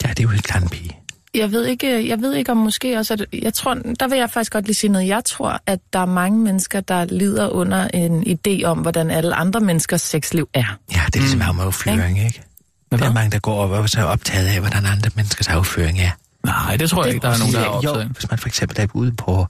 Ja, 0.04 0.07
det 0.18 0.24
er 0.24 0.24
jo 0.24 0.30
helt 0.30 0.44
klart 0.44 0.64
en 0.64 0.70
pige. 0.70 0.98
Jeg 1.34 1.52
ved 1.52 1.66
ikke, 1.66 2.10
jeg 2.10 2.22
ved 2.22 2.34
ikke 2.34 2.52
om 2.52 2.58
måske 2.58 2.98
også, 2.98 3.14
at 3.14 3.26
jeg 3.34 3.54
tror, 3.54 3.74
der 3.74 4.08
vil 4.08 4.18
jeg 4.18 4.30
faktisk 4.30 4.52
godt 4.52 4.66
lige 4.66 4.76
sige 4.76 4.92
noget. 4.92 5.08
Jeg 5.08 5.26
tror, 5.26 5.62
at 5.66 5.80
der 5.94 6.00
er 6.00 6.06
mange 6.06 6.40
mennesker, 6.40 6.80
der 6.82 7.06
lider 7.06 7.50
under 7.50 7.88
en 7.94 8.24
idé 8.24 8.64
om, 8.64 8.78
hvordan 8.78 9.12
alle 9.12 9.36
andre 9.36 9.60
menneskers 9.60 10.02
sexliv 10.02 10.50
er. 10.54 10.78
Ja, 10.92 11.02
det 11.06 11.16
er 11.16 11.20
ligesom 11.20 11.56
mm. 11.56 11.60
afføring, 11.60 12.26
ikke? 12.26 12.42
Hvad 12.90 13.00
Der 13.00 13.06
er 13.06 13.14
mange, 13.14 13.32
der 13.32 13.40
går 13.40 13.56
op 13.56 13.70
og 13.70 13.78
er 13.78 13.86
så 13.86 14.02
optaget 14.02 14.48
af, 14.48 14.60
hvordan 14.60 14.86
andre 14.86 15.10
menneskers 15.16 15.48
afføring 15.48 16.00
er. 16.00 16.12
Nej, 16.46 16.78
det 16.78 16.90
tror 16.90 17.06
jeg 17.06 17.14
ikke, 17.14 17.28
der 17.28 17.34
er 17.34 17.38
nogen, 17.38 17.54
der 17.54 17.60
er 17.60 17.66
jo, 17.66 17.72
optaget. 17.72 18.08
hvis 18.08 18.30
man 18.30 18.40
for 18.40 18.48
eksempel 18.48 18.82
er 18.82 18.88
ude 18.94 19.12
på 19.12 19.48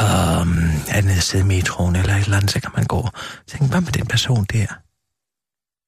um, 0.00 0.58
andet 0.88 1.22
side 1.22 1.44
metroen 1.44 1.96
eller 1.96 2.14
et 2.14 2.24
eller 2.24 2.36
andet, 2.36 2.50
så 2.50 2.60
kan 2.60 2.70
man 2.76 2.84
gå 2.84 2.96
og 2.96 3.12
tænke, 3.48 3.66
hvad 3.66 3.80
med 3.80 3.92
den 3.92 4.06
person 4.06 4.44
der? 4.44 4.66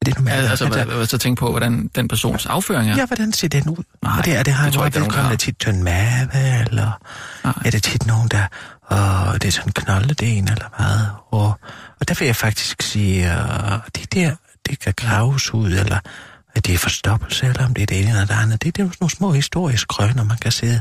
Er 0.03 0.05
det 0.05 0.17
normalt? 0.17 0.45
Ja, 0.45 0.51
altså, 0.51 0.69
hvad, 0.69 0.85
hvad, 0.85 1.07
så 1.07 1.19
tænk 1.19 1.39
på, 1.39 1.51
hvordan 1.51 1.91
den 1.95 2.09
persons 2.09 2.47
afføring 2.47 2.91
er. 2.91 2.97
Ja, 2.97 3.07
hvordan 3.07 3.33
ser 3.33 3.49
den 3.49 3.69
ud? 3.69 3.85
Nej, 4.03 4.19
og 4.19 4.25
det, 4.25 4.37
er 4.37 4.43
det 4.43 4.53
er 4.53 4.71
nogen, 4.75 4.93
der 4.93 5.01
vedkommende 5.01 5.37
tit 5.37 5.59
tynd 5.59 5.83
mave, 5.83 6.61
eller 6.61 7.01
Nej. 7.45 7.55
er 7.65 7.71
det 7.71 7.83
tit 7.83 8.07
nogen, 8.07 8.29
der... 8.29 8.47
Og 8.83 9.43
det 9.43 9.49
er 9.49 9.53
sådan 9.53 9.73
knoldeden, 9.73 10.49
eller 10.49 10.77
hvad? 10.77 11.07
Og, 11.31 11.59
og 12.01 12.09
der 12.09 12.15
vil 12.19 12.27
jeg 12.27 12.37
faktisk 12.37 12.83
sige, 12.83 13.25
uh, 13.25 13.73
det 13.97 14.15
der, 14.15 14.35
det 14.69 14.79
kan 14.79 14.95
graves 14.97 15.55
ud, 15.55 15.73
eller 15.73 15.99
at 16.55 16.67
det 16.67 16.75
er 16.75 16.79
forstoppelse, 16.79 17.47
eller 17.47 17.67
om 17.67 17.75
det 17.75 17.83
er 17.83 17.87
det 17.87 18.01
ene 18.01 18.09
eller 18.09 18.25
det 18.25 18.35
andet. 18.35 18.63
Det, 18.63 18.77
det 18.77 18.83
er 18.83 18.87
jo 18.87 18.93
nogle 19.01 19.11
små 19.11 19.33
historiske 19.33 19.89
krøner, 19.89 20.25
man 20.25 20.37
kan 20.37 20.53
sidde 20.53 20.81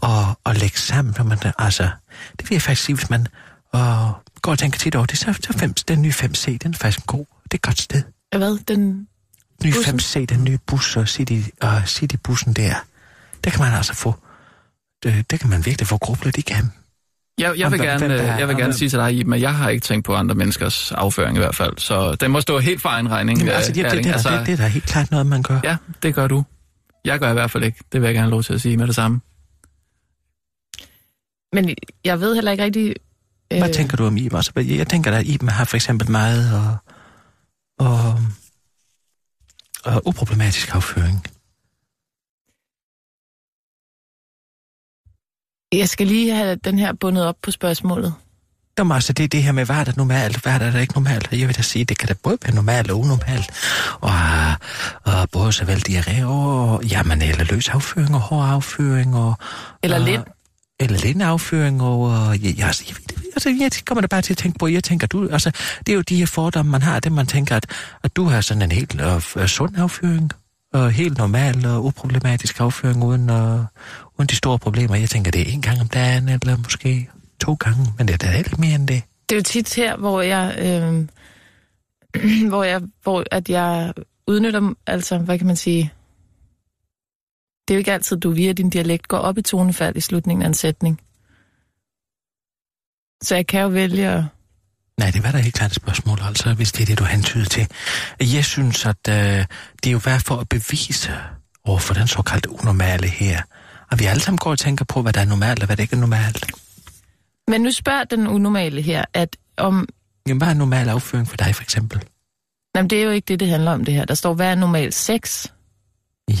og, 0.00 0.38
og 0.44 0.54
lægge 0.54 0.78
sammen. 0.78 1.14
Når 1.18 1.24
man, 1.24 1.38
altså, 1.58 1.88
det 2.38 2.50
vil 2.50 2.54
jeg 2.54 2.62
faktisk 2.62 2.84
sige, 2.84 2.96
hvis 2.96 3.10
man 3.10 3.26
og 3.72 4.14
går 4.42 4.52
og 4.52 4.58
tænker 4.58 4.78
tit 4.78 4.96
over 4.96 5.06
det, 5.06 5.18
så, 5.18 5.32
så 5.32 5.58
fem, 5.58 5.74
den 5.74 6.02
nye 6.02 6.10
5C, 6.10 6.58
den 6.62 6.72
er 6.74 6.78
faktisk 6.78 7.06
god. 7.06 7.26
Det 7.44 7.52
er 7.52 7.54
et 7.54 7.62
godt 7.62 7.80
sted. 7.80 8.02
Hvad? 8.38 8.58
Den... 8.68 9.06
Nye 9.64 9.72
Bussen? 9.72 10.00
5C, 10.00 10.24
den 10.26 10.44
nye 10.44 10.58
bus 10.66 10.96
og 10.96 11.08
City, 11.08 11.40
og 11.60 11.82
City-bussen 11.86 12.52
der, 12.52 12.74
der 13.44 13.50
kan 13.50 13.60
man 13.60 13.72
altså 13.74 13.94
få, 13.94 14.14
det, 15.02 15.30
det 15.30 15.40
kan 15.40 15.50
man 15.50 15.66
virkelig 15.66 15.86
få 15.86 15.98
grublet 15.98 16.36
igennem. 16.38 16.70
Jeg, 17.38 17.58
jeg 17.58 17.72
vil 17.72 17.80
gerne, 17.80 18.08
der 18.08 18.22
er- 18.22 18.38
jeg 18.38 18.48
vil 18.48 18.56
gerne 18.56 18.72
sige 18.72 18.88
til 18.88 18.98
dig, 18.98 19.14
Iben, 19.14 19.32
at 19.32 19.40
jeg 19.40 19.54
har 19.54 19.68
ikke 19.68 19.82
tænkt 19.84 20.06
på 20.06 20.14
andre 20.14 20.34
menneskers 20.34 20.92
afføring 20.92 21.36
i 21.36 21.38
hvert 21.40 21.54
fald. 21.56 21.78
Så 21.78 22.14
den 22.14 22.30
må 22.30 22.40
stå 22.40 22.58
helt 22.58 22.82
for 22.82 22.88
egen 22.88 23.10
regning. 23.10 23.38
Jamen, 23.38 23.50
øh, 23.50 23.56
altså, 23.56 23.72
det, 23.72 23.84
det, 23.84 23.92
det, 23.92 24.04
det, 24.04 24.24
det, 24.24 24.46
det 24.46 24.52
er 24.52 24.56
da 24.56 24.66
helt 24.66 24.84
klart 24.84 25.10
noget, 25.10 25.26
man 25.26 25.42
gør. 25.42 25.60
Ja, 25.64 25.76
det 26.02 26.14
gør 26.14 26.26
du. 26.26 26.44
Jeg 27.04 27.18
gør 27.18 27.30
i 27.30 27.32
hvert 27.32 27.50
fald 27.50 27.64
ikke. 27.64 27.78
Det 27.92 28.00
vil 28.00 28.06
jeg 28.06 28.14
gerne 28.14 28.24
have 28.24 28.30
lov 28.30 28.42
til 28.42 28.54
at 28.54 28.60
sige 28.60 28.76
med 28.76 28.86
det 28.86 28.94
samme. 28.94 29.20
Men 31.52 31.74
jeg 32.04 32.20
ved 32.20 32.34
heller 32.34 32.50
ikke 32.52 32.64
rigtig... 32.64 32.94
Øh, 33.52 33.58
Hvad 33.58 33.72
tænker 33.74 33.96
du 33.96 34.06
om 34.06 34.16
Iben? 34.16 34.36
Altså, 34.36 34.52
jeg 34.56 34.88
tænker 34.88 35.12
at 35.12 35.26
Iben 35.26 35.48
har 35.48 35.64
for 35.64 35.76
eksempel 35.76 36.10
meget 36.10 36.54
og, 36.54 36.76
og, 37.86 38.00
og 39.84 40.02
uproblematisk 40.06 40.74
afføring. 40.74 41.18
Jeg 45.72 45.88
skal 45.88 46.06
lige 46.06 46.34
have 46.34 46.56
den 46.56 46.78
her 46.78 46.92
bundet 46.92 47.24
op 47.26 47.36
på 47.42 47.50
spørgsmålet. 47.50 48.14
Jamen, 48.78 48.92
altså, 48.92 49.12
det 49.12 49.24
er 49.24 49.28
det 49.28 49.42
her 49.42 49.52
med, 49.52 49.64
hvad 49.66 49.76
er 49.76 49.84
der 49.84 49.92
normalt, 49.96 50.42
hvad 50.42 50.52
er 50.52 50.58
der, 50.58 50.70
der 50.70 50.80
ikke 50.80 50.94
normalt? 50.94 51.28
Jeg 51.32 51.48
vil 51.48 51.56
da 51.56 51.62
sige, 51.62 51.84
det 51.84 51.98
kan 51.98 52.08
da 52.08 52.14
både 52.22 52.38
være 52.42 52.54
normalt 52.54 52.90
og 52.90 52.98
unormalt. 52.98 53.50
Og, 54.00 54.12
og 55.12 55.30
både 55.30 55.52
såvel 55.52 55.84
diarré 55.88 56.24
og, 56.24 56.84
jamen, 56.84 57.22
eller 57.22 57.44
løs 57.44 57.68
afføring 57.68 58.14
og 58.14 58.20
hård 58.20 58.48
afføring 58.48 59.16
og... 59.16 59.34
Eller 59.82 59.98
og, 59.98 60.04
lind. 60.04 60.24
Eller 60.80 60.98
den 60.98 61.20
og... 61.20 62.00
og 62.00 62.38
ja, 62.38 62.50
ja, 62.50 62.66
altså, 62.66 62.84
jeg, 62.88 62.96
ved 62.96 63.02
det- 63.08 63.24
altså, 63.34 63.48
jeg 63.60 63.70
kommer 63.86 64.00
da 64.00 64.06
bare 64.06 64.22
til 64.22 64.32
at 64.34 64.36
tænke 64.38 64.58
på, 64.58 64.66
jeg 64.66 64.84
tænker, 64.84 65.06
du... 65.06 65.28
Altså, 65.32 65.50
det 65.86 65.92
er 65.92 65.96
jo 65.96 66.00
de 66.02 66.16
her 66.16 66.26
fordomme, 66.26 66.72
man 66.72 66.82
har, 66.82 67.00
det 67.00 67.12
man 67.12 67.26
tænker, 67.26 67.56
at, 67.56 67.66
at 68.02 68.16
du 68.16 68.24
har 68.24 68.40
sådan 68.40 68.62
en 68.62 68.72
helt 68.72 69.00
uh, 69.36 69.46
sund 69.46 69.76
afføring, 69.78 70.30
og 70.72 70.90
helt 70.90 71.18
normal 71.18 71.66
og 71.66 71.84
uproblematisk 71.84 72.60
afføring, 72.60 73.04
uden, 73.04 73.30
uh, 73.30 73.60
uden 74.18 74.26
de 74.30 74.36
store 74.36 74.58
problemer. 74.58 74.94
Jeg 74.96 75.10
tænker, 75.10 75.30
det 75.30 75.48
er 75.48 75.52
en 75.52 75.62
gang 75.62 75.80
om 75.80 75.88
dagen, 75.88 76.28
eller 76.28 76.56
måske 76.56 77.08
to 77.40 77.54
gange, 77.54 77.92
men 77.98 78.08
det 78.08 78.14
er 78.22 78.30
da 78.30 78.38
ikke 78.38 78.50
mere 78.58 78.74
end 78.74 78.88
det. 78.88 79.02
Det 79.28 79.34
er 79.34 79.38
jo 79.38 79.42
tit 79.42 79.74
her, 79.74 79.96
hvor 79.96 80.20
jeg... 80.22 80.54
Øh, 80.58 81.06
hvor 82.50 82.64
jeg... 82.64 82.80
Hvor 83.02 83.24
at 83.30 83.48
jeg 83.48 83.92
udnytter... 84.26 84.74
Altså, 84.86 85.18
hvad 85.18 85.38
kan 85.38 85.46
man 85.46 85.56
sige... 85.56 85.92
Det 87.70 87.74
er 87.74 87.78
jo 87.78 87.80
ikke 87.80 87.92
altid, 87.92 88.16
du 88.16 88.30
via 88.30 88.52
din 88.52 88.70
dialekt 88.70 89.08
går 89.08 89.18
op 89.18 89.38
i 89.38 89.42
tonefald 89.42 89.96
i 89.96 90.00
slutningen 90.00 90.42
af 90.42 90.46
en 90.46 90.54
sætning. 90.54 91.00
Så 93.22 93.34
jeg 93.34 93.46
kan 93.46 93.60
jo 93.60 93.68
vælge 93.68 94.08
at... 94.08 94.24
Nej, 94.98 95.10
det 95.10 95.22
var 95.22 95.32
da 95.32 95.38
helt 95.38 95.54
klart 95.54 95.70
et 95.70 95.76
spørgsmål, 95.76 96.18
altså, 96.22 96.54
hvis 96.54 96.72
det 96.72 96.82
er 96.82 96.86
det, 96.86 96.98
du 96.98 97.04
hentyder 97.04 97.44
til. 97.44 97.66
Jeg 98.20 98.44
synes, 98.44 98.86
at 98.86 99.08
øh, 99.08 99.14
det 99.82 99.86
er 99.86 99.90
jo 99.90 100.00
værd 100.04 100.20
for 100.20 100.36
at 100.36 100.48
bevise 100.48 101.12
over 101.64 101.78
for 101.78 101.94
den 101.94 102.06
såkaldte 102.06 102.50
unormale 102.50 103.08
her. 103.08 103.42
Og 103.90 103.98
vi 103.98 104.04
alle 104.04 104.20
sammen 104.20 104.38
går 104.38 104.50
og 104.50 104.58
tænker 104.58 104.84
på, 104.84 105.02
hvad 105.02 105.12
der 105.12 105.20
er 105.20 105.24
normalt 105.24 105.60
og 105.62 105.66
hvad 105.66 105.76
der 105.76 105.82
ikke 105.82 105.96
er 105.96 106.00
normalt. 106.00 106.52
Men 107.48 107.60
nu 107.60 107.70
spørger 107.70 108.04
den 108.04 108.26
unormale 108.28 108.82
her, 108.82 109.04
at 109.14 109.36
om... 109.56 109.88
Jamen, 110.28 110.38
hvad 110.38 110.48
er 110.48 110.54
normal 110.54 110.88
afføring 110.88 111.28
for 111.28 111.36
dig, 111.36 111.54
for 111.54 111.62
eksempel? 111.62 112.02
Jamen, 112.74 112.90
det 112.90 112.98
er 113.00 113.04
jo 113.04 113.10
ikke 113.10 113.26
det, 113.26 113.40
det 113.40 113.48
handler 113.48 113.72
om 113.72 113.84
det 113.84 113.94
her. 113.94 114.04
Der 114.04 114.14
står, 114.14 114.34
hvad 114.34 114.50
er 114.50 114.54
normal 114.54 114.92
sex? 114.92 115.46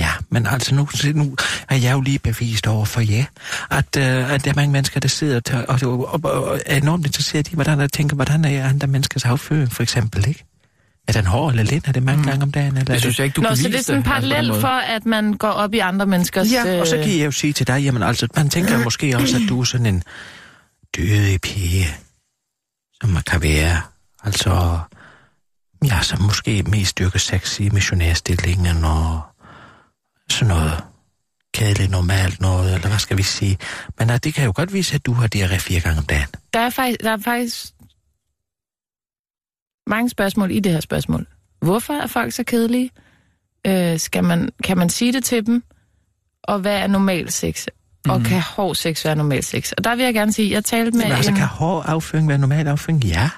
Ja, 0.00 0.10
men 0.28 0.46
altså 0.46 0.74
nu, 0.74 0.88
nu 1.14 1.36
er 1.68 1.76
jeg 1.76 1.92
jo 1.92 2.00
lige 2.00 2.18
bevist 2.18 2.66
over 2.66 2.84
for 2.84 3.00
jer, 3.00 3.24
at, 3.70 3.96
øh, 3.98 4.32
at 4.32 4.44
der 4.44 4.50
er 4.50 4.54
mange 4.54 4.72
mennesker, 4.72 5.00
der 5.00 5.08
sidder 5.08 5.64
og, 5.68 5.78
og, 5.82 6.12
og, 6.12 6.20
og, 6.24 6.44
og 6.44 6.60
er 6.66 6.76
enormt 6.76 7.06
interesseret 7.06 7.48
i, 7.52 7.54
hvordan 7.54 7.80
jeg 7.80 7.92
tænker, 7.92 8.14
hvordan 8.16 8.44
er 8.44 8.68
andre 8.68 8.86
menneskers 8.86 9.24
afføring, 9.24 9.72
for 9.72 9.82
eksempel, 9.82 10.28
ikke? 10.28 10.44
Er 11.08 11.12
den 11.12 11.26
hård 11.26 11.50
eller 11.50 11.62
lind? 11.64 11.82
Er 11.86 11.92
det 11.92 12.02
mange 12.02 12.22
Mm. 12.22 12.26
gange 12.28 12.42
om 12.42 12.52
dagen? 12.52 12.68
Eller 12.76 12.80
er 12.80 12.84
Det 12.84 13.00
synes 13.00 13.18
jeg 13.18 13.24
ikke, 13.24 13.34
du 13.36 13.40
Nå, 13.42 13.48
kan 13.48 13.56
så 13.56 13.62
vise 13.62 13.72
det 13.72 13.78
er 13.78 13.82
sådan 13.84 13.98
altså, 13.98 14.10
parallel 14.10 14.48
måde. 14.48 14.60
for, 14.60 14.68
at 14.68 15.06
man 15.06 15.32
går 15.32 15.48
op 15.48 15.74
i 15.74 15.78
andre 15.78 16.06
menneskers... 16.06 16.52
Ja, 16.52 16.80
og 16.80 16.86
så 16.86 16.96
øh, 16.96 17.04
kan 17.04 17.18
jeg 17.18 17.24
jo 17.26 17.30
sige 17.30 17.52
til 17.52 17.66
dig, 17.66 17.82
jamen 17.82 18.02
altså, 18.02 18.28
man 18.36 18.50
tænker 18.50 18.84
måske 18.84 19.16
også, 19.16 19.36
at 19.36 19.42
du 19.48 19.60
er 19.60 19.64
sådan 19.64 19.86
en 19.86 20.02
dødig 20.96 21.40
pige, 21.40 21.86
som 23.00 23.10
man 23.10 23.22
kan 23.22 23.42
være. 23.42 23.80
Altså, 24.24 24.78
ja, 25.84 26.02
som 26.02 26.22
måske 26.22 26.62
mest 26.62 26.98
dyrker 26.98 27.18
sex 27.18 27.60
i 27.60 27.68
missionærstillingen 27.68 28.84
og 28.84 29.20
sådan 30.32 30.54
noget 30.54 30.84
kedeligt 31.54 31.90
normalt 31.90 32.40
noget, 32.40 32.74
eller 32.74 32.88
hvad 32.88 32.98
skal 32.98 33.16
vi 33.16 33.22
sige. 33.22 33.58
Men 33.98 34.10
at 34.10 34.24
det 34.24 34.34
kan 34.34 34.44
jo 34.44 34.52
godt 34.54 34.72
vise, 34.72 34.94
at 34.94 35.06
du 35.06 35.12
har 35.12 35.28
diarré 35.34 35.56
fire 35.58 35.80
gange 35.80 35.98
om 35.98 36.04
dagen. 36.04 36.28
Der 36.54 36.60
er, 36.60 36.70
faktisk, 36.70 37.00
der 37.00 37.10
er 37.10 37.18
faktisk 37.18 37.72
mange 39.86 40.10
spørgsmål 40.10 40.50
i 40.50 40.60
det 40.60 40.72
her 40.72 40.80
spørgsmål. 40.80 41.26
Hvorfor 41.62 41.94
er 41.94 42.06
folk 42.06 42.32
så 42.32 42.44
kedelige? 42.44 42.90
Øh, 43.66 43.98
skal 43.98 44.24
man, 44.24 44.50
kan 44.64 44.78
man 44.78 44.88
sige 44.88 45.12
det 45.12 45.24
til 45.24 45.46
dem? 45.46 45.62
Og 46.42 46.58
hvad 46.58 46.76
er 46.76 46.86
normal 46.86 47.30
sex? 47.30 47.66
og 48.08 48.18
mm. 48.18 48.24
kan 48.24 48.40
hård 48.40 48.74
sex 48.74 49.04
være 49.04 49.16
normal 49.16 49.44
sex. 49.44 49.72
Og 49.72 49.84
der 49.84 49.96
vil 49.96 50.04
jeg 50.04 50.14
gerne 50.14 50.32
sige, 50.32 50.50
jeg 50.50 50.64
talte 50.64 50.90
med 50.90 51.04
Men 51.04 51.12
altså, 51.12 51.30
en... 51.30 51.36
kan 51.36 51.46
hård 51.46 51.84
afføring 51.86 52.28
være 52.28 52.38
normal 52.38 52.68
afføring? 52.68 53.04
Ja. 53.04 53.30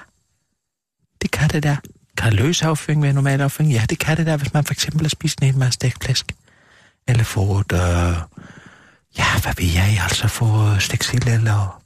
Det 1.21 1.31
kan 1.31 1.49
det 1.49 1.63
der. 1.63 1.75
Kan 2.17 2.33
løs 2.33 2.61
afføring 2.61 3.03
være 3.03 3.13
normal 3.13 3.41
afføring? 3.41 3.73
Ja, 3.73 3.85
det 3.89 3.99
kan 3.99 4.17
det 4.17 4.25
der, 4.25 4.37
hvis 4.37 4.53
man 4.53 4.63
for 4.63 4.73
eksempel 4.73 5.01
har 5.01 5.09
spist 5.09 5.41
en 5.41 5.45
hel 5.45 5.57
masse 5.57 5.73
stegt 5.73 6.03
flæsk. 6.03 6.25
Eller 7.07 7.23
fået, 7.23 7.71
øh, 7.73 7.79
ja, 9.17 9.25
hvad 9.43 9.53
ved 9.57 9.71
jeg, 9.73 9.99
altså 10.03 10.27
få 10.27 10.79
stegt 10.79 11.03
sild 11.05 11.27
eller... 11.27 11.79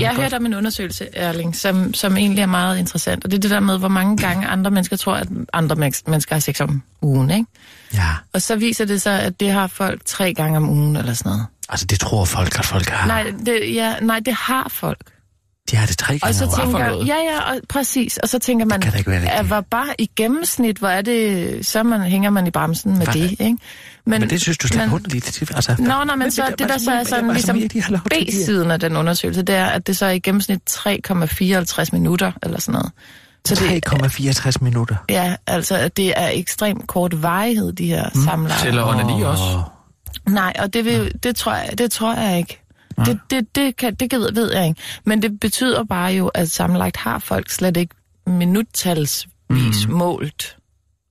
Jeg 0.00 0.14
hørte 0.14 0.36
om 0.36 0.46
en 0.46 0.54
undersøgelse, 0.54 1.08
Erling, 1.16 1.56
som, 1.56 1.94
som 1.94 2.16
egentlig 2.16 2.42
er 2.42 2.46
meget 2.46 2.78
interessant. 2.78 3.24
Og 3.24 3.30
det 3.30 3.36
er 3.36 3.40
det 3.40 3.50
der 3.50 3.60
med, 3.60 3.78
hvor 3.78 3.88
mange 3.88 4.16
gange 4.16 4.46
andre 4.46 4.70
mennesker 4.70 4.96
tror, 4.96 5.14
at 5.14 5.28
andre 5.52 5.76
men- 5.76 5.92
mennesker 6.06 6.34
har 6.34 6.40
sex 6.40 6.60
om 6.60 6.82
ugen, 7.02 7.30
ikke? 7.30 7.46
Ja, 7.94 8.08
Og 8.32 8.42
så 8.42 8.56
viser 8.56 8.84
det 8.84 9.02
sig, 9.02 9.20
at 9.22 9.40
det 9.40 9.50
har 9.52 9.66
folk 9.66 10.00
tre 10.04 10.34
gange 10.34 10.56
om 10.56 10.68
ugen 10.70 10.96
eller 10.96 11.14
sådan 11.14 11.30
noget. 11.30 11.46
altså 11.68 11.86
det 11.86 12.00
tror 12.00 12.24
folk, 12.24 12.58
at 12.58 12.64
folk 12.66 12.88
har. 12.88 13.06
Nej, 13.06 13.32
det, 13.46 13.74
ja, 13.74 13.94
nej, 14.00 14.20
det 14.20 14.34
har 14.34 14.68
folk. 14.68 15.00
De 15.70 15.76
har 15.76 15.86
det 15.86 15.98
tre 15.98 16.18
gange 16.18 16.30
Og 16.30 16.34
så 16.34 16.56
tænker 16.60 16.88
noget? 16.88 17.06
ja, 17.08 17.14
ja, 17.16 17.40
og, 17.40 17.60
præcis. 17.68 18.16
Og 18.16 18.28
så 18.28 18.38
tænker 18.38 18.66
man, 18.66 18.80
kan 18.80 18.92
da 18.92 18.98
ikke 18.98 19.10
være 19.10 19.30
at 19.30 19.46
hvor 19.46 19.60
bare 19.60 19.94
i 20.00 20.10
gennemsnit, 20.16 20.76
hvor 20.76 20.88
er 20.88 21.02
det, 21.02 21.66
så 21.66 21.82
man, 21.82 22.00
hænger 22.00 22.30
man 22.30 22.46
i 22.46 22.50
bremsen 22.50 22.98
med 22.98 23.06
Hvad? 23.06 23.14
det, 23.14 23.30
ikke? 23.40 23.56
Men 24.06 24.30
det 24.30 24.40
synes 24.40 24.58
du 24.58 24.68
slet 24.68 24.80
men- 24.80 24.94
underligt. 24.94 25.42
Altså, 25.54 25.76
Nå, 25.78 26.04
nej, 26.04 26.16
men 26.16 26.30
så 26.30 26.54
det, 26.58 26.68
der 26.68 26.78
så 26.78 26.90
er 26.90 27.04
sådan 27.04 27.32
ligesom 27.32 27.60
B-siden 28.10 28.70
af 28.70 28.80
den 28.80 28.96
undersøgelse, 28.96 29.42
det 29.42 29.54
er, 29.54 29.66
at 29.66 29.86
det 29.86 29.96
så 29.96 30.06
er 30.06 30.10
i 30.10 30.18
gennemsnit 30.18 30.60
3,54 30.70 31.88
minutter, 31.92 32.32
eller 32.42 32.60
sådan 32.60 32.72
noget. 32.72 32.92
Så 33.44 33.54
det, 33.54 33.88
3,64 33.88 34.52
minutter. 34.60 34.96
ja, 35.08 35.36
altså, 35.46 35.76
at 35.76 35.96
det 35.96 36.12
er 36.16 36.28
ekstremt 36.32 36.86
kort 36.86 37.22
varighed, 37.22 37.72
de 37.72 37.86
her 37.86 38.08
mm. 38.14 38.22
samlejer. 38.24 38.60
Tæller 38.60 38.84
onani 38.84 39.22
også. 39.22 39.42
Åh, 39.42 40.32
Nej, 40.32 40.52
og 40.58 40.74
det, 40.74 40.84
vil, 40.84 41.12
det, 41.22 41.36
tror 41.36 41.54
jeg, 41.54 41.78
det 41.78 41.92
tror 41.92 42.14
jeg 42.14 42.38
ikke. 42.38 42.62
Det, 43.06 43.20
det, 43.30 43.54
det, 43.54 43.76
kan, 43.76 43.94
det 43.94 44.12
ved, 44.12 44.32
ved 44.32 44.52
jeg 44.52 44.68
ikke. 44.68 44.80
Men 45.04 45.22
det 45.22 45.40
betyder 45.40 45.84
bare 45.84 46.12
jo, 46.12 46.28
at 46.28 46.50
sammenlagt 46.50 46.96
har 46.96 47.18
folk 47.18 47.50
slet 47.50 47.76
ikke 47.76 47.94
minuttalsvis 48.26 49.86
mm. 49.88 49.92
målt. 49.92 50.56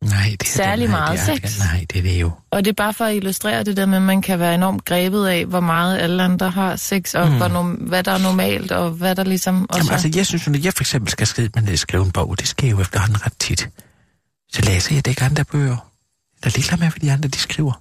Nej, 0.02 0.36
det 0.40 0.42
er 0.42 0.46
Særlig 0.46 0.82
det, 0.82 0.90
nej, 0.90 1.00
meget 1.00 1.20
det 1.20 1.30
er, 1.30 1.48
sex. 1.48 1.60
Nej, 1.60 1.86
det 1.94 2.00
er 2.00 2.02
det 2.02 2.22
jo. 2.22 2.32
Og 2.52 2.66
det 2.66 2.72
er 2.72 2.76
bare 2.76 2.94
for 2.94 3.06
at 3.06 3.16
illustrere 3.16 3.64
det 3.64 3.78
der 3.78 3.86
med, 3.86 3.98
at 3.98 4.02
man 4.02 4.22
kan 4.22 4.40
være 4.40 4.56
enormt 4.56 4.86
grebet 4.86 5.28
af, 5.28 5.46
hvor 5.46 5.60
meget 5.60 5.98
alle 5.98 6.24
andre 6.24 6.50
har 6.50 6.76
sex, 6.76 7.16
og 7.16 7.28
mm. 7.28 7.38
hvor, 7.38 7.48
no- 7.48 7.88
hvad 7.88 8.04
der 8.04 8.12
er 8.12 8.18
normalt, 8.18 8.72
og 8.72 8.92
hvad 8.92 9.16
der 9.16 9.24
ligesom... 9.24 9.70
Og 9.70 9.78
Jamen, 9.78 9.88
så, 9.88 9.94
altså, 9.94 10.12
jeg 10.16 10.26
synes, 10.26 10.48
jo, 10.48 10.52
når 10.52 10.60
jeg 10.60 10.74
for 10.74 10.84
eksempel 10.84 11.12
skal 11.12 11.28
skrive, 11.28 11.50
men 11.56 11.78
skrive 11.78 12.06
en 12.06 12.12
bog, 12.12 12.40
det 12.40 12.48
sker 12.48 12.70
jo 12.70 12.82
efterhånden 12.82 13.26
ret 13.26 13.34
tit. 13.40 13.70
Så 14.52 14.62
læser 14.62 14.96
jeg 14.96 15.06
det 15.06 15.12
ikke 15.12 15.24
andre 15.24 15.46
bøger. 15.46 15.92
Der 16.44 16.50
er 16.50 16.54
ligeglad 16.56 16.78
med, 16.78 16.90
hvad 16.90 17.00
de 17.00 17.12
andre 17.12 17.30
de 17.30 17.38
skriver. 17.38 17.74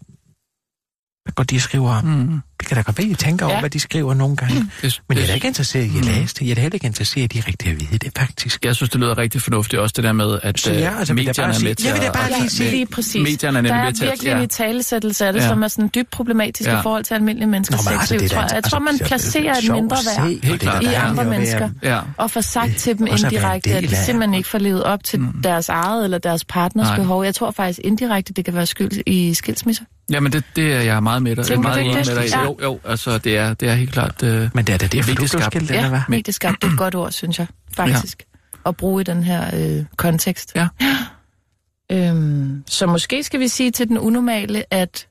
Hvad 1.22 1.33
går 1.35 1.44
de 1.44 1.61
skriver 1.61 1.90
om? 1.90 2.04
Mm. 2.04 2.40
Det 2.61 2.68
kan 2.68 2.77
da 2.77 2.83
godt 2.83 2.99
være, 2.99 3.07
at 3.07 3.11
I 3.12 3.14
tænker 3.14 3.47
over, 3.47 3.55
Ja. 3.55 3.61
hvad 3.61 3.71
de 3.71 3.81
skriver 3.81 4.14
nogle 4.14 4.37
gange. 4.37 4.55
Det, 4.83 5.01
Men 5.09 5.18
jeg 5.18 5.23
er 5.23 5.27
da 5.27 5.35
ikke 5.35 5.47
interesseret 5.47 5.85
i 5.85 5.99
at 5.99 6.05
læse 6.05 6.35
det. 6.35 6.40
Jeg 6.42 6.51
er 6.51 6.55
da 6.55 6.61
heller 6.61 6.75
ikke 6.75 6.87
interesseret 6.87 7.35
i 7.35 7.40
rigtig 7.40 7.71
at 7.73 7.81
vide 7.81 7.99
det, 7.99 8.12
faktisk. 8.18 8.64
Jeg 8.64 8.77
synes, 8.77 8.90
det 8.90 9.01
lyder 9.01 9.18
rigtig 9.18 9.42
fornuftigt 9.42 9.81
også, 9.83 9.92
det 9.97 10.05
der 10.05 10.12
med, 10.12 10.38
at 10.42 10.61
Så 10.61 10.73
øh, 10.73 10.81
ja, 10.81 10.99
altså, 10.99 11.14
vil 11.14 11.25
jeg 11.25 11.29
medierne 11.29 11.53
er 11.53 11.57
sige- 11.57 11.68
med 11.68 11.75
til 11.75 11.87
jeg 11.87 11.94
vil 11.94 12.03
da 12.03 12.11
bare 12.12 12.29
lige 12.29 12.42
Ja, 12.42 12.49
sige- 12.49 12.71
lige 12.71 12.87
præcis. 12.87 13.23
Medierne 13.23 13.59
er 13.59 13.62
nemlig 13.62 13.73
der 13.73 13.79
er 13.81 13.85
med 13.85 13.92
til 13.92 14.05
at- 14.05 14.11
virkelig 14.11 14.31
ja. 14.31 14.37
en 14.37 14.42
italesættelse 14.44 15.27
af 15.27 15.33
det, 15.33 15.42
som 15.42 15.62
er 15.62 15.68
sådan 15.68 15.90
dybt 15.94 16.11
problematisk 16.11 16.68
Ja. 16.68 16.79
i 16.79 16.83
forhold 16.83 17.05
til 17.05 17.14
almindelige 17.14 17.49
menneskers 17.49 17.87
altså, 17.87 18.01
sexliv, 18.01 18.21
det 18.21 18.31
tror 18.31 18.40
jeg. 18.40 18.49
Jeg 18.51 18.57
altså, 18.57 18.71
tror, 18.71 18.79
man 18.79 18.94
er- 19.01 19.05
placerer 19.07 19.53
er 19.55 19.59
et 19.59 19.73
mindre 19.73 19.97
værd 20.07 20.83
i 20.83 20.87
andre 20.94 21.25
mennesker. 21.25 21.68
Og 22.16 22.31
få 22.31 22.42
sagt 22.42 22.77
til 22.77 22.99
dem 22.99 23.07
indirekte, 23.07 23.71
at 23.71 23.83
de 23.83 23.97
simpelthen 23.97 24.35
ikke 24.35 24.49
får 24.49 24.59
levet 24.59 24.83
op 24.85 25.05
til 25.05 25.21
Mm. 25.21 25.42
deres 25.44 25.68
eget 25.68 26.05
eller 26.05 26.18
deres 26.18 26.44
partners 26.44 26.97
behov. 26.99 27.25
Jeg 27.25 27.35
tror 27.35 27.51
faktisk 27.51 27.81
indirekte, 27.85 28.33
det 28.33 28.44
kan 28.44 28.55
være 28.55 28.66
skyld 28.66 29.03
i 29.07 29.35
skilsmisser. 29.35 29.85
Jamen, 30.11 30.33
det, 30.33 30.44
det 30.57 30.73
er 30.75 30.81
jeg 30.81 31.03
meget 31.03 31.23
med 31.23 31.37
dig. 31.37 31.44
Tænker 31.47 31.62
meget 31.62 31.85
du 31.87 31.92
med 31.92 32.05
dig. 32.05 32.31
Ja. 32.31 32.48
Jo, 32.49 32.59
jo, 32.63 32.81
altså, 32.85 33.19
det 33.19 33.37
er, 33.37 33.55
det 33.55 33.69
er 33.69 33.75
helt 33.75 33.93
klart... 33.93 34.23
Øh, 34.23 34.51
Men 34.55 34.65
det 34.67 34.73
er 34.75 34.79
da 34.79 34.87
derfor, 34.87 35.11
du 35.11 35.15
blev 35.15 35.15
Medieskabt. 35.15 35.45
skilt, 35.45 35.71
eller 35.71 35.83
Ja, 35.83 35.89
hvad? 35.89 36.01
medieskabt, 36.09 36.63
det 36.63 36.69
er 36.69 36.73
et 36.73 36.79
godt 36.79 36.95
ord, 36.95 37.13
synes 37.13 37.39
jeg, 37.39 37.47
faktisk. 37.77 38.23
At 38.67 38.77
bruge 38.77 39.01
i 39.01 39.05
den 39.05 39.23
her 39.23 39.51
øh, 39.79 39.85
kontekst. 39.97 40.53
Ja. 40.57 40.69
Øhm, 41.93 42.65
så 42.67 42.87
måske 42.87 43.23
skal 43.23 43.41
vi 43.41 43.49
sige 43.49 43.71
til 43.71 43.89
den 43.89 43.99
unormale, 43.99 44.75
at 44.75 45.07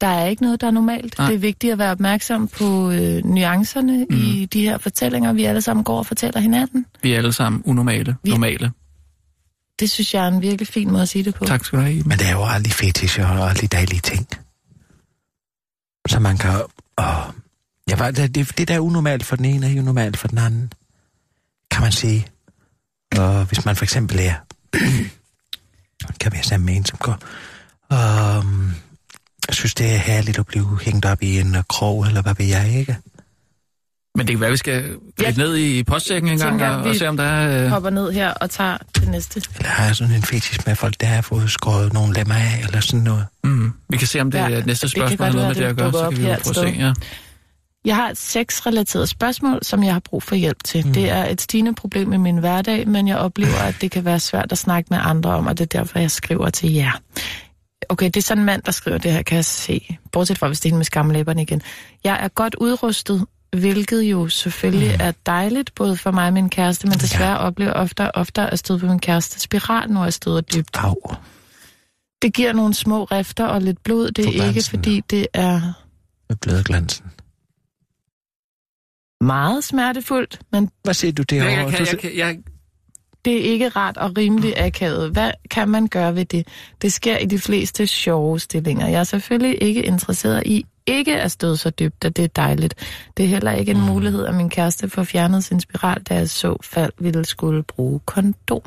der 0.00 0.06
er 0.06 0.26
ikke 0.26 0.42
noget, 0.42 0.60
der 0.60 0.66
er 0.66 0.70
normalt. 0.70 1.18
Nej. 1.18 1.26
Det 1.28 1.34
er 1.34 1.38
vigtigt 1.38 1.72
at 1.72 1.78
være 1.78 1.90
opmærksom 1.90 2.48
på 2.48 2.90
øh, 2.90 3.24
nuancerne 3.24 4.06
mm. 4.10 4.16
i 4.16 4.48
de 4.52 4.60
her 4.62 4.78
fortællinger, 4.78 5.32
vi 5.32 5.44
alle 5.44 5.62
sammen 5.62 5.84
går 5.84 5.98
og 5.98 6.06
fortæller 6.06 6.40
hinanden. 6.40 6.86
vi 7.02 7.12
er 7.12 7.16
alle 7.16 7.32
sammen 7.32 7.62
unormale. 7.64 8.16
Vi- 8.22 8.30
Normale. 8.30 8.72
Det 9.80 9.90
synes 9.90 10.14
jeg 10.14 10.24
er 10.24 10.28
en 10.28 10.42
virkelig 10.42 10.68
fin 10.68 10.90
måde 10.90 11.02
at 11.02 11.08
sige 11.08 11.24
det 11.24 11.34
på. 11.34 11.44
Tak 11.44 11.64
skal 11.64 11.78
du 11.78 11.84
have. 11.84 12.02
Men 12.02 12.18
det 12.18 12.26
er 12.28 12.32
jo 12.32 12.44
aldrig 12.44 12.72
fetischer 12.72 13.26
og 13.26 13.48
aldrig 13.50 13.72
dejlige 13.72 14.00
ting. 14.00 14.26
Så 16.08 16.20
man 16.20 16.38
kan... 16.38 16.62
Åh, 16.98 17.30
ja, 17.90 18.10
det, 18.10 18.34
det, 18.34 18.58
det 18.58 18.68
der 18.68 18.74
er 18.74 18.80
unormalt 18.80 19.24
for 19.24 19.36
den 19.36 19.44
ene, 19.44 19.66
er 19.66 19.70
jo 19.70 19.82
normalt 19.82 20.16
for 20.16 20.28
den 20.28 20.38
anden. 20.38 20.72
Kan 21.70 21.82
man 21.82 21.92
sige. 21.92 22.26
Og 23.16 23.44
hvis 23.44 23.64
man 23.64 23.76
for 23.76 23.84
eksempel 23.84 24.20
er... 24.20 24.34
kan 26.20 26.32
være 26.32 26.42
sammen 26.42 26.66
med 26.66 26.76
en, 26.76 26.84
som 26.84 26.98
går... 26.98 27.18
Um, 27.90 28.74
jeg 29.48 29.54
synes, 29.54 29.74
det 29.74 29.94
er 29.94 29.98
herligt 29.98 30.38
at 30.38 30.46
blive 30.46 30.80
hængt 30.82 31.04
op 31.04 31.22
i 31.22 31.40
en 31.40 31.54
øh, 31.54 31.62
krog, 31.68 32.06
eller 32.06 32.22
hvad 32.22 32.34
ved 32.34 32.46
jeg, 32.46 32.78
ikke? 32.78 32.96
Men 34.16 34.26
det 34.26 34.32
kan 34.34 34.40
være, 34.40 34.50
vi 34.50 34.56
skal 34.56 34.96
Ja. 35.20 35.30
ned 35.30 35.56
i 35.56 35.82
postsækken 35.82 36.30
en 36.30 36.38
gang 36.38 36.62
og, 36.62 36.82
og 36.82 36.96
se, 36.96 37.08
om 37.08 37.16
der 37.16 37.24
er... 37.24 37.64
Øh, 37.64 37.70
Hopper 37.70 37.90
ned 37.90 38.12
her 38.12 38.30
og 38.30 38.50
tager 38.50 38.76
det 38.94 39.08
næste. 39.08 39.42
Eller 39.56 39.68
har 39.68 39.84
jeg 39.86 39.96
sådan 39.96 40.14
en 40.14 40.22
fetish 40.22 40.60
med 40.66 40.76
folk, 40.76 40.94
der 41.00 41.06
har 41.06 41.22
fået 41.22 41.50
skåret 41.50 41.92
nogle 41.92 42.14
lemmer 42.14 42.34
af, 42.34 42.60
eller 42.66 42.80
sådan 42.80 43.00
noget. 43.00 43.26
mm, 43.44 43.72
vi 43.90 43.96
kan 43.96 44.06
se, 44.08 44.20
om 44.20 44.30
det 44.30 44.38
Ja, 44.38 44.48
ja, 44.48 44.60
næste 44.62 44.88
spørgsmål 44.88 45.26
har 45.26 45.32
noget 45.34 45.48
med 45.48 45.54
det 45.54 45.64
at 45.70 45.76
gøre, 45.76 45.92
så 45.92 46.08
kan 46.10 46.18
vi 46.18 46.22
her 46.22 46.30
jo 46.30 46.36
prøve 46.52 46.66
at 46.68 46.74
se. 46.74 46.80
Ja. 46.80 46.92
Jeg 47.84 47.96
har 47.96 48.10
et 48.10 48.18
sexrelateret 48.18 49.08
spørgsmål, 49.08 49.58
som 49.62 49.84
jeg 49.84 49.92
har 49.92 50.00
brug 50.00 50.22
for 50.22 50.34
hjælp 50.34 50.64
til. 50.64 50.86
Mm. 50.86 50.92
Det 50.92 51.10
er 51.10 51.24
et 51.24 51.40
stigende 51.40 51.74
problem 51.74 52.12
i 52.12 52.16
min 52.16 52.38
hverdag, 52.38 52.88
men 52.88 53.08
jeg 53.08 53.16
oplever, 53.16 53.58
at 53.58 53.76
det 53.80 53.90
kan 53.90 54.04
være 54.04 54.20
svært 54.20 54.52
at 54.52 54.58
snakke 54.58 54.88
med 54.90 54.98
andre 55.02 55.30
om, 55.30 55.46
og 55.46 55.58
det 55.58 55.74
er 55.74 55.78
derfor, 55.78 55.98
jeg 55.98 56.10
skriver 56.10 56.50
til 56.50 56.72
jer. 56.72 56.92
Okay, 57.88 58.06
det 58.06 58.16
er 58.16 58.22
sådan 58.22 58.40
en 58.40 58.46
mand, 58.46 58.62
der 58.62 58.72
skriver 58.72 58.98
det 58.98 59.12
her, 59.12 59.22
kan 59.22 59.36
jeg 59.36 59.44
se. 59.44 59.96
Bortset 60.12 60.38
fra, 60.38 60.46
hvis 60.46 60.60
det 60.60 60.66
er 60.66 60.70
hende 60.70 60.78
med 60.78 60.84
skamlæberne 60.84 61.42
igen. 61.42 61.62
Jeg 62.04 62.18
er 62.22 62.28
godt 62.28 62.54
udrustet, 62.54 63.24
hvilket 63.54 64.02
jo 64.02 64.28
selvfølgelig 64.28 64.88
mm. 64.88 65.06
er 65.06 65.12
dejligt, 65.26 65.74
både 65.74 65.96
for 65.96 66.10
mig 66.10 66.26
og 66.26 66.32
min 66.32 66.50
kæreste, 66.50 66.86
men 66.86 66.98
desværre 66.98 67.30
ja. 67.30 67.46
oplever 67.46 67.72
og 67.72 67.88
oftere 68.14 68.52
at 68.52 68.58
støde 68.58 68.78
på 68.78 68.86
min 68.86 68.98
kæreste 68.98 69.40
spiral, 69.40 69.90
når 69.90 70.04
jeg 70.04 70.12
støder 70.12 70.40
dybt. 70.40 70.76
Au. 70.76 70.96
Det 72.22 72.34
giver 72.34 72.52
nogle 72.52 72.74
små 72.74 73.04
rifter 73.04 73.44
og 73.44 73.62
lidt 73.62 73.82
blod. 73.82 74.10
Det 74.10 74.40
er 74.40 74.48
ikke, 74.48 74.62
fordi 74.70 75.00
det 75.00 75.26
er 75.34 75.60
Med 76.28 76.36
blødglansen. 76.36 77.04
meget 79.20 79.64
smertefuldt, 79.64 80.40
men 80.52 80.70
Hvad 80.84 80.94
siger 80.94 81.12
du 81.12 81.22
derovre? 81.22 81.52
jeg, 81.52 81.72
kan, 81.72 81.86
jeg, 81.86 81.98
kan, 81.98 82.16
jeg, 82.16 82.38
Det 83.24 83.36
er 83.36 83.52
ikke 83.52 83.68
ret 83.68 83.96
og 83.96 84.16
rimelig 84.16 84.60
akavet. 84.60 85.10
Hvad 85.10 85.30
kan 85.50 85.68
man 85.68 85.88
gøre 85.88 86.14
ved 86.14 86.24
det? 86.24 86.48
Det 86.82 86.92
sker 86.92 87.18
i 87.18 87.26
de 87.26 87.38
fleste 87.38 87.86
sjove 87.86 88.40
stillinger. 88.40 88.88
Jeg 88.88 89.00
er 89.00 89.04
selvfølgelig 89.04 89.62
ikke 89.62 89.82
interesseret 89.82 90.42
i 90.46 90.66
ikke 90.86 91.20
at 91.20 91.30
støde 91.30 91.56
så 91.56 91.70
dybt, 91.70 92.04
at 92.04 92.16
det 92.16 92.24
er 92.24 92.28
dejligt. 92.28 92.74
Det 93.16 93.24
er 93.24 93.28
heller 93.28 93.52
ikke 93.52 93.72
en 93.72 93.80
mulighed, 93.80 94.26
at 94.26 94.34
min 94.34 94.50
kæreste 94.50 94.88
får 94.88 95.04
fjernet 95.04 95.44
sin 95.44 95.60
spiral, 95.60 96.02
da 96.02 96.14
jeg 96.14 96.30
så 96.30 96.56
fald 96.62 96.92
ville 96.98 97.24
skulle 97.24 97.62
bruge 97.62 98.00
kondom. 98.04 98.62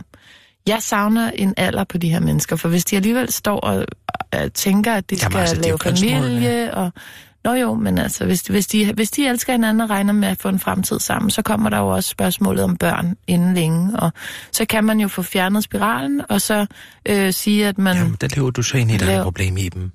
Jeg 0.67 0.81
savner 0.81 1.31
en 1.31 1.53
alder 1.57 1.83
på 1.83 1.97
de 1.97 2.09
her 2.09 2.19
mennesker, 2.19 2.55
for 2.55 2.69
hvis 2.69 2.85
de 2.85 2.95
alligevel 2.95 3.31
står 3.31 3.59
og 3.59 3.85
øh, 4.35 4.51
tænker, 4.51 4.93
at 4.93 5.09
de 5.09 5.15
Jamen, 5.21 5.31
skal 5.31 5.39
altså, 5.39 5.55
er 5.55 5.61
lave 5.61 5.79
familie, 5.79 6.73
og 6.73 6.91
Nå 7.43 7.53
jo, 7.53 7.73
men 7.73 7.97
altså, 7.97 8.25
hvis, 8.25 8.41
hvis, 8.41 8.67
de, 8.67 8.93
hvis 8.93 9.11
de 9.11 9.27
elsker 9.27 9.53
hinanden 9.53 9.81
og 9.81 9.89
regner 9.89 10.13
med 10.13 10.27
at 10.27 10.37
få 10.37 10.49
en 10.49 10.59
fremtid 10.59 10.99
sammen, 10.99 11.31
så 11.31 11.41
kommer 11.41 11.69
der 11.69 11.77
jo 11.77 11.87
også 11.87 12.09
spørgsmålet 12.09 12.63
om 12.63 12.77
børn 12.77 13.17
inden 13.27 13.53
længe, 13.53 13.99
og 13.99 14.11
så 14.51 14.65
kan 14.65 14.83
man 14.83 14.99
jo 14.99 15.07
få 15.07 15.21
fjernet 15.21 15.63
spiralen, 15.63 16.21
og 16.29 16.41
så 16.41 16.65
øh, 17.05 17.33
sige, 17.33 17.67
at 17.67 17.77
man... 17.77 17.97
Jamen, 17.97 18.17
der 18.21 18.27
lever 18.35 18.51
du 18.51 18.61
så 18.61 18.77
ind 18.77 18.91
i 18.91 18.95
et 18.95 19.23
problem 19.23 19.57
i 19.57 19.69
dem. 19.69 19.91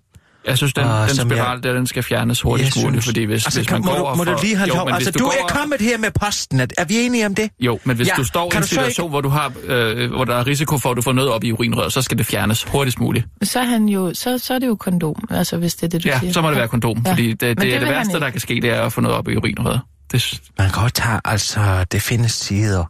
Jeg 0.47 0.57
synes, 0.57 0.75
den, 0.75 0.85
Og 0.85 1.09
den 1.09 1.17
spiral 1.17 1.63
der, 1.63 1.73
den 1.73 1.87
skal 1.87 2.03
fjernes 2.03 2.41
hurtigst 2.41 2.77
Jeg 2.77 2.85
muligt, 2.85 3.03
synes- 3.03 3.11
fordi 3.13 3.25
hvis, 3.25 3.47
altså, 3.47 3.59
hvis 3.61 3.67
kan- 3.69 3.75
man 3.81 3.85
må 3.85 3.91
går 3.99 4.11
du, 4.11 4.17
må 4.17 4.25
du 4.25 4.31
får- 4.33 4.43
lige 4.43 4.57
holde 4.57 4.75
jo, 4.77 4.89
Altså, 4.89 5.11
du, 5.11 5.25
går 5.25 5.35
er 5.43 5.47
kommet 5.55 5.81
her 5.81 5.99
med 5.99 6.11
posten. 6.21 6.61
Er, 6.61 6.67
er 6.79 6.85
vi 6.85 6.95
enige 6.97 7.27
om 7.27 7.35
det? 7.35 7.51
Jo, 7.61 7.79
men 7.85 7.97
hvis 7.97 8.09
Ja, 8.09 8.13
du 8.17 8.25
står 8.25 8.53
i 8.53 8.57
en 8.57 8.63
du 8.63 8.69
situation, 8.69 9.11
hvor, 9.11 9.21
du 9.21 9.29
har, 9.29 9.53
øh, 9.65 10.11
hvor 10.11 10.25
der 10.25 10.35
er 10.37 10.47
risiko 10.47 10.79
for, 10.79 10.91
at 10.91 10.97
du 10.97 11.03
får 11.03 11.13
noget 11.13 11.31
op 11.31 11.45
i 11.45 11.53
urinrøret, 11.53 11.93
så 11.93 12.03
skal 12.03 12.19
det 12.19 12.27
fjernes 12.27 12.63
hurtigst 12.63 13.01
muligt. 13.01 13.27
Så 13.43 13.61
er, 13.61 13.65
han 13.65 13.89
jo, 13.89 14.11
så, 14.15 14.39
så 14.39 14.55
er 14.55 14.59
det 14.59 14.67
jo 14.67 14.77
kondom, 14.77 15.15
altså 15.31 15.57
hvis 15.57 15.75
det 15.75 15.83
er 15.83 15.89
det, 15.89 16.05
du 16.05 16.09
Ja, 16.09 16.19
siger. 16.21 16.33
så 16.33 16.41
må 16.43 16.49
det 16.51 16.57
være 16.57 16.69
kondom, 16.69 16.97
Ja. 17.07 17.11
fordi 17.11 17.29
det, 17.31 17.41
det, 17.41 17.61
det 17.61 17.75
er 17.75 17.79
det 17.79 17.89
værste, 17.89 18.11
ikke. 18.11 18.25
der 18.25 18.31
kan 18.31 18.41
ske, 18.41 18.55
det 18.55 18.71
er 18.71 18.83
at 18.83 18.93
få 18.93 19.01
noget 19.01 19.17
op 19.19 19.29
i 19.29 19.37
urinrøret. 19.37 19.81
Det, 20.13 20.41
Man 20.59 20.71
kan 20.71 20.83
godt 20.83 20.95
tage, 20.95 21.21
altså, 21.25 21.85
det 21.93 22.03
findes 22.03 22.33
sider, 22.33 22.85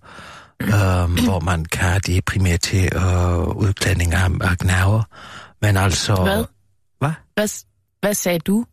øhm, 0.63 1.25
hvor 1.25 1.41
man 1.41 1.65
kan, 1.65 2.01
det 2.07 2.17
er 2.17 2.21
primært 2.27 2.61
til 2.61 2.89
øh, 2.97 3.39
udklædning 3.57 4.15
af, 4.15 4.29
af. 4.69 5.01
Men 5.63 5.77
altså... 5.77 6.15
Hvad? 6.15 6.45
Hvad? 7.03 7.13
Hvad, 7.35 7.49
hvad 8.01 8.15
sagde 8.15 8.39
du? 8.39 8.65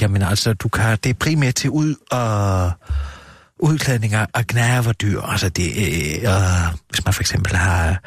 Jamen 0.00 0.22
altså, 0.22 0.52
du 0.54 0.68
kan, 0.68 0.98
det 1.04 1.10
er 1.10 1.14
primært 1.14 1.54
til 1.54 1.70
ud 1.70 1.94
og 2.10 2.72
udklædninger 3.58 4.26
og 4.34 4.44
gnaverdyr. 4.48 5.20
Altså 5.20 5.48
det, 5.48 5.64
øh, 5.76 6.22
øh, 6.32 6.74
hvis 6.90 7.04
man 7.04 7.14
for 7.14 7.20
eksempel 7.22 7.56
har 7.56 8.00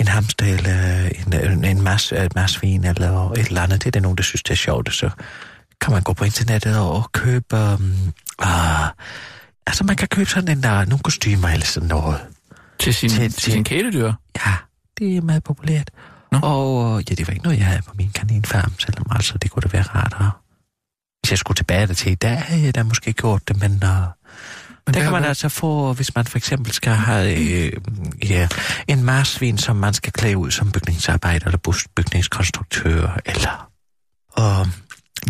en 0.00 0.08
hamster 0.08 0.46
eller 0.46 1.08
en, 1.52 1.64
en, 1.64 1.82
mas, 1.82 2.12
et 2.12 2.34
masvin 2.34 2.84
eller 2.84 3.30
et 3.32 3.46
eller 3.46 3.62
andet, 3.62 3.80
det 3.80 3.86
er 3.86 3.90
der 3.90 4.00
nogen, 4.00 4.16
der 4.16 4.22
synes, 4.22 4.42
det 4.42 4.50
er 4.50 4.56
sjovt, 4.56 4.94
så 4.94 5.10
kan 5.80 5.92
man 5.92 6.02
gå 6.02 6.12
på 6.12 6.24
internettet 6.24 6.78
og 6.78 7.12
købe... 7.12 7.56
Um, 7.56 8.12
uh, 8.42 8.86
altså 9.66 9.84
man 9.84 9.96
kan 9.96 10.08
købe 10.08 10.30
sådan 10.30 10.48
en, 10.56 10.62
der, 10.62 10.84
nogle 10.84 11.02
kostymer 11.02 11.48
eller 11.48 11.66
sådan 11.66 11.88
noget. 11.88 12.20
Til 12.78 12.94
sin, 12.94 13.08
Til- 13.10 13.18
til, 13.20 13.30
til- 13.32 13.40
til 13.42 13.52
sin 13.52 13.64
kæledyr? 13.64 14.12
Ja, 14.46 14.54
det 14.98 15.16
er 15.16 15.20
meget 15.20 15.44
populært. 15.44 15.90
Nå. 16.40 16.46
Og 16.46 17.02
ja, 17.10 17.14
det 17.14 17.26
var 17.26 17.32
ikke 17.32 17.44
noget, 17.44 17.58
jeg 17.58 17.66
havde 17.66 17.82
på 17.82 17.94
min 17.98 18.10
kaninfarm, 18.10 18.72
selvom 18.78 19.06
altså 19.10 19.38
det 19.38 19.50
kunne 19.50 19.60
da 19.60 19.68
være 19.72 19.82
rart. 19.82 20.14
Og 20.18 20.30
hvis 21.22 21.30
jeg 21.30 21.38
skulle 21.38 21.56
tilbage 21.56 21.86
der 21.86 21.94
til 21.94 22.12
i 22.12 22.14
dag, 22.14 22.42
havde 22.42 22.62
jeg 22.62 22.74
da 22.74 22.82
måske 22.82 23.12
gjort 23.12 23.48
det, 23.48 23.60
men, 23.60 23.70
uh, 23.70 23.78
men 24.86 24.94
der 24.94 25.00
kan 25.02 25.12
man 25.12 25.20
hvad- 25.20 25.28
altså 25.28 25.48
få, 25.48 25.92
hvis 25.92 26.14
man 26.14 26.24
for 26.24 26.38
eksempel 26.38 26.72
skal 26.72 26.92
have 26.92 27.36
øh, 27.36 27.72
ja, 28.28 28.48
en 28.88 29.02
marsvin, 29.04 29.58
som 29.58 29.76
man 29.76 29.94
skal 29.94 30.12
klæde 30.12 30.36
ud 30.36 30.50
som 30.50 30.72
bygningsarbejder 30.72 31.46
eller 31.46 31.86
bygningskonstruktør, 31.96 33.20
eller 33.26 33.70
og, 34.32 34.66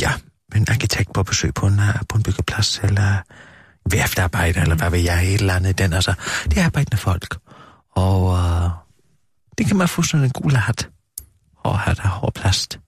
ja, 0.01 0.13
en 0.55 0.67
arkitekt 0.71 1.13
på 1.13 1.23
besøg 1.23 1.55
på 1.55 1.67
en, 1.67 1.79
øh, 1.81 1.95
på 2.09 2.17
en 2.17 2.23
byggeplads, 2.23 2.81
eller 2.83 3.17
værftarbejder, 3.91 4.63
eller 4.63 4.77
hvad 4.77 4.91
ved 4.91 4.99
jeg, 4.99 5.27
et 5.27 5.41
eller 5.41 5.55
andet 5.55 5.79
den. 5.79 5.93
Altså, 5.93 6.15
det 6.45 6.59
er 6.59 6.65
arbejdende 6.65 6.97
folk. 6.97 7.37
Og 7.97 8.25
uh, 8.25 8.71
det 9.59 9.67
kan 9.67 9.77
man 9.77 9.89
få 9.89 10.03
sådan 10.03 10.25
en 10.25 10.31
gul 10.31 10.53
hat. 10.53 10.89
Og 11.65 11.79
hat 11.79 12.01
af 12.01 12.09
hård 12.09 12.35
plast. 12.35 12.81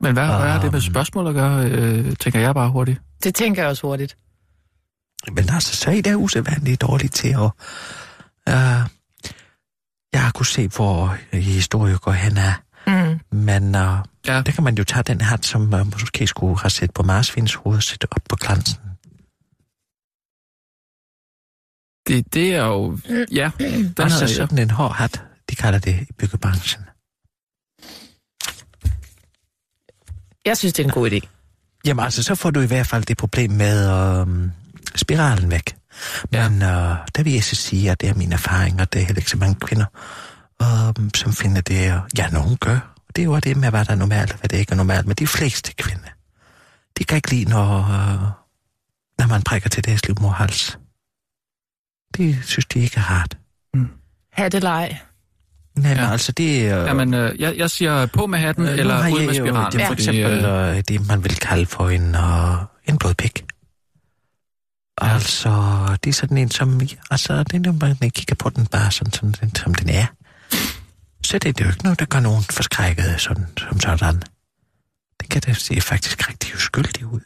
Men 0.00 0.12
hvad, 0.12 0.26
hvad 0.26 0.36
er 0.36 0.60
det 0.60 0.72
med 0.72 0.80
Um. 0.80 0.90
spørgsmål 0.90 1.26
at 1.26 1.34
gøre, 1.34 1.70
øh, 1.70 2.16
tænker 2.16 2.40
jeg 2.40 2.54
bare 2.54 2.70
hurtigt. 2.70 3.00
Det 3.22 3.34
tænker 3.34 3.62
jeg 3.62 3.70
også 3.70 3.86
hurtigt. 3.86 4.16
Men 5.32 5.50
altså, 5.50 5.76
så 5.76 5.90
er 5.90 6.02
det 6.02 6.14
usædvanligt 6.14 6.80
dårligt 6.80 7.14
til 7.14 7.28
at... 7.28 7.50
Uh, 8.48 8.88
jeg 10.12 10.22
har 10.24 10.30
kunnet 10.34 10.46
se, 10.46 10.68
hvor 10.68 11.16
historien 11.32 11.98
går 11.98 12.12
hen 12.12 12.38
af. 12.38 12.54
Mm. 12.86 13.20
Men 13.38 13.62
uh, 13.74 13.98
Ja. 14.26 14.42
der 14.42 14.52
kan 14.52 14.64
man 14.64 14.74
jo 14.78 14.84
tage 14.84 15.02
den 15.02 15.20
hat, 15.20 15.44
som 15.44 15.74
uh, 15.74 15.86
måske 15.86 16.26
skulle 16.26 16.58
have 16.58 16.70
set 16.70 16.90
på 16.94 17.02
marsvins 17.02 17.54
hoved 17.54 17.76
og 17.76 17.82
sætte 17.82 18.06
op 18.10 18.22
på 18.28 18.36
glansen. 18.36 18.80
Det, 22.08 22.34
det 22.34 22.54
er 22.54 22.64
jo... 22.64 22.98
Ja, 23.32 23.50
den 23.58 23.94
altså 23.98 24.02
havde 24.18 24.20
jeg. 24.20 24.28
sådan 24.30 24.58
en 24.58 24.70
hård 24.70 24.94
hat, 24.94 25.22
de 25.50 25.56
kalder 25.56 25.78
det 25.78 26.06
i 26.10 26.12
byggebranchen. 26.18 26.82
Jeg 30.46 30.56
synes, 30.56 30.72
det 30.72 30.82
er 30.82 30.86
en 30.88 30.92
god 30.92 31.10
idé. 31.10 31.20
Jamen 31.86 32.04
altså, 32.04 32.22
så 32.22 32.34
får 32.34 32.50
du 32.50 32.60
i 32.60 32.66
hvert 32.66 32.86
fald 32.86 33.04
det 33.04 33.16
problem 33.16 33.50
med 33.50 33.90
øh, 33.90 34.48
spiralen 34.94 35.50
væk. 35.50 35.76
Ja. 36.32 36.48
Men 36.48 36.62
øh, 36.62 36.96
der 37.16 37.22
vil 37.22 37.32
jeg 37.32 37.44
så 37.44 37.56
sige, 37.56 37.90
at 37.90 38.00
det 38.00 38.08
er 38.08 38.14
min 38.14 38.32
erfaring, 38.32 38.80
og 38.80 38.92
det 38.92 39.02
er 39.02 39.06
heller 39.06 39.20
ikke 39.20 39.30
så 39.30 39.36
mange 39.36 39.54
kvinder, 39.54 39.86
øh, 40.62 41.10
som 41.14 41.32
finder 41.32 41.60
det, 41.60 42.02
ja, 42.18 42.28
nogen 42.32 42.56
gør. 42.56 42.94
Det 43.16 43.22
er 43.22 43.26
jo 43.26 43.38
det 43.38 43.56
med, 43.56 43.70
hvad 43.70 43.84
der 43.84 43.92
er 43.92 43.96
normalt, 43.96 44.32
og 44.32 44.38
hvad 44.38 44.48
der 44.48 44.56
ikke 44.56 44.72
er 44.72 44.76
normalt, 44.76 45.06
men 45.06 45.16
de 45.16 45.26
fleste 45.26 45.72
kvinder, 45.72 46.08
de 46.98 47.04
kan 47.04 47.16
ikke 47.16 47.30
lide, 47.30 47.50
når, 47.50 47.78
øh, 47.78 48.20
når 49.18 49.26
man 49.26 49.42
prikker 49.42 49.68
til 49.68 49.84
deres 49.84 50.06
livmorhals. 50.06 50.78
Det 52.16 52.38
synes 52.44 52.66
de 52.66 52.78
ikke 52.78 52.96
er 52.96 53.10
rart. 53.10 53.38
Hattelej. 54.32 54.88
Nej, 54.88 54.98
men 55.76 55.96
Ja. 55.96 56.10
altså, 56.12 56.32
det 56.32 56.68
er... 56.68 56.76
Jamen, 56.86 57.14
øh, 57.14 57.40
jeg, 57.40 57.56
jeg 57.56 57.70
siger 57.70 58.06
på 58.06 58.26
med 58.26 58.38
hatten, 58.38 58.64
Øh, 58.64 58.78
eller 58.78 59.08
ud 59.08 59.26
med 59.26 59.34
spiralen. 59.34 59.72
Det 59.72 59.80
er 59.80 59.86
for 59.86 59.94
fordi, 59.94 60.02
eksempel 60.02 60.44
øh, 60.44 60.76
øh, 60.76 60.82
det, 60.88 61.06
man 61.06 61.24
vil 61.24 61.36
kalde 61.36 61.66
for 61.66 61.88
en, 61.88 62.14
øh, 62.14 62.56
en 62.88 62.98
blodpik. 62.98 63.44
Ja. 65.02 65.08
Altså, 65.14 65.50
det 66.04 66.10
er 66.10 66.14
sådan 66.14 66.38
en, 66.38 66.50
som... 66.50 66.80
Altså, 67.10 67.42
det 67.42 67.54
er 67.54 67.72
når 67.72 67.96
man 68.00 68.10
kigger 68.10 68.34
på 68.34 68.50
den 68.50 68.66
bare 68.66 68.90
sådan, 68.90 69.12
sådan 69.12 69.34
den, 69.40 69.54
som 69.54 69.74
den 69.74 69.88
er. 69.88 70.06
Så 71.22 71.38
det 71.38 71.48
er 71.48 71.52
det 71.52 71.64
jo 71.64 71.70
ikke 71.70 71.82
noget, 71.82 71.98
der 71.98 72.06
gør 72.06 72.20
nogen 72.20 72.42
forskrækket 72.42 73.20
sådan, 73.20 73.46
som 73.58 73.80
sådan. 73.80 74.22
Det 75.20 75.28
kan 75.30 75.42
da 75.42 75.52
se 75.52 75.80
faktisk 75.80 76.28
rigtig 76.28 76.54
uskyldig 76.54 77.06
ud. 77.06 77.20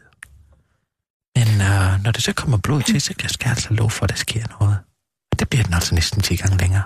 Men 1.36 1.60
øh, 1.60 2.04
når 2.04 2.10
det 2.12 2.22
så 2.22 2.32
kommer 2.32 2.56
blod 2.56 2.82
til, 2.82 3.00
så 3.00 3.14
skal 3.16 3.30
jeg 3.44 3.50
altså 3.50 3.74
love 3.74 3.90
for, 3.90 4.04
at 4.04 4.10
der 4.10 4.16
sker 4.16 4.44
noget. 4.60 4.76
Og 5.32 5.38
det 5.38 5.48
bliver 5.48 5.64
den 5.64 5.74
altså 5.74 5.94
næsten 5.94 6.22
10 6.22 6.36
gange 6.36 6.56
længere. 6.58 6.82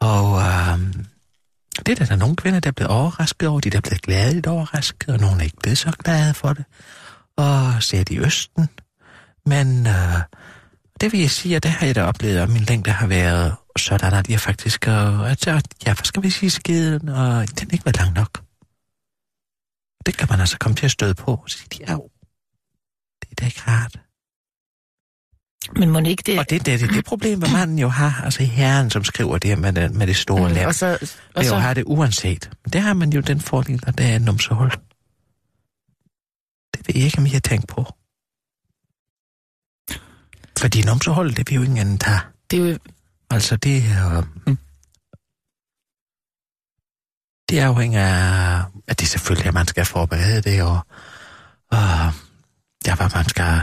Og 0.00 0.38
øh, 0.38 0.78
det 1.78 1.92
er 1.92 1.94
der, 1.94 2.04
der 2.04 2.12
er 2.12 2.16
nogle 2.16 2.36
kvinder, 2.36 2.60
der 2.60 2.68
er 2.68 2.72
blevet 2.72 2.92
overrasket 2.92 3.48
over, 3.48 3.60
de 3.60 3.70
der 3.70 3.76
er 3.76 3.80
blevet 3.80 4.02
gladeligt 4.02 4.46
overrasket, 4.46 5.08
og 5.08 5.20
nogle 5.20 5.36
er 5.36 5.44
ikke 5.44 5.56
blevet 5.62 5.78
så 5.78 5.92
glade 6.04 6.34
for 6.34 6.52
det. 6.52 6.64
Og 7.36 7.82
ser 7.82 8.04
de 8.04 8.14
i 8.14 8.18
Østen. 8.18 8.68
Men 9.46 9.86
øh, 9.86 10.20
det 11.00 11.12
vil 11.12 11.20
jeg 11.20 11.30
sige, 11.30 11.56
at 11.56 11.62
det 11.62 11.70
har 11.70 11.86
jeg 11.86 11.94
da 11.94 12.04
oplevet, 12.04 12.42
og 12.42 12.50
min 12.50 12.62
længde 12.62 12.90
har 12.90 13.06
været 13.06 13.54
sådan, 13.78 14.14
at 14.14 14.30
jeg 14.30 14.40
faktisk, 14.40 14.88
øh, 14.88 15.30
at, 15.30 15.46
ja, 15.86 15.94
hvad 15.94 16.04
skal 16.04 16.22
vi 16.22 16.30
sige, 16.30 16.50
skiden, 16.50 17.08
og 17.08 17.60
den 17.60 17.70
ikke 17.72 17.84
var 17.84 17.92
lang 17.98 18.14
nok. 18.14 18.42
Det 20.06 20.16
kan 20.16 20.26
man 20.30 20.40
altså 20.40 20.58
komme 20.58 20.76
til 20.76 20.84
at 20.84 20.90
støde 20.90 21.14
på, 21.14 21.30
og 21.34 21.50
sige, 21.50 21.68
ja, 21.80 21.96
det 23.20 23.30
er 23.30 23.34
da 23.40 23.46
ikke 23.46 23.62
rart. 23.66 24.05
Men 25.72 25.90
må 25.90 26.00
ikke 26.00 26.22
det... 26.26 26.38
Og 26.38 26.50
det, 26.50 26.66
det, 26.66 26.80
det, 26.80 26.90
det 26.90 27.04
problem, 27.04 27.38
hvad 27.38 27.48
manden 27.48 27.78
jo 27.78 27.88
har, 27.88 28.20
altså 28.24 28.42
herren, 28.42 28.90
som 28.90 29.04
skriver 29.04 29.38
det 29.38 29.50
her 29.50 29.56
med 29.56 29.72
det, 29.72 29.94
med 29.94 30.06
det 30.06 30.16
store 30.16 30.48
Mm, 30.48 30.66
og 30.66 30.74
så, 30.74 30.90
det 30.90 31.12
og 31.34 31.42
er 31.42 31.46
jo 31.46 31.48
så, 31.48 31.56
have 31.56 31.74
det 31.74 31.84
uanset. 31.86 32.50
Men 32.64 32.72
det 32.72 32.80
har 32.80 32.94
man 32.94 33.12
jo 33.12 33.20
den 33.20 33.40
fordel, 33.40 33.82
at 33.86 33.98
det 33.98 34.06
er 34.06 34.16
et 34.16 34.22
numsehul. 34.22 34.70
Det 36.74 36.88
ved 36.88 36.94
jeg 36.94 37.04
ikke, 37.04 37.18
om 37.18 37.26
I 37.26 37.28
har 37.28 37.40
tænkt 37.40 37.68
på. 37.68 37.94
Fordi 40.58 40.82
numsehul, 40.82 41.36
det 41.36 41.50
vil 41.50 41.56
jo 41.56 41.62
ingen 41.62 41.78
anden 41.78 41.98
tage. 41.98 42.20
det 42.50 42.66
er 42.66 42.70
jo, 42.70 42.78
Altså, 43.30 43.56
det 43.56 43.76
er... 43.76 44.22
Mm. 44.46 44.58
Det 47.48 47.58
afhænger 47.58 48.06
af, 48.06 48.64
at 48.86 49.00
det 49.00 49.08
selvfølgelig, 49.08 49.46
at 49.46 49.54
man 49.54 49.66
skal 49.66 49.84
forberede 49.84 50.42
det, 50.42 50.62
og, 50.62 50.78
og 51.70 52.12
ja, 52.86 52.94
hvad 52.94 53.14
man 53.14 53.28
skal 53.28 53.60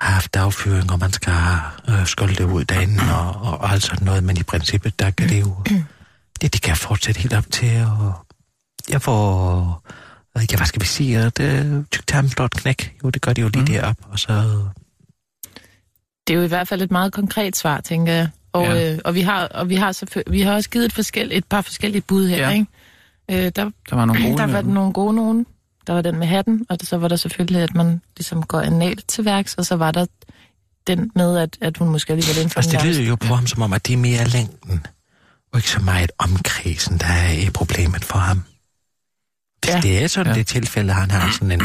have 0.00 0.12
haft 0.14 0.36
affyring, 0.36 0.92
og 0.92 0.98
man 0.98 1.12
skal 1.12 1.32
have 1.32 1.60
øh, 2.00 2.06
skålet 2.06 2.38
det 2.38 2.44
ud 2.44 2.64
derinde, 2.64 3.02
og, 3.18 3.42
og, 3.52 3.58
og 3.60 3.70
alt 3.72 3.82
sådan 3.82 4.04
noget, 4.04 4.24
men 4.24 4.36
i 4.36 4.42
princippet, 4.42 4.98
der 4.98 5.10
kan 5.10 5.28
det 5.28 5.40
jo, 5.40 5.56
det, 6.40 6.52
det 6.52 6.62
kan 6.62 6.76
fortsætte 6.76 7.20
helt 7.20 7.34
op 7.34 7.44
til, 7.50 7.86
og 8.00 8.12
jeg 8.88 9.02
får, 9.02 9.82
ja, 10.52 10.56
hvad 10.56 10.66
skal 10.66 10.80
vi 10.82 10.86
sige, 10.86 11.18
at 11.18 11.40
øh, 11.40 11.84
tyktarmen 11.92 12.28
slår 12.30 12.44
et 12.44 12.52
knæk, 12.52 12.96
jo, 13.04 13.10
det 13.10 13.22
gør 13.22 13.32
det 13.32 13.42
jo 13.42 13.48
lige 13.48 13.60
Mm. 13.60 13.66
derop, 13.66 13.96
og 14.02 14.18
så, 14.18 14.32
det 16.26 16.34
er 16.34 16.38
jo 16.38 16.44
i 16.44 16.48
hvert 16.48 16.68
fald 16.68 16.82
et 16.82 16.90
meget 16.90 17.12
konkret 17.12 17.56
svar, 17.56 17.80
tænker 17.80 18.12
jeg. 18.12 18.28
Og, 18.52 18.64
Ja. 18.64 18.92
øh, 18.92 18.98
og, 19.04 19.14
vi, 19.14 19.20
har, 19.20 19.46
og 19.46 19.68
vi, 19.68 19.74
har 19.74 19.92
selvfø- 19.92 20.30
vi 20.30 20.40
har 20.40 20.54
også 20.54 20.70
givet 20.70 20.84
et, 20.84 20.92
forskel, 20.92 21.28
et 21.32 21.44
par 21.44 21.60
forskellige 21.62 22.02
bud 22.02 22.28
her, 22.28 22.36
Ja. 22.36 22.50
ikke? 22.50 22.66
Øh, 23.30 23.52
der, 23.56 23.70
Der 23.90 23.96
var 23.96 24.04
nogle 24.04 24.22
gode 24.26 24.38
der 24.38 24.46
var 24.46 24.62
nogle 24.62 24.92
gode 24.92 25.14
nogen. 25.14 25.46
Der 25.90 25.94
var 25.94 26.02
den 26.02 26.18
med 26.18 26.26
hatten, 26.26 26.66
og 26.68 26.76
så 26.82 26.96
var 26.96 27.08
der 27.08 27.16
selvfølgelig, 27.16 27.62
at 27.62 27.74
man 27.74 28.02
ligesom 28.16 28.42
går 28.42 28.60
analt 28.60 29.08
til 29.08 29.24
værks, 29.24 29.54
og 29.54 29.66
så 29.66 29.76
var 29.76 29.90
der 29.90 30.06
den 30.86 31.12
med, 31.14 31.38
at, 31.38 31.58
at 31.60 31.76
hun 31.76 31.88
måske 31.88 32.12
alligevel 32.12 32.50
for 32.50 32.60
Altså, 32.60 32.76
det 32.76 32.86
lyder 32.86 33.02
jo 33.02 33.16
på 33.16 33.34
ham 33.34 33.46
som 33.46 33.62
om, 33.62 33.72
at 33.72 33.86
det 33.86 33.92
er 33.92 33.96
mere 33.96 34.24
længden, 34.24 34.86
og 35.52 35.58
ikke 35.58 35.70
så 35.70 35.80
meget 35.80 36.10
omkredsen, 36.18 36.98
der 36.98 37.06
er 37.06 37.32
i 37.32 37.50
problemet 37.50 38.04
for 38.04 38.18
ham. 38.18 38.42
Hvis 39.64 39.74
Ja. 39.74 39.80
det 39.80 40.02
er 40.02 40.06
sådan 40.08 40.32
Ja. 40.32 40.38
det 40.38 40.46
tilfælde, 40.46 40.92
han 40.92 41.10
har 41.10 41.32
sådan 41.32 41.52
en... 41.52 41.62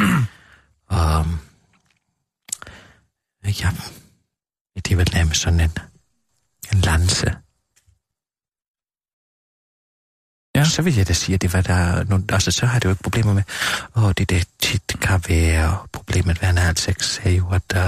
Um, 0.91 1.39
ja, 3.45 3.69
det 4.76 4.91
er 4.91 4.95
vel 4.95 5.09
nærmest 5.13 5.41
sådan 5.41 5.59
en, 5.59 5.71
en 6.73 6.80
lanse. 6.82 7.36
Ja. 10.56 10.66
Så 10.66 10.82
vil 10.82 10.95
jeg 10.95 11.08
da 11.08 11.14
sige, 11.14 11.34
at 11.36 11.41
det 11.41 11.53
var 11.53 11.62
der... 11.62 12.03
Nogle, 12.03 12.26
altså, 12.30 12.51
så 12.51 12.66
har 12.66 12.80
det 12.80 12.86
jo 12.86 12.89
ikke 12.89 13.03
problemer 13.03 13.34
med... 13.34 13.43
Og 13.93 14.18
det 14.18 14.30
der 14.30 14.43
tit 14.62 14.95
kan 15.01 15.22
være 15.28 15.78
problemet 15.93 16.41
ved 16.41 16.49
anal 16.49 16.78
sex, 16.78 17.20
er 17.24 17.30
jo, 17.30 17.47
at 17.49 17.74
uh, 17.76 17.82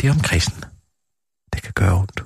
det 0.00 0.08
er 0.08 0.10
omkredsen, 0.12 0.64
det 1.52 1.62
kan 1.62 1.72
gøre 1.74 1.98
ondt. 1.98 2.22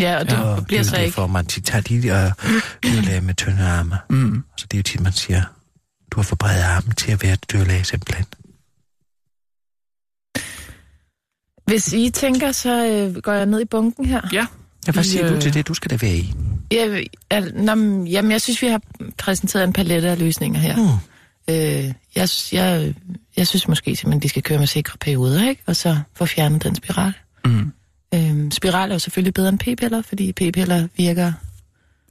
Ja, 0.00 0.18
og 0.18 0.24
det 0.24 0.32
Ja, 0.32 0.40
Og 0.42 0.66
bliver 0.66 0.82
så 0.82 0.96
er 0.96 1.00
ikke. 1.00 1.06
derfor, 1.10 1.26
man 1.26 1.46
tit 1.46 1.64
tager 1.64 1.82
de 1.82 1.94
uh, 1.96 2.52
dyrlæger 2.84 3.20
med 3.20 3.34
tynde 3.34 3.68
arme. 3.68 3.98
Mm. 4.10 4.44
Altså, 4.52 4.66
det 4.66 4.74
er 4.74 4.78
jo 4.78 4.82
tit, 4.82 5.00
man 5.00 5.12
siger, 5.12 5.42
du 6.10 6.16
har 6.18 6.22
for 6.22 6.36
brede 6.36 6.64
arme 6.64 6.92
til 6.94 7.12
at 7.12 7.22
være 7.22 7.36
dyrlæge 7.52 7.84
simpelthen. 7.84 8.26
Hvis 11.66 11.92
I 11.92 12.10
tænker, 12.10 12.52
så 12.52 12.86
øh, 12.86 13.22
går 13.22 13.32
jeg 13.32 13.46
ned 13.46 13.60
i 13.60 13.64
bunken 13.64 14.04
her. 14.04 14.20
Ja, 14.32 14.46
Ja, 14.86 14.92
hvad 14.92 15.04
siger 15.04 15.28
du 15.28 15.34
øh, 15.34 15.40
til 15.40 15.54
det? 15.54 15.68
Du 15.68 15.74
skal 15.74 15.90
da 15.90 15.96
være 15.96 16.16
i. 16.16 16.34
Jeg, 16.70 17.06
jeg, 17.30 17.40
nå, 17.54 17.74
men, 17.74 18.06
jamen, 18.06 18.30
jeg 18.32 18.40
synes, 18.40 18.62
vi 18.62 18.66
har 18.66 18.80
præsenteret 19.18 19.64
en 19.64 19.72
palette 19.72 20.08
af 20.08 20.18
løsninger 20.18 20.60
her. 20.60 20.76
Hmm. 20.76 21.54
Øh, 21.54 21.92
jeg, 22.14 22.28
jeg, 22.52 22.94
jeg 23.36 23.46
synes 23.46 23.68
måske 23.68 23.96
simpelthen, 23.96 24.22
de 24.22 24.28
skal 24.28 24.42
køre 24.42 24.58
med 24.58 24.66
sikre 24.66 24.98
perioder, 24.98 25.48
ikke? 25.48 25.62
Og 25.66 25.76
så 25.76 25.96
få 26.14 26.26
fjernet 26.26 26.62
den 26.62 26.74
spiral. 26.74 27.12
Mm. 27.44 27.72
Øh, 28.14 28.50
spiral 28.52 28.90
er 28.90 28.94
jo 28.94 28.98
selvfølgelig 28.98 29.34
bedre 29.34 29.48
end 29.48 29.58
p-piller, 29.58 30.02
fordi 30.02 30.32
p-piller 30.32 30.88
virker 30.96 31.32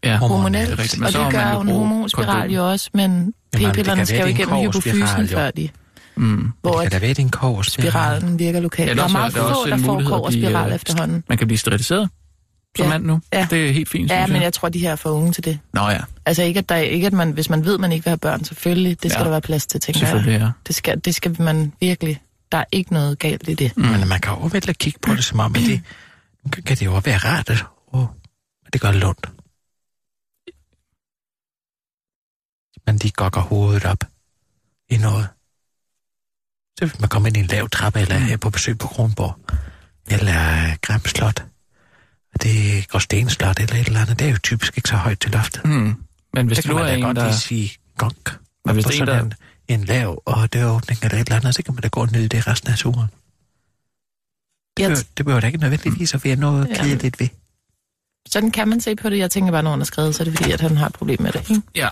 Ja, 0.04 0.18
hormonelt, 0.18 0.70
det 0.70 0.74
er 0.74 0.80
rigtigt. 0.80 1.00
Men 1.00 1.08
og 1.08 1.14
det 1.14 1.34
gør 1.34 1.54
jo 1.54 1.62
en 1.62 1.68
hormonspiral 1.68 2.28
kondom. 2.28 2.50
jo 2.50 2.72
også, 2.72 2.90
men 2.94 3.26
det 3.26 3.34
p-pillerne 3.54 4.06
skal 4.06 4.20
jo 4.20 4.28
det 4.28 4.40
er 4.40 4.46
en 4.46 4.50
igennem 4.50 4.72
hypofysen, 4.72 5.28
før 5.28 5.52
de... 5.52 5.70
Mm. 6.16 6.52
hvor 6.62 6.72
det 6.72 6.82
kan 6.82 6.92
da 6.92 7.06
være, 7.06 7.14
din 7.14 7.30
kår 7.30 7.62
spiralen 7.62 8.40
virker 8.40 8.60
lokalt. 8.60 8.90
Ja, 8.90 8.94
der 8.94 9.04
er 9.04 9.08
meget 9.08 9.38
er 9.38 9.54
få, 9.54 9.68
der 9.70 9.76
en 9.76 9.84
får 9.84 10.04
kår 10.04 10.26
og 10.26 10.34
spiral 10.34 10.70
øh, 10.70 10.76
efterhånden. 10.76 11.24
Man 11.30 11.38
kan 11.38 11.48
blive 11.48 11.58
steriliseret 11.58 12.10
som 12.78 12.84
Ja. 12.86 12.90
mand 12.90 13.04
nu. 13.06 13.22
Ja. 13.34 13.48
Det 13.50 13.68
er 13.70 13.72
helt 13.74 13.90
fint, 13.90 14.12
Ja, 14.12 14.28
men 14.28 14.36
jeg. 14.36 14.44
jeg 14.44 14.54
tror, 14.54 14.70
de 14.70 14.80
her 14.80 14.92
er 14.92 14.96
for 14.96 15.10
unge 15.10 15.32
til 15.32 15.46
det. 15.46 15.60
Nå 15.74 15.82
ja, 15.90 16.02
Altså 16.26 16.44
ikke, 16.44 16.58
at, 16.58 16.70
der, 16.70 16.76
ikke 16.76 17.08
at 17.08 17.14
man, 17.14 17.32
hvis 17.32 17.50
man 17.50 17.66
ved, 17.66 17.78
man 17.78 17.92
ikke 17.92 18.04
vil 18.06 18.10
have 18.10 18.18
børn, 18.18 18.44
selvfølgelig, 18.44 19.04
det 19.04 19.12
skal 19.12 19.20
Ja. 19.20 19.24
der 19.24 19.30
være 19.30 19.42
plads 19.42 19.68
til, 19.68 19.82
tænker 19.82 20.00
jeg. 20.02 20.08
selvfølgelig, 20.08 20.40
ja. 20.40 20.52
Det 20.68 20.76
skal, 20.76 21.00
det 21.00 21.16
skal 21.16 21.42
man 21.42 21.74
virkelig. 21.80 22.22
Der 22.52 22.58
er 22.58 22.66
ikke 22.72 22.94
noget 22.94 23.20
galt 23.20 23.48
i 23.50 23.54
det. 23.54 23.78
Mm. 23.78 23.84
Men 23.84 24.08
man 24.08 24.22
kan 24.22 24.34
jo 24.34 24.50
vel 24.52 24.76
kigge 24.76 25.00
på 25.00 25.14
det 25.16 25.24
som 25.24 25.40
om, 25.40 25.56
at 25.56 25.62
det 25.62 25.82
kan- 26.52 26.64
kan 26.64 26.78
det 26.78 26.86
jo 26.86 26.92
være 27.06 27.18
rart, 27.18 27.50
at 27.50 27.66
at 28.66 28.74
det 28.74 28.82
gør 28.82 28.92
lidt 28.92 29.04
ondt. 29.04 29.30
Man 32.88 32.98
lige 32.98 33.12
gokker 33.12 33.42
hovedet 33.42 33.86
op 33.86 34.04
i 34.90 34.98
noget. 34.98 35.28
Så 36.80 36.86
hvis 36.86 37.00
man 37.00 37.10
kommer 37.10 37.28
ind 37.28 37.38
i 37.38 37.40
en 37.40 37.46
lav 37.46 37.70
trappe, 37.70 38.00
eller 38.00 38.16
er 38.34 38.38
på 38.38 38.50
besøg 38.50 38.78
på 38.78 38.88
Kronborg, 38.88 39.36
eller 40.08 40.76
Gram 40.82 41.06
Slot, 41.06 41.44
det 42.44 42.78
er 42.78 42.82
Gråsten 42.88 43.30
Slot, 43.30 43.60
eller 43.60 43.76
et 43.76 43.88
eller 43.88 44.02
andet, 44.02 44.20
det 44.20 44.28
er 44.28 44.32
jo 44.32 44.38
typisk 44.38 44.78
ikke 44.78 44.90
så 44.90 44.96
højt 44.96 45.20
til 45.20 45.32
loftet. 45.32 45.66
Mm. 45.66 45.96
Men 46.34 46.48
hvis 46.48 46.58
det 46.58 46.66
kan 46.66 46.72
nu 46.72 46.78
man 46.78 46.86
er 46.86 46.90
da 46.90 46.96
en, 46.98 47.04
godt 47.04 47.18
der... 47.18 47.24
lige 47.26 47.36
sige 47.38 47.72
gonk. 47.98 48.38
Men 48.66 48.74
hvis 48.74 48.86
det 48.86 48.98
er 48.98 49.02
en, 49.02 49.08
sådan 49.08 49.30
der- 49.30 49.36
en, 49.68 49.80
en 49.80 49.86
lav 49.86 50.22
og 50.26 50.54
døråbning 50.54 51.00
eller 51.04 51.18
et 51.18 51.28
eller 51.28 51.36
andet, 51.36 51.56
så 51.56 51.64
kan 51.64 51.74
man 51.74 51.82
da 51.82 51.88
gå 51.88 52.06
ned 52.06 52.22
i 52.24 52.28
det 52.28 52.48
resten 52.48 52.72
af 52.72 52.78
turen. 52.78 53.08
Det 54.78 54.84
behøver, 54.86 55.04
det 55.18 55.26
behøver 55.26 55.40
da 55.42 55.48
ikke 55.48 55.60
nødvendigvis 55.60 56.14
at 56.14 56.24
være 56.26 56.36
noget 56.36 56.68
Ja. 56.70 56.76
kedeligt 56.84 57.20
ved. 57.20 57.28
Sådan 58.28 58.52
kan 58.52 58.68
man 58.68 58.82
se 58.82 58.96
på 58.96 59.10
det. 59.10 59.18
Jeg 59.18 59.32
tænker 59.32 59.52
bare, 59.52 59.64
når 59.64 59.70
han 59.72 59.80
har 59.80 59.86
skrevet, 59.86 60.16
så 60.16 60.24
er 60.24 60.26
det 60.26 60.38
fordi, 60.38 60.52
at 60.52 60.62
han 60.62 60.78
har 60.78 60.86
et 60.86 60.94
problem 60.94 61.22
med 61.22 61.32
det. 61.32 61.50
Ikke? 61.50 61.62
Ja. 61.76 61.90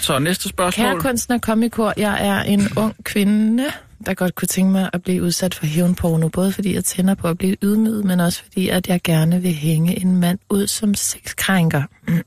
Så 0.00 0.18
næste 0.18 0.48
spørgsmål. 0.48 0.86
Kære 0.86 1.00
kunstner, 1.00 1.38
kom 1.38 1.62
i 1.62 1.68
kor. 1.68 1.94
Jeg 1.96 2.26
er 2.26 2.42
en 2.42 2.68
ung 2.78 2.94
kvinde, 3.04 3.66
der 4.06 4.14
godt 4.14 4.34
kunne 4.34 4.48
tænke 4.48 4.72
mig 4.72 4.90
at 4.92 5.02
blive 5.02 5.22
udsat 5.22 5.54
for 5.54 5.66
hævnporno. 5.66 6.28
Både 6.28 6.52
fordi 6.52 6.74
jeg 6.74 6.84
tænder 6.84 7.14
på 7.14 7.28
at 7.28 7.38
blive 7.38 7.56
ydmyget, 7.62 8.04
men 8.04 8.20
også 8.20 8.42
fordi, 8.42 8.68
at 8.68 8.88
jeg 8.88 9.00
gerne 9.04 9.42
vil 9.42 9.52
hænge 9.52 10.00
en 10.00 10.16
mand 10.16 10.38
ud 10.50 10.66
som 10.66 10.94
sexkrænker. 10.94 11.82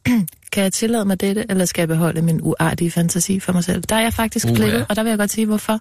kan 0.52 0.64
jeg 0.64 0.74
tillade 0.74 1.06
mig 1.06 1.22
dette, 1.22 1.46
eller 1.50 1.66
skal 1.66 1.82
jeg 1.82 1.88
beholde 1.88 2.22
min 2.22 2.40
uartige 2.44 2.92
fantasi 2.92 3.40
for 3.40 3.54
mig 3.54 3.64
selv? 3.64 3.82
Der 3.82 3.96
er 3.96 4.02
jeg 4.02 4.14
faktisk 4.14 4.46
Uh, 4.46 4.56
flettet, 4.56 4.80
ja. 4.80 4.86
og 4.90 4.96
der 4.96 5.04
vil 5.04 5.10
jeg 5.10 5.20
godt 5.20 5.32
sige, 5.32 5.46
hvorfor. 5.46 5.80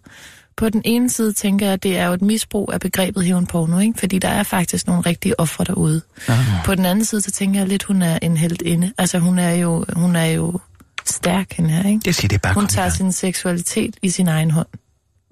På 0.56 0.68
den 0.68 0.82
ene 0.84 1.10
side 1.10 1.32
tænker 1.32 1.66
jeg, 1.66 1.72
at 1.72 1.82
det 1.82 1.98
er 1.98 2.06
jo 2.06 2.12
et 2.12 2.22
misbrug 2.22 2.70
af 2.72 2.80
begrebet 2.80 3.24
hævnporno, 3.24 3.78
ikke? 3.78 3.98
fordi 3.98 4.18
der 4.18 4.28
er 4.28 4.42
faktisk 4.42 4.86
nogle 4.86 5.02
rigtige 5.02 5.40
ofre 5.40 5.64
derude. 5.64 6.00
Ja. 6.28 6.38
På 6.64 6.74
den 6.74 6.84
anden 6.84 7.04
side, 7.04 7.20
så 7.20 7.30
tænker 7.30 7.60
jeg 7.60 7.68
lidt, 7.68 7.82
hun 7.82 8.02
er 8.02 8.18
en 8.22 8.36
heldinde. 8.36 8.92
Altså, 8.98 9.18
hun 9.18 9.38
er 9.38 9.50
jo, 9.50 9.84
hun 9.92 10.16
er 10.16 10.24
jo 10.24 10.58
stærk, 11.06 11.52
hende 11.52 11.70
her, 11.70 11.88
ikke? 11.88 12.00
Jeg 12.06 12.14
siger, 12.14 12.28
det 12.28 12.36
er 12.36 12.40
bare 12.40 12.54
Hun 12.54 12.66
tager 12.66 12.88
sin 12.88 13.12
seksualitet 13.12 13.96
i 14.02 14.10
sin 14.10 14.28
egen 14.28 14.50
hånd. 14.50 14.66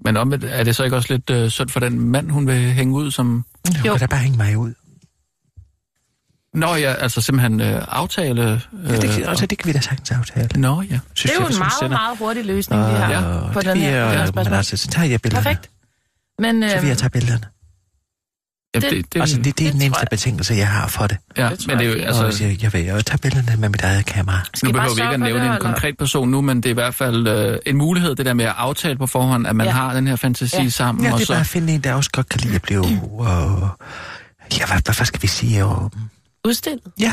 Men 0.04 0.16
omvendt, 0.16 0.44
er 0.44 0.64
det 0.64 0.76
så 0.76 0.84
ikke 0.84 0.96
også 0.96 1.12
lidt 1.12 1.30
øh, 1.30 1.50
synd 1.50 1.68
for 1.68 1.80
den 1.80 2.00
mand, 2.00 2.30
hun 2.30 2.46
vil 2.46 2.54
hænge 2.72 2.94
ud 2.94 3.10
som... 3.10 3.44
Hun 3.66 3.76
Jo. 3.86 3.92
kan 3.92 4.00
da 4.00 4.06
bare 4.06 4.20
hænge 4.20 4.36
mig 4.38 4.56
ud. 4.58 4.74
Nå 6.54 6.74
ja, 6.74 6.92
altså 6.94 7.20
simpelthen 7.20 7.60
øh, 7.60 7.82
aftale... 7.88 8.42
Øh, 8.42 8.60
Ja, 8.90 8.96
det, 9.00 9.10
kan, 9.10 9.24
altså, 9.24 9.46
det 9.46 9.58
kan 9.58 9.68
vi 9.68 9.72
da 9.72 9.80
sagtens 9.80 10.10
aftale. 10.10 10.48
Nå 10.60 10.82
ja. 10.82 10.98
Synes 11.14 11.22
Det 11.22 11.30
er 11.30 11.34
jo 11.34 11.40
jeg, 11.40 11.46
en 11.46 11.52
hun 11.54 11.58
meget, 11.58 11.72
sender- 11.80 11.96
meget 11.98 12.18
hurtig 12.18 12.44
løsning, 12.44 12.80
vi 12.82 12.86
har 12.86 13.10
Ja, 13.12 13.52
på 13.52 13.60
det 13.60 13.66
den 13.68 13.76
her, 13.76 14.04
på 14.06 14.10
her 14.12 14.18
Men 14.18 14.28
spørgsmål. 14.28 14.56
altså, 14.56 14.76
så 14.76 14.88
tager 14.88 15.08
jeg 15.08 15.20
billederne. 15.22 15.44
Perfekt. 15.44 15.70
Men 16.38 16.62
Så 16.62 16.68
vil 16.68 16.78
øhm, 16.78 16.88
jeg 16.88 16.98
tage 16.98 17.10
billederne. 17.10 17.44
Ja 18.82 18.88
det- 18.88 18.96
det, 19.04 19.14
det, 19.14 19.20
Altså, 19.20 19.36
det, 19.36 19.44
det 19.44 19.50
er 19.50 19.52
det 19.64 19.72
den 19.72 19.82
eneste 19.82 20.00
jeg. 20.00 20.08
betingelse, 20.10 20.54
jeg 20.54 20.68
har 20.68 20.88
for 20.88 21.06
det. 21.06 21.16
ja, 21.36 21.48
det 21.48 21.66
men 21.66 21.78
det 21.78 21.86
er 21.86 21.90
jeg 21.90 21.98
jo, 21.98 22.04
altså, 22.06 22.24
Altså, 22.24 22.44
jeg, 22.44 22.62
jeg 22.62 22.72
vil 22.72 22.86
jo 22.86 23.02
tage 23.02 23.18
billederne 23.18 23.56
med 23.60 23.68
mit 23.68 23.82
eget 23.82 24.06
kamera. 24.06 24.40
skal 24.54 24.66
nu 24.66 24.72
behøver 24.72 24.94
vi 24.94 25.00
ikke 25.00 25.14
at 25.14 25.20
nævne 25.20 25.34
det, 25.40 25.46
en 25.46 25.52
eller? 25.52 25.60
konkret 25.64 25.98
person 25.98 26.28
nu, 26.28 26.40
men 26.40 26.56
det 26.56 26.66
er 26.66 26.70
i 26.70 26.74
hvert 26.74 26.94
fald 26.94 27.28
øh, 27.28 27.58
en 27.66 27.76
mulighed, 27.76 28.14
det 28.14 28.26
der 28.26 28.34
med 28.34 28.44
at 28.44 28.54
aftale 28.56 28.96
på 28.98 29.06
forhånd, 29.06 29.46
at 29.46 29.56
man 29.56 29.66
Ja. 29.66 29.72
har 29.72 29.94
den 29.94 30.06
her 30.06 30.16
fantasi 30.16 30.56
Ja. 30.62 30.68
sammen. 30.68 31.04
Ja, 31.04 31.12
og 31.12 31.18
det 31.18 31.22
er 31.22 31.26
så, 31.26 31.32
bare 31.32 31.40
at 31.40 31.46
finde 31.46 31.72
en, 31.74 31.80
der 31.80 31.92
også 31.94 32.10
godt 32.12 32.28
kan 32.28 32.40
lide 32.40 32.54
at 32.54 32.62
blive... 32.62 32.84
Og, 33.18 33.68
ja, 34.58 34.66
hvad, 34.66 34.94
hvad 34.96 35.06
skal 35.06 35.22
vi 35.22 35.26
sige? 35.26 35.64
Og, 35.64 35.92
Udstillet. 36.44 36.80
ja, 37.00 37.12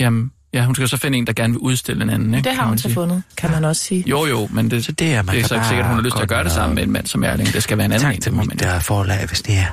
jamen, 0.00 0.30
ja, 0.54 0.64
hun 0.64 0.74
skal 0.74 0.88
så 0.88 0.96
finde 0.96 1.18
en, 1.18 1.26
der 1.26 1.32
gerne 1.32 1.52
vil 1.52 1.58
udstille 1.60 2.02
en 2.02 2.10
anden. 2.10 2.34
Ikke, 2.34 2.44
Det 2.48 2.52
har 2.52 2.62
kan 2.62 2.64
hun 2.64 2.70
man 2.70 2.78
så 2.78 2.90
fundet, 2.92 3.22
kan 3.36 3.50
man 3.50 3.64
også 3.64 3.82
sige. 3.84 4.04
Jo, 4.06 4.26
jo, 4.26 4.48
men 4.50 4.70
det, 4.70 4.84
så 4.84 4.92
det 4.92 5.14
er, 5.14 5.22
man 5.22 5.34
det 5.34 5.42
er 5.44 5.48
så 5.48 5.54
ikke 5.54 5.66
sikkert, 5.66 5.84
at 5.84 5.88
hun 5.88 5.96
har 5.98 6.02
lyst 6.04 6.16
til 6.16 6.22
at 6.22 6.28
gøre 6.28 6.44
det 6.44 6.52
sammen 6.52 6.70
og- 6.70 6.74
med 6.74 6.82
en 6.82 6.92
mand 6.92 7.06
som 7.06 7.24
Erling. 7.24 7.52
Det 7.52 7.62
skal 7.62 7.78
være 7.78 7.84
en 7.84 7.92
anden 7.92 8.06
Tak 8.06 8.14
en, 8.14 8.20
til 8.20 8.30
det 8.30 8.36
må 8.36 8.42
mit 8.42 8.52
ikke. 8.52 8.64
der 8.64 8.78
forlag, 8.80 9.26
hvis 9.26 9.42
det 9.42 9.54
er. 9.58 9.66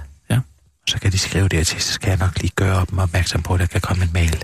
Så 0.89 0.99
kan 0.99 1.11
de 1.11 1.17
skrive 1.17 1.47
det 1.47 1.67
til, 1.67 1.81
så 1.81 1.93
skal 1.93 2.09
jeg 2.09 2.17
nok 2.17 2.39
lige 2.41 2.51
gøre 2.55 2.85
dem 2.89 2.97
opmærksom 2.97 3.41
på, 3.41 3.53
at 3.53 3.59
der 3.59 3.65
kan 3.65 3.81
komme 3.81 4.03
en 4.03 4.09
mail. 4.13 4.43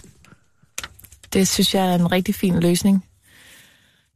Det 1.34 1.48
synes 1.48 1.76
jeg 1.76 1.86
er 1.92 1.96
en 1.96 2.12
rigtig 2.12 2.36
fin 2.36 2.60
løsning. 2.60 3.06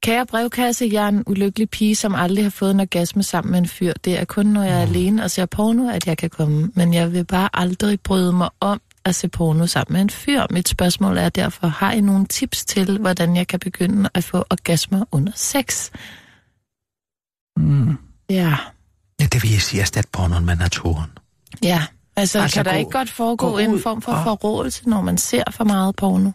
Kære 0.02 0.26
brevkasse, 0.26 0.90
jeg 0.92 1.04
er 1.04 1.08
en 1.08 1.24
ulykkelig 1.28 1.70
pige, 1.70 1.96
som 1.96 2.16
aldrig 2.16 2.46
har 2.46 2.50
fået 2.50 2.72
en 2.72 2.80
orgasme 2.80 3.24
sammen 3.24 3.52
med 3.52 3.60
en 3.60 3.68
fyr. 3.68 3.94
Det 3.94 4.20
er 4.20 4.26
kun, 4.26 4.46
når 4.46 4.64
jeg 4.64 4.78
er 4.78 4.82
alene 4.82 5.24
og 5.24 5.32
ser 5.32 5.46
porno, 5.46 5.90
at 5.90 6.08
jeg 6.08 6.18
kan 6.18 6.30
komme. 6.30 6.72
Men 6.76 6.94
jeg 6.94 7.14
vil 7.14 7.26
bare 7.26 7.50
aldrig 7.54 8.02
bryde 8.02 8.34
mig 8.34 8.50
om 8.60 8.82
at 9.06 9.16
se 9.16 9.28
porno 9.28 9.68
sammen 9.68 9.94
med 9.94 10.02
en 10.02 10.10
fyr. 10.10 10.46
Mit 10.50 10.70
spørgsmål 10.70 11.18
er 11.18 11.30
derfor, 11.30 11.68
har 11.68 11.92
I 11.92 12.02
nogle 12.02 12.26
tips 12.26 12.66
til, 12.66 12.98
hvordan 13.00 13.36
jeg 13.36 13.48
kan 13.48 13.60
begynde 13.60 14.10
at 14.14 14.24
få 14.24 14.38
orgasmer 14.38 15.06
under 15.12 15.32
sex? 15.36 15.90
Mm. 17.58 17.98
Ja, 18.30 18.58
Ja, 19.20 19.26
det 19.26 19.44
vil 19.44 19.52
jeg 19.52 19.62
sige, 19.62 19.82
erstat 19.82 20.08
pornoen 20.12 20.46
med 20.46 20.56
naturen. 20.56 21.10
ja. 21.64 21.84
Altså, 22.20 22.42
Altså, 22.42 22.56
kan 22.56 22.66
der 22.66 22.72
gå- 22.72 22.78
ikke 22.78 22.92
godt 22.92 23.10
foregå 23.12 23.50
gå 23.52 23.58
en 23.58 23.70
ud 23.74 23.82
form 23.82 24.02
for 24.02 24.12
og- 24.12 24.24
forrådelse, 24.24 24.90
når 24.90 25.02
man 25.02 25.18
ser 25.18 25.44
for 25.52 25.64
meget 25.64 25.96
porno? 25.96 26.32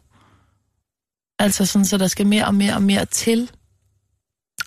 Altså 1.39 1.67
sådan, 1.67 1.85
så 1.87 1.99
der 1.99 2.07
skal 2.09 2.27
mere 2.27 2.47
og 2.47 2.55
mere 2.55 2.75
og 2.75 2.83
mere 2.83 3.05
til. 3.05 3.51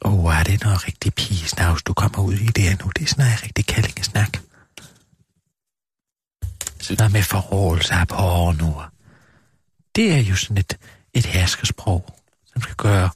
Åh, 0.06 0.26
oh, 0.26 0.40
er 0.40 0.44
det 0.44 0.64
noget 0.64 0.88
rigtig 0.88 1.14
pigesnavs, 1.14 1.84
du 1.84 1.94
kommer 1.94 2.20
ud 2.24 2.34
i 2.34 2.46
det 2.46 2.80
nu? 2.86 2.92
Det 2.96 3.04
er 3.04 3.08
sådan 3.08 3.26
noget 3.26 3.44
rigtig 3.44 3.66
kællingesnak. 3.66 4.38
Sådan 6.80 6.98
noget 7.00 7.14
med 7.14 7.24
forrådelse 7.24 7.94
af 7.94 8.08
porno. 8.08 8.72
Det 9.96 10.14
er 10.14 10.20
jo 10.20 10.36
sådan 10.36 10.58
et, 10.58 10.78
et 11.14 11.26
herskersprog, 11.26 12.16
som 12.54 12.62
skal 12.62 12.76
gøre 12.76 13.10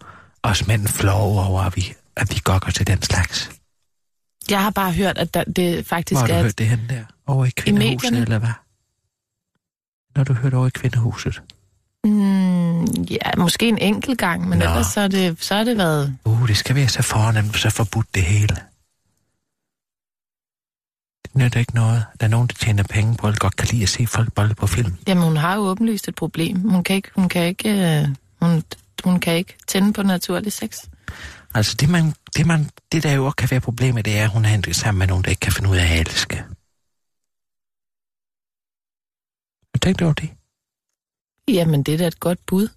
os 0.44 0.68
mænd 0.68 0.88
flove 0.88 1.42
over, 1.42 1.62
at 1.62 1.76
vi, 1.76 1.94
at 2.16 2.30
vi 2.36 2.40
gokker 2.44 2.72
til 2.72 2.88
den 2.88 3.02
slags. 3.02 3.50
Jeg 4.52 4.64
har 4.64 4.70
bare 4.70 4.94
hørt, 4.94 5.18
at 5.18 5.34
der, 5.34 5.44
det 5.44 5.86
faktisk 5.86 6.20
Hvor 6.20 6.20
har 6.20 6.28
du 6.28 6.34
er... 6.34 6.42
hørt 6.42 6.58
det 6.58 6.68
henne 6.68 6.86
der? 6.90 7.04
Over 7.28 7.46
i 7.46 7.50
kvindehuset, 7.50 8.12
medierne? 8.12 8.26
eller 8.26 8.40
hvad? 8.40 8.50
Når 10.16 10.24
du 10.24 10.34
hørte 10.34 10.56
over 10.56 10.68
i 10.68 10.70
kvindehuset. 10.70 11.42
Mm, 12.04 12.84
ja, 12.86 13.36
måske 13.38 13.68
en 13.68 13.78
enkelt 13.78 14.20
gang, 14.20 14.50
men 14.50 14.60
Nå. 14.60 14.66
ellers 14.66 14.88
så 14.88 15.02
er, 15.02 15.08
det, 15.08 15.44
så 15.44 15.56
er 15.56 15.64
det 15.64 15.78
været... 15.78 16.18
Uh, 16.26 16.48
det 16.48 16.58
skal 16.58 16.76
være 16.76 16.88
så 16.88 17.02
foran, 17.02 17.54
så 17.54 17.70
forbudt 17.70 18.16
det 18.16 18.24
hele. 18.24 18.56
Det 21.24 21.36
nytter 21.36 21.60
ikke 21.60 21.76
noget. 21.76 22.06
Der 22.20 22.26
er 22.26 22.30
nogen, 22.30 22.48
der 22.48 22.54
tjener 22.54 22.84
penge 22.84 23.18
på, 23.18 23.28
eller 23.28 23.40
godt 23.40 23.56
kan 23.56 23.68
lide 23.72 23.84
at 23.84 23.90
se 23.90 24.08
folk 24.08 24.34
bolde 24.34 24.56
på 24.56 24.68
film. 24.68 24.98
Jamen, 25.08 25.24
hun 25.24 25.38
har 25.38 25.56
jo 25.56 25.62
åbenlyst 25.62 26.08
et 26.08 26.16
problem. 26.16 26.70
Hun 26.70 26.84
kan 26.84 26.96
ikke, 26.96 27.10
hun 27.16 27.30
kan 27.30 27.46
ikke, 27.46 27.70
øh, 27.70 28.08
hun, 28.42 28.64
hun 29.04 29.20
kan 29.20 29.34
ikke 29.34 29.56
tænde 29.68 29.94
på 29.94 30.04
naturlig 30.04 30.54
sex. 30.54 30.78
Altså, 31.54 31.76
det, 31.80 31.90
man, 31.90 32.14
det, 32.36 32.46
man, 32.46 32.70
det 32.92 33.04
der 33.04 33.14
jo 33.14 33.26
også 33.26 33.36
kan 33.36 33.52
være 33.52 33.60
problemet, 33.60 34.06
det 34.06 34.20
er, 34.20 34.24
at 34.24 34.30
hun 34.30 34.46
er 34.46 34.62
sammen 34.72 35.00
med 35.00 35.08
nogen, 35.08 35.24
der 35.24 35.30
ikke 35.30 35.40
kan 35.40 35.52
finde 35.54 35.70
ud 35.70 35.78
af 35.78 35.94
at 35.94 36.00
elske. 36.00 36.36
Har 36.36 36.46
du 39.74 39.80
tænkt 39.80 40.02
over 40.02 40.14
det? 40.14 40.30
Jamen, 41.48 41.84
det 41.84 41.94
er 41.94 41.98
da 41.98 42.08
et 42.08 42.20
godt 42.20 42.40
bud. 42.46 42.68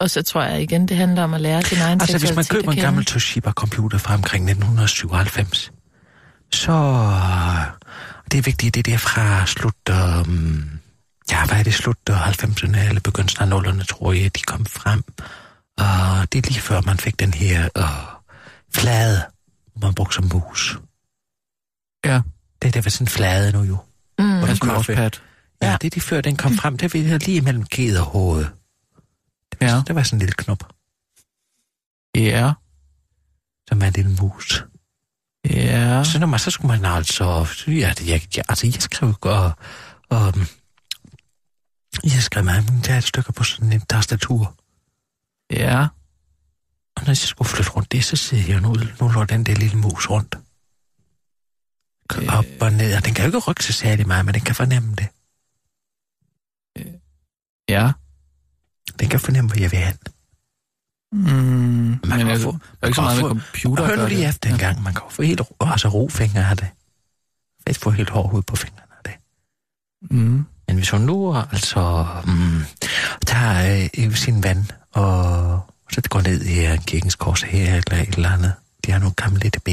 Og 0.00 0.10
så 0.10 0.22
tror 0.22 0.42
jeg 0.42 0.62
igen, 0.62 0.88
det 0.88 0.96
handler 0.96 1.24
om 1.24 1.34
at 1.34 1.40
lære 1.40 1.62
sin 1.62 1.78
egen 1.78 2.00
Altså, 2.00 2.18
hvis 2.18 2.36
man 2.36 2.44
køber 2.44 2.72
en 2.72 2.78
gammel 2.78 3.04
Toshiba-computer 3.04 3.98
fra 3.98 4.14
omkring 4.14 4.50
1997, 4.50 5.72
så... 6.52 6.72
Det 8.30 8.38
er 8.38 8.42
vigtigt, 8.42 8.74
det 8.74 8.88
er 8.88 8.98
fra 8.98 9.46
slut... 9.46 9.74
Um, 9.90 10.70
ja, 11.30 11.46
hvad 11.46 11.58
er 11.58 11.62
det? 11.62 11.74
Slut 11.74 11.96
øh, 12.10 12.28
90'erne 12.28 12.88
eller 12.88 13.00
begyndelsen 13.00 13.52
af 13.52 13.60
0'erne, 13.60 13.84
tror 13.84 14.12
jeg, 14.12 14.36
de 14.36 14.42
kom 14.42 14.66
frem. 14.66 15.02
Og 15.78 16.32
det 16.32 16.38
er 16.46 16.50
lige 16.50 16.60
før, 16.60 16.80
man 16.80 16.98
fik 16.98 17.18
den 17.20 17.34
her 17.34 17.68
uh, 17.78 17.84
flade, 18.74 19.22
man 19.82 19.94
brugte 19.94 20.14
som 20.14 20.30
mus. 20.34 20.78
Ja, 22.04 22.20
Det 22.62 22.68
er 22.68 22.72
der 22.72 22.80
var 22.82 22.90
sådan 22.90 23.04
en 23.04 23.08
flade 23.08 23.52
nu 23.52 23.62
jo. 23.62 23.78
Mm. 24.18 24.24
Hvordan 24.38 24.50
en 24.50 24.58
kunne 24.58 24.70
jeg 24.72 24.76
mousepad. 24.76 25.10
Ja, 25.62 25.70
Ja. 25.70 25.76
det 25.80 25.86
er 25.86 25.90
de 25.90 26.00
før, 26.00 26.20
den 26.20 26.36
kom 26.36 26.54
frem. 26.56 26.78
Det 26.78 26.94
var 26.94 27.18
lige 27.18 27.40
mellem 27.40 27.64
ged 27.66 27.98
og 27.98 28.04
hoved. 28.04 28.44
Det 29.52 29.60
var, 29.60 29.66
Ja. 29.66 29.82
det 29.86 29.94
var 29.94 30.02
sådan 30.02 30.16
en 30.16 30.20
lille 30.20 30.32
knop, 30.38 30.72
Ja, 32.16 32.52
som 33.68 33.82
er 33.82 33.86
en 33.86 33.92
lille 33.92 34.16
mus. 34.22 34.64
ja. 35.50 36.04
Så, 36.04 36.18
når 36.18 36.26
man, 36.26 36.38
så 36.40 36.50
skulle 36.50 36.80
man 36.80 36.92
altså... 36.92 37.46
Ja, 37.66 37.92
det, 37.98 38.08
jeg, 38.08 38.22
jeg, 38.36 38.44
altså, 38.48 38.66
jeg 38.66 38.82
skrev... 38.82 39.14
Og, 39.22 39.52
og, 40.08 40.34
jeg 42.04 42.22
skrev 42.22 42.44
mange 42.44 42.80
teaterstykker 42.82 43.32
på 43.32 43.44
sådan 43.44 43.72
en 43.72 43.80
tastatur. 43.80 44.54
Ja, 45.50 45.86
Og 46.96 47.02
når 47.02 47.08
jeg 47.10 47.16
skulle 47.16 47.48
flytte 47.48 47.70
rundt 47.70 47.92
det, 47.92 48.04
så 48.04 48.16
sidder 48.16 48.44
jeg 48.52 48.60
nu, 48.60 48.74
nu 49.00 49.08
lå 49.08 49.24
den 49.24 49.44
der 49.46 49.54
lille 49.54 49.78
mus 49.78 50.10
rundt. 50.10 50.34
Øh. 52.16 52.38
Op 52.38 52.44
og 52.60 52.72
ned, 52.72 52.96
og 52.96 53.04
den 53.04 53.14
kan 53.14 53.24
jo 53.24 53.28
ikke 53.28 53.50
rykke 53.50 53.64
sig 53.64 53.74
særlig 53.74 54.06
meget, 54.06 54.24
men 54.24 54.34
den 54.34 54.42
kan 54.42 54.54
fornemme 54.54 54.94
det. 54.94 55.08
ja. 57.68 57.92
Den 58.98 59.08
kan 59.08 59.20
fornemme, 59.20 59.48
hvor 59.50 59.60
jeg 59.60 59.70
vil 59.70 59.78
hen. 59.78 59.98
Mm, 61.12 61.20
men 61.28 62.00
kan 62.02 62.18
jeg, 62.20 62.26
jo 62.26 62.28
der 62.34 62.38
få- 62.42 62.58
jo 62.82 62.86
ikke 62.86 62.96
så 62.96 63.02
meget 63.02 63.22
med 63.22 63.28
computer 63.28 63.86
Hør 63.86 63.96
nu 63.96 64.06
lige 64.06 64.28
efter 64.28 64.50
en 64.52 64.58
gang. 64.58 64.82
Man 64.82 64.94
kan 64.94 65.02
få 65.10 65.22
helt 65.22 65.40
altså 65.60 65.88
ro 65.88 66.08
fingre 66.08 66.50
af 66.50 66.56
det. 66.56 66.68
Fedt 67.66 67.78
få 67.78 67.90
helt 67.90 68.10
hård 68.10 68.30
hud 68.30 68.42
på 68.42 68.56
fingrene 68.56 68.92
af 68.98 69.02
det. 69.04 69.14
Mm. 70.10 70.46
Men 70.66 70.76
hvis 70.76 70.90
hun 70.90 71.00
nu 71.00 71.34
altså 71.36 72.06
mm, 72.26 72.60
tager 73.26 73.88
øh, 73.98 74.14
sin 74.14 74.42
vand 74.42 74.64
og 74.92 75.60
så 75.90 76.02
går 76.10 76.20
ned 76.20 76.42
i 76.42 76.64
en 76.64 76.78
kirkens 76.78 77.14
kors 77.14 77.42
her 77.42 77.74
eller 77.74 78.02
et 78.02 78.14
eller 78.14 78.30
andet, 78.30 78.52
de 78.86 78.92
har 78.92 78.98
nogle 78.98 79.14
gamle 79.14 79.46
EDB, 79.46 79.68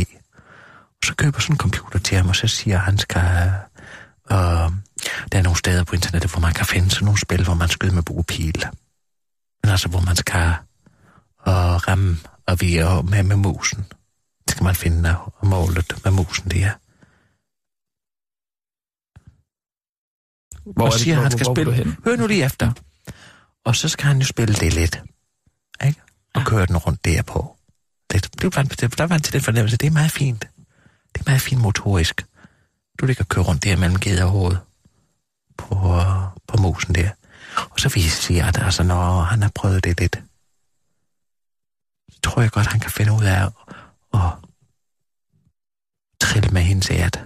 og 0.76 1.06
så 1.06 1.16
køber 1.16 1.40
sådan 1.40 1.54
en 1.54 1.58
computer 1.58 2.00
til 2.00 2.18
ham, 2.18 2.30
og 2.30 2.36
så 2.36 2.48
siger 2.48 2.78
han, 2.78 2.98
skal, 2.98 3.52
øh, 4.32 4.72
der 5.32 5.38
er 5.38 5.42
nogle 5.42 5.58
steder 5.58 5.84
på 5.84 5.96
internettet, 5.96 6.32
hvor 6.32 6.40
man 6.40 6.54
kan 6.54 6.66
finde 6.66 6.90
sådan 6.90 7.06
nogle 7.06 7.20
spil, 7.20 7.44
hvor 7.44 7.54
man 7.54 7.70
skyder 7.70 7.94
med 7.94 8.04
buepil. 8.04 8.66
Men 9.64 9.72
altså, 9.72 9.90
hvor 9.90 10.00
man 10.00 10.16
skal 10.16 10.54
øh, 11.48 11.76
ramme 11.88 12.18
og 12.52 12.62
vi 12.62 12.78
er 12.78 13.02
med, 13.02 13.24
med 13.24 13.36
musen. 13.36 13.86
Det 14.46 14.52
skal 14.52 14.64
man 14.64 14.76
finde 14.76 15.18
og 15.20 15.48
målet 15.48 16.02
med 16.04 16.12
musen, 16.12 16.52
det 16.52 16.64
er. 16.64 16.74
Hvor 20.64 20.84
og 20.84 20.88
er 20.88 20.92
det, 20.92 21.02
siger, 21.02 21.16
hvor, 21.16 21.24
han 21.24 21.32
skal 21.32 21.46
hvor, 21.46 21.56
spille. 21.56 21.84
Hvor, 21.84 22.10
Hør 22.10 22.16
nu 22.18 22.28
lige 22.28 22.46
efter. 22.46 22.72
Og 23.66 23.76
så 23.76 23.90
skal 23.90 24.08
han 24.08 24.20
jo 24.20 24.26
spille 24.26 24.56
det 24.56 24.74
lidt. 24.74 25.04
Ikke? 25.86 26.02
Og 26.34 26.46
køre 26.46 26.66
den 26.66 26.78
rundt 26.78 27.06
derpå. 27.06 27.58
Det, 28.12 28.24
det, 28.42 28.56
det, 28.56 28.82
det, 28.82 28.98
der 28.98 29.08
var 29.08 29.18
til 29.18 29.34
den 29.34 29.42
fornemmelse, 29.42 29.78
det 29.78 29.88
er 29.88 29.92
meget 29.92 30.12
fint. 30.12 30.48
Det 31.14 31.22
er 31.22 31.30
meget 31.30 31.42
fint 31.42 31.62
motorisk. 31.62 32.26
Du 33.00 33.06
ligger 33.06 33.24
og 33.24 33.28
kører 33.28 33.46
rundt 33.46 33.64
der 33.64 33.78
mellem 33.78 34.00
ged 34.00 34.22
og 34.22 34.30
hoved 34.30 34.58
på, 35.58 36.02
på 36.48 36.58
musen 36.58 36.96
der. 36.96 37.10
Og 37.58 37.80
så 37.80 37.90
viser 37.90 38.22
sig, 38.22 38.42
at 38.42 38.58
altså, 38.58 38.84
når 38.84 39.22
han 39.22 39.42
har 39.42 39.52
prøvet 39.56 39.84
det 39.84 40.00
lidt, 40.00 40.24
så 42.12 42.20
tror 42.24 42.42
jeg 42.42 42.52
godt, 42.52 42.68
han 42.68 42.80
kan 42.80 42.92
finde 42.92 43.14
ud 43.14 43.24
af 43.24 43.46
at, 43.46 43.52
at 44.14 44.30
trille 46.22 46.50
med 46.50 46.62
hendes 46.62 46.92
ært. 46.92 47.26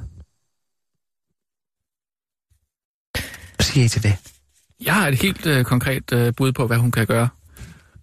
Hvad 3.56 3.64
siger 3.64 3.86
I 3.86 3.90
til 3.90 4.04
det? 4.04 4.35
Jeg 4.84 4.94
har 4.94 5.08
et 5.08 5.22
helt 5.22 5.46
øh, 5.46 5.66
konkret 5.66 6.14
øh, 6.14 6.34
bud 6.38 6.52
på, 6.52 6.68
hvad 6.68 6.78
hun 6.78 6.92
kan 6.92 7.06
gøre, 7.06 7.28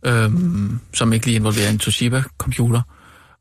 øhm, 0.07 0.81
som 0.95 1.13
ikke 1.13 1.27
lige 1.27 1.37
involverer 1.37 1.71
en 1.71 1.79
Toshiba-computer. 1.79 2.81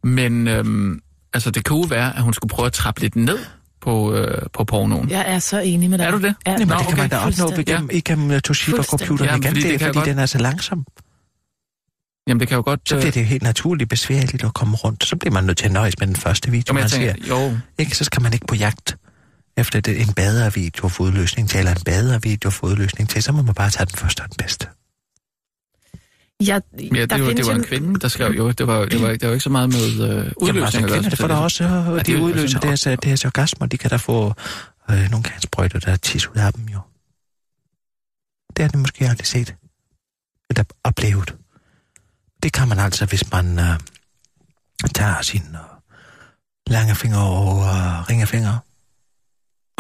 Men 0.04 0.48
øhm, 0.48 1.02
altså, 1.34 1.52
det 1.52 1.66
kunne 1.66 1.90
være, 1.90 2.16
at 2.16 2.24
hun 2.24 2.34
skulle 2.34 2.50
prøve 2.50 2.66
at 2.66 2.74
trappe 2.74 3.02
lidt 3.02 3.16
ned 3.16 3.40
på, 3.82 4.14
øh, 4.14 4.42
på 4.54 4.64
pornoen. 4.64 5.10
Jeg 5.10 5.26
er 5.28 5.40
så 5.40 5.60
enig 5.60 5.90
med 5.90 5.98
dig. 5.98 6.06
Er 6.06 6.12
du 6.12 6.18
det? 6.18 6.36
Ja, 6.46 6.52
Jamen, 6.52 6.68
Nå, 6.68 6.76
det 6.78 6.88
kan 6.88 6.98
man 6.98 7.10
da 7.10 7.18
opnå 7.18 7.58
igennem, 7.60 7.90
igennem 7.94 8.42
Toshiba-computeren 8.48 9.08
Fuldstændig. 9.08 9.26
igen, 9.26 9.44
Jamen, 9.44 9.44
fordi 9.44 9.62
det 9.62 9.74
er, 9.74 9.86
det 9.86 9.96
fordi 9.96 10.10
den 10.10 10.20
er 10.20 10.26
så 10.26 10.38
langsom. 10.38 10.86
Jamen, 12.28 12.40
det 12.40 12.48
kan 12.48 12.56
jo 12.56 12.62
godt... 12.66 12.90
Så 12.90 12.96
øh, 12.96 13.02
bliver 13.02 13.12
det 13.12 13.26
helt 13.26 13.44
naturligt 13.44 13.90
besværligt 13.90 14.44
at 14.44 14.54
komme 14.54 14.76
rundt. 14.76 15.06
Så 15.06 15.16
bliver 15.16 15.34
man 15.34 15.44
nødt 15.44 15.58
til 15.58 15.66
at 15.66 15.72
nøjes 15.72 16.00
med 16.00 16.08
den 16.08 16.16
første 16.16 16.52
video, 16.52 16.64
jo, 16.68 16.74
man 16.74 16.82
jeg 16.82 16.90
ser. 16.90 17.14
tænker, 17.14 17.28
jo, 17.28 17.58
Ikke? 17.78 17.98
Så 17.98 18.04
skal 18.04 18.22
man 18.22 18.34
ikke 18.34 18.48
på 18.48 18.56
jagt 18.56 18.98
efter 19.58 19.80
det, 19.82 20.02
en 20.02 20.14
bedre 20.14 20.54
video 20.54 20.88
for 20.88 21.04
udløsning 21.04 21.50
til, 21.50 21.58
eller 21.58 21.72
en 21.76 21.82
bedre 21.86 22.22
video 22.22 22.50
for 22.50 22.68
udløsning 22.68 23.10
til. 23.10 23.24
Så 23.24 23.32
må 23.32 23.42
man 23.42 23.56
bare 23.56 23.70
tage 23.70 23.86
den 23.86 23.96
første 23.98 24.22
og 24.22 24.30
den 24.30 24.38
bedste. 24.38 24.68
Ja, 26.48 26.60
ja, 26.96 27.06
der 27.06 27.06
det, 27.06 27.10
var, 27.12 27.18
det 27.18 27.26
findes 27.28 27.48
var 27.48 27.54
jo- 27.54 27.60
en 27.60 27.64
kvinde, 27.66 28.00
der 28.00 28.08
skrev 28.08 28.32
jo. 28.32 28.52
Det 28.52 28.68
var, 28.68 28.86
det 28.86 29.02
var, 29.02 29.08
det 29.08 29.28
var 29.28 29.32
ikke 29.34 29.44
så 29.44 29.50
meget 29.50 29.70
med 29.70 29.80
øh, 29.80 29.88
udløsning. 29.88 30.48
Jamen, 30.48 30.64
altså, 30.64 30.80
kvinder, 30.80 31.10
det 31.10 31.20
får 31.20 31.28
da 31.28 31.34
selvfølgelig. 31.34 31.38
også, 31.38 31.64
Ja, 31.64 31.92
øh, 32.00 32.06
de 32.06 32.12
er 32.14 32.18
jo 32.18 32.24
udløser 32.24 32.60
deres, 32.60 32.82
deres 33.04 33.26
orgasmer. 33.26 33.68
De 33.68 33.78
kan 33.78 33.90
da 33.90 33.96
få 33.96 34.34
øh, 34.92 35.10
nogle 35.12 35.24
kantsprøjter, 35.24 35.80
der 35.80 35.92
er 35.92 35.96
tis 35.96 36.28
ud 36.30 36.36
af 36.36 36.54
dem 36.54 36.66
jo. 36.66 36.80
Det 38.58 38.64
har 38.66 38.70
de 38.70 38.78
måske 38.78 39.08
aldrig 39.10 39.28
set. 39.28 39.56
Eller 40.50 40.64
oplevet. 40.84 41.36
Det 42.44 42.54
kan 42.54 42.68
man 42.68 42.80
altså, 42.80 43.06
hvis 43.06 43.32
man 43.32 43.60
øh, 43.60 43.80
tager 44.96 45.22
sin 45.22 45.42
øh, 45.54 45.60
lange 46.68 46.96
finger 46.96 47.18
og 47.20 47.58
øh, 47.64 48.10
ringefinger 48.10 48.58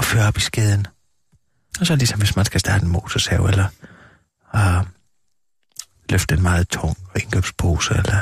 og 0.01 0.05
føre 0.05 0.27
op 0.27 0.37
i 0.37 0.39
skeden. 0.39 0.87
Og 1.79 1.85
så 1.87 1.95
ligesom 1.95 2.19
hvis 2.19 2.35
man 2.35 2.45
skal 2.45 2.59
starte 2.59 2.85
en 2.85 2.91
motorsav, 2.91 3.45
eller 3.45 3.67
øh, 4.55 4.85
løfte 6.09 6.35
en 6.35 6.41
meget 6.41 6.69
tung 6.69 6.97
indkøbspose, 7.15 7.93
eller 7.93 8.19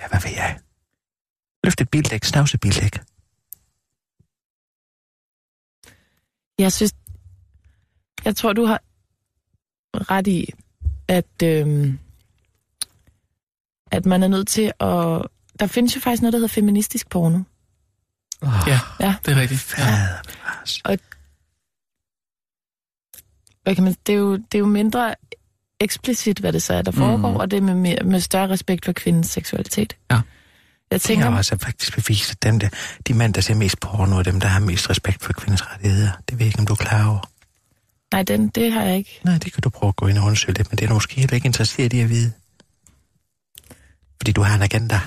ja, 0.00 0.08
hvad 0.08 0.20
ved 0.24 0.30
jeg? 0.30 0.60
Løfte 1.64 1.82
et 1.82 1.90
bildæk, 1.90 2.24
snavse 2.24 2.58
bildæk. 2.58 2.98
Jeg 6.58 6.72
synes, 6.72 6.92
jeg 8.24 8.36
tror, 8.36 8.52
du 8.52 8.64
har 8.64 8.80
ret 9.94 10.26
i, 10.26 10.52
at, 11.08 11.42
Øh, 11.42 11.94
at 13.90 14.06
man 14.06 14.22
er 14.22 14.28
nødt 14.28 14.48
til 14.48 14.72
at... 14.80 15.22
Der 15.60 15.66
findes 15.66 15.96
jo 15.96 16.00
faktisk 16.00 16.22
noget, 16.22 16.32
der 16.32 16.38
hedder 16.38 16.54
feministisk 16.54 17.08
porno. 17.08 17.38
Oh, 18.42 18.48
Ja, 18.66 18.78
Ja. 19.00 19.14
det 19.26 19.32
er 19.36 19.40
rigtigt. 19.40 19.74
Ja. 19.78 20.06
Bevares. 20.26 20.80
Hvad 23.62 23.74
kan 23.74 23.84
man, 23.84 23.96
det, 24.06 24.12
er 24.12 24.18
jo, 24.18 24.36
det 24.36 24.54
er 24.54 24.58
jo 24.58 24.66
mindre 24.66 25.14
eksplicit, 25.80 26.38
hvad 26.38 26.52
det 26.52 26.62
så 26.62 26.74
er, 26.74 26.82
der 26.82 26.90
foregår, 26.90 27.30
Mm. 27.30 27.36
og 27.36 27.50
det 27.50 27.56
er 27.56 27.60
med, 27.60 27.74
mere, 27.74 28.04
med 28.04 28.20
større 28.20 28.48
respekt 28.48 28.84
for 28.84 28.92
kvindens 28.92 29.30
seksualitet. 29.30 29.96
Ja. 30.10 30.14
Jeg 30.14 30.22
Det 30.90 31.00
tænker, 31.02 31.30
har 31.30 31.36
også 31.36 31.58
faktisk 31.58 31.94
bevist, 31.94 32.30
at 32.30 32.42
dem 32.42 32.58
der, 32.58 32.68
de 33.08 33.14
mænd, 33.14 33.34
der 33.34 33.40
ser 33.40 33.54
mest 33.54 33.80
porno, 33.80 34.18
er 34.18 34.22
dem, 34.22 34.40
der 34.40 34.48
har 34.48 34.60
mest 34.60 34.90
respekt 34.90 35.22
for 35.24 35.32
kvindens 35.32 35.70
rettigheder. 35.70 36.10
Det 36.28 36.38
ved 36.38 36.38
jeg 36.38 36.46
ikke, 36.46 36.58
om 36.58 36.66
du 36.66 36.72
er 36.72 36.76
klar 36.76 37.08
over. 37.08 37.30
nej, 38.12 38.22
den, 38.22 38.48
det 38.48 38.72
har 38.72 38.82
jeg 38.82 38.96
ikke. 38.96 39.20
Nej, 39.24 39.38
det 39.38 39.52
kan 39.52 39.60
du 39.62 39.70
prøve 39.70 39.88
at 39.88 39.96
gå 39.96 40.06
ind 40.06 40.18
og 40.18 40.24
undersøge 40.24 40.54
lidt, 40.58 40.70
men 40.70 40.78
det 40.78 40.84
er 40.84 40.88
du 40.88 40.94
måske 40.94 41.14
heller 41.20 41.34
ikke 41.34 41.46
interesseret 41.46 41.92
i 41.92 42.00
at 42.00 42.08
vide. 42.08 42.32
Fordi 44.16 44.32
du 44.32 44.42
har 44.42 44.54
en 44.54 44.62
agenda. 44.62 45.00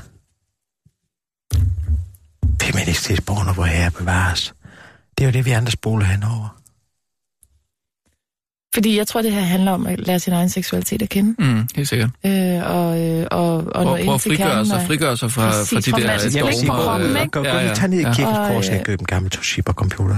Feministisk 2.66 3.26
porno, 3.26 3.54
hvor 3.54 3.64
her 3.64 3.90
bevares. 3.90 4.54
Det 5.18 5.24
er 5.24 5.28
jo 5.28 5.32
det, 5.32 5.46
vi 5.46 5.52
andre 5.52 5.72
spoler 5.72 6.06
henover. 6.06 6.62
Fordi 8.76 8.98
jeg 8.98 9.08
tror, 9.08 9.22
det 9.22 9.32
her 9.32 9.42
handler 9.42 9.72
om 9.72 9.88
at 9.88 10.00
lære 10.08 10.20
sin 10.20 10.34
egen 10.34 10.50
seksualitet 10.50 11.02
at 11.02 11.10
kende. 11.10 11.36
Mm, 11.40 11.68
helt 11.76 11.90
sikkert. 11.90 12.10
Øh, 12.26 12.32
og, 12.32 13.02
øh, 13.02 13.28
og, 13.32 13.58
og 13.58 13.64
nå 13.66 13.72
Prøv, 13.72 13.84
prøv 13.84 14.00
ind 14.00 14.14
at 14.14 14.22
frigøre 14.22 14.66
sig, 14.66 14.84
frigøre 14.88 15.18
sig 15.18 15.32
fra, 15.32 15.50
Præcis, 15.50 15.70
fra 15.70 16.00
de 16.00 16.04
der 16.04 16.42
Dogmer, 16.42 16.98
gå, 16.98 17.04
øh, 17.04 17.28
gå, 17.32 17.44
ja, 17.44 17.52
gå, 17.52 17.60
ja, 17.60 17.74
tag 17.74 17.90
ned 17.90 18.00
i 18.00 18.04
kirkens 18.04 18.38
Og, 18.38 18.48
kors 18.48 18.70
øh, 18.70 18.76
og 18.80 18.86
køb 18.86 19.00
en 19.00 19.06
gammel 19.06 19.32
Toshiba-computer. 19.32 20.18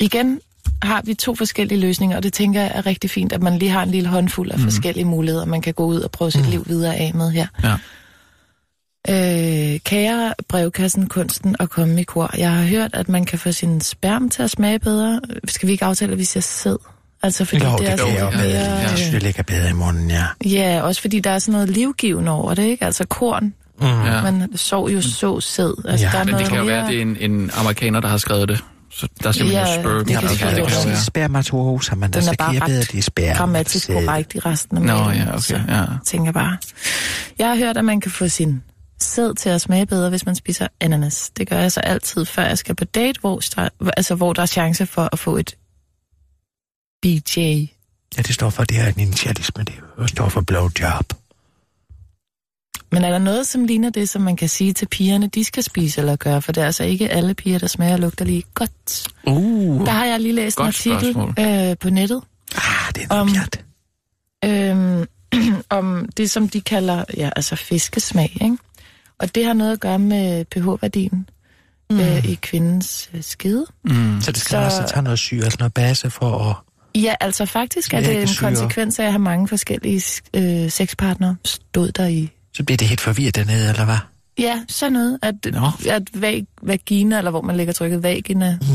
Igen 0.00 0.40
har 0.82 1.02
vi 1.04 1.14
to 1.14 1.34
forskellige 1.34 1.80
løsninger, 1.80 2.16
og 2.16 2.22
det 2.22 2.32
tænker 2.32 2.60
jeg 2.60 2.72
er 2.74 2.86
rigtig 2.86 3.10
fint, 3.10 3.32
at 3.32 3.42
man 3.42 3.58
lige 3.58 3.70
har 3.70 3.82
en 3.82 3.90
lille 3.90 4.08
håndfuld 4.08 4.50
af 4.50 4.58
mm. 4.58 4.64
forskellige 4.64 5.04
muligheder, 5.04 5.44
man 5.44 5.62
kan 5.62 5.74
gå 5.74 5.84
ud 5.84 6.00
og 6.00 6.10
prøve 6.10 6.30
sit 6.30 6.44
mm. 6.44 6.50
liv 6.50 6.64
videre 6.66 6.96
af 6.96 7.14
med 7.14 7.30
her. 7.30 7.46
Ja. 7.62 7.76
Øh, 9.10 9.78
kære 9.80 10.34
brevkassen, 10.48 11.06
kunsten 11.08 11.56
og 11.58 11.70
komme 11.70 12.00
i 12.00 12.04
kor. 12.04 12.30
Jeg 12.38 12.50
har 12.52 12.62
hørt, 12.64 12.90
at 12.94 13.08
man 13.08 13.24
kan 13.24 13.38
få 13.38 13.52
sin 13.52 13.80
sperm 13.80 14.28
til 14.30 14.42
at 14.42 14.50
smage 14.50 14.78
bedre. 14.78 15.20
Skal 15.48 15.66
vi 15.66 15.72
ikke 15.72 15.84
aftale, 15.84 16.12
at 16.12 16.18
vi 16.18 16.24
siger 16.24 16.42
sæd? 16.42 16.76
Altså 17.22 17.44
fordi 17.44 17.64
Jo, 17.64 17.70
det, 17.70 17.78
det 17.78 17.88
er 17.88 17.96
sådan 17.96 18.14
jeg 18.14 18.20
jo 18.20 18.30
lidt 18.30 18.40
bedre. 18.40 18.68
mere... 18.68 18.78
Jeg 18.78 18.90
synes, 18.96 19.10
det 19.10 19.22
ligger 19.22 19.42
bedre 19.42 19.70
i 19.70 19.72
munden, 19.72 20.10
ja. 20.10 20.24
Ja, 20.44 20.80
også 20.82 21.00
fordi 21.00 21.20
der 21.20 21.30
er 21.30 21.38
sådan 21.38 21.52
noget 21.52 21.68
livgivende 21.68 22.30
over 22.32 22.54
det, 22.54 22.62
ikke? 22.62 22.84
Altså 22.84 23.04
korn, 23.06 23.54
Mm. 23.82 23.86
Ja. 23.86 24.22
man 24.22 24.56
sov 24.56 24.88
jo 24.90 25.00
så 25.02 25.40
sæd. 25.40 25.84
Altså, 25.88 26.06
Ja, 26.06 26.12
der 26.12 26.18
er 26.18 26.24
Men 26.24 26.30
noget 26.32 26.44
det 26.44 26.48
kan 26.52 26.58
jo 26.58 26.64
mere... 26.64 26.74
være, 26.74 26.84
at 26.84 26.90
det 26.90 26.98
er 26.98 27.02
en, 27.02 27.16
en 27.32 27.50
amerikaner, 27.54 28.00
der 28.00 28.08
har 28.08 28.18
skrevet 28.18 28.48
det. 28.48 28.64
Så 28.90 29.08
der 29.22 29.28
er 29.28 29.32
simpelthen 29.32 29.66
Ja, 29.66 29.72
ja, 29.72 29.82
sperm. 29.82 30.04
det 30.04 30.10
Ja, 30.14 30.20
det 30.28 30.38
kan 30.38 30.48
godt 30.48 30.58
jo 30.58 30.62
være. 30.64 30.72
sige 30.82 30.96
spermatosa, 30.96 31.94
men 31.94 32.10
Den 32.12 32.22
der 32.22 32.30
er 32.30 32.34
bare 32.38 32.54
bedre, 32.66 32.80
det 32.80 32.94
er 32.98 33.02
sperm. 33.02 33.36
grammatisk 33.36 33.88
korrekt 33.92 34.34
i 34.34 34.38
resten 34.38 34.76
af 34.76 34.82
Nå, 34.82 35.04
mailen, 35.04 35.26
ja, 35.28 35.36
okay, 35.36 35.60
ja. 35.68 35.84
tænker 36.06 36.32
bare. 36.32 36.56
Jeg 37.38 37.48
har 37.48 37.56
hørt, 37.56 37.76
at 37.76 37.84
man 37.84 38.00
kan 38.00 38.10
få 38.10 38.28
sin 38.28 38.62
sæd 39.10 39.34
til 39.34 39.48
at 39.48 39.60
smage 39.60 39.86
bedre, 39.86 40.08
hvis 40.10 40.26
man 40.26 40.34
spiser 40.34 40.68
ananas. 40.80 41.30
Det 41.36 41.48
gør 41.48 41.58
jeg 41.58 41.72
så 41.72 41.80
altid, 41.80 42.24
før 42.24 42.42
jeg 42.42 42.58
skal 42.58 42.74
på 42.74 42.84
date, 42.84 43.20
hvor 43.20 43.38
der, 43.56 43.68
altså, 43.96 44.14
hvor 44.14 44.32
der 44.32 44.42
er 44.42 44.46
chance 44.46 44.86
for 44.86 45.08
at 45.12 45.18
få 45.18 45.36
et 45.36 45.56
BJ. 47.02 47.38
Ja, 48.16 48.22
det 48.22 48.34
står 48.34 48.50
for, 48.50 48.64
det 48.64 48.78
er 48.78 48.86
en 48.86 49.00
initialisme, 49.00 49.64
det 49.64 49.74
står 50.10 50.28
for 50.28 50.40
blowjob. 50.40 51.12
Men 52.92 53.04
er 53.04 53.10
der 53.10 53.18
noget, 53.18 53.46
som 53.46 53.64
ligner 53.64 53.90
det, 53.90 54.08
som 54.08 54.22
man 54.22 54.36
kan 54.36 54.48
sige 54.48 54.72
til 54.72 54.86
pigerne, 54.88 55.26
de 55.26 55.44
skal 55.44 55.62
spise 55.62 56.00
eller 56.00 56.16
gøre? 56.16 56.42
For 56.42 56.52
det 56.52 56.60
er 56.62 56.66
altså 56.66 56.84
ikke 56.84 57.08
alle 57.10 57.34
piger, 57.34 57.58
der 57.58 57.66
smager 57.66 57.92
og 57.92 57.98
lugter 57.98 58.24
lige 58.24 58.42
godt. 58.54 59.08
Uh, 59.26 59.86
Der 59.86 59.92
har 59.92 60.04
jeg 60.04 60.20
lige 60.20 60.34
læst 60.34 60.58
en 60.58 60.66
artikel 60.66 61.00
spørgsmål. 61.12 61.34
øh, 61.70 61.76
på 61.78 61.90
nettet, 61.90 62.22
Ah, 62.56 62.94
det 62.94 63.02
er 63.10 63.14
Om- 63.14 63.28
pjat. 63.32 63.64
øhm, 64.44 65.06
om 65.78 66.08
det, 66.16 66.30
som 66.30 66.48
de 66.48 66.60
kalder 66.60 67.04
ja, 67.16 67.30
altså 67.36 67.56
fiskesmag. 67.56 68.36
Ikke? 68.40 68.56
Og 69.20 69.34
det 69.34 69.44
har 69.44 69.52
noget 69.52 69.72
at 69.72 69.80
gøre 69.80 69.98
med 69.98 70.44
pH-værdien 70.44 71.28
mm. 71.90 72.00
øh, 72.00 72.24
i 72.24 72.34
kvindens 72.34 73.10
øh, 73.14 73.22
skede. 73.22 73.66
mm. 73.84 74.20
Så 74.20 74.32
det 74.32 74.40
skal 74.40 74.50
så- 74.70 74.76
så... 74.76 74.82
også 74.82 74.92
tage 74.94 75.02
noget 75.02 75.18
syre, 75.18 75.44
altså 75.44 75.56
noget 75.58 75.74
base 75.74 76.10
for 76.10 76.38
at... 76.50 76.56
Ja, 77.02 77.14
altså 77.20 77.46
faktisk 77.46 77.94
er 77.94 78.00
Det 78.00 78.20
en 78.20 78.28
syre. 78.28 78.48
konsekvens 78.48 78.98
af 78.98 79.04
at 79.04 79.12
have 79.12 79.18
mange 79.22 79.48
forskellige 79.48 80.02
øh, 80.34 80.70
sexpartnere 80.70 81.36
stod 81.44 81.92
der 81.92 82.06
i. 82.06 82.30
Så 82.54 82.64
bliver 82.64 82.76
det 82.76 82.88
helt 82.88 83.00
forvirret 83.00 83.36
dernede, 83.36 83.68
eller 83.68 83.84
hvad? 83.84 83.96
Ja, 84.38 84.62
sådan 84.68 84.92
noget, 84.92 85.18
at, 85.22 85.34
Nå. 85.52 85.66
at 85.90 86.02
vag, 86.14 86.46
vagina, 86.62 87.18
eller 87.18 87.30
hvor 87.30 87.40
man 87.42 87.56
lægger 87.56 87.72
trykket 87.72 88.02
vagina, 88.02 88.58
Mm. 88.60 88.66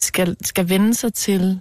skal, 0.00 0.36
skal 0.44 0.68
vende 0.68 0.94
sig 0.94 1.14
til 1.14 1.60